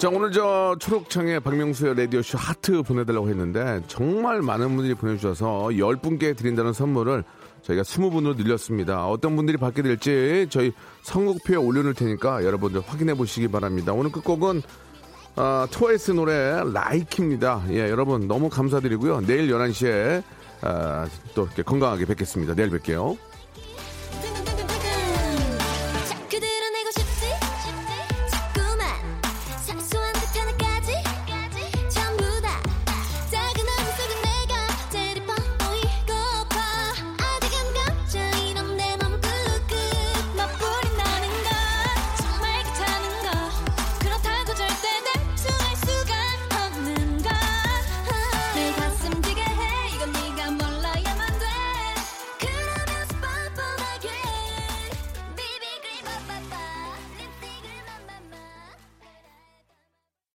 자, 0.00 0.08
오늘 0.08 0.32
저 0.32 0.74
초록창에 0.80 1.40
박명수의 1.40 1.94
라디오쇼 1.94 2.38
하트 2.38 2.80
보내달라고 2.80 3.28
했는데 3.28 3.82
정말 3.86 4.40
많은 4.40 4.74
분들이 4.74 4.94
보내주셔서 4.94 5.68
10분께 5.72 6.34
드린다는 6.34 6.72
선물을 6.72 7.22
저희가 7.60 7.82
20분으로 7.82 8.34
늘렸습니다. 8.34 9.06
어떤 9.06 9.36
분들이 9.36 9.58
받게 9.58 9.82
될지 9.82 10.46
저희 10.48 10.72
선곡표에 11.02 11.56
올려놓을 11.56 11.92
테니까 11.92 12.46
여러분들 12.46 12.80
확인해 12.80 13.12
보시기 13.12 13.48
바랍니다. 13.48 13.92
오늘 13.92 14.10
끝곡은 14.10 14.62
어, 15.36 15.66
트와이스 15.70 16.12
노래 16.12 16.62
라이키입니다. 16.72 17.64
예, 17.68 17.90
여러분 17.90 18.26
너무 18.26 18.48
감사드리고요. 18.48 19.26
내일 19.26 19.52
11시에 19.52 20.22
어, 20.62 21.04
또 21.34 21.44
이렇게 21.44 21.62
건강하게 21.62 22.06
뵙겠습니다. 22.06 22.54
내일 22.54 22.70
뵐게요. 22.70 23.18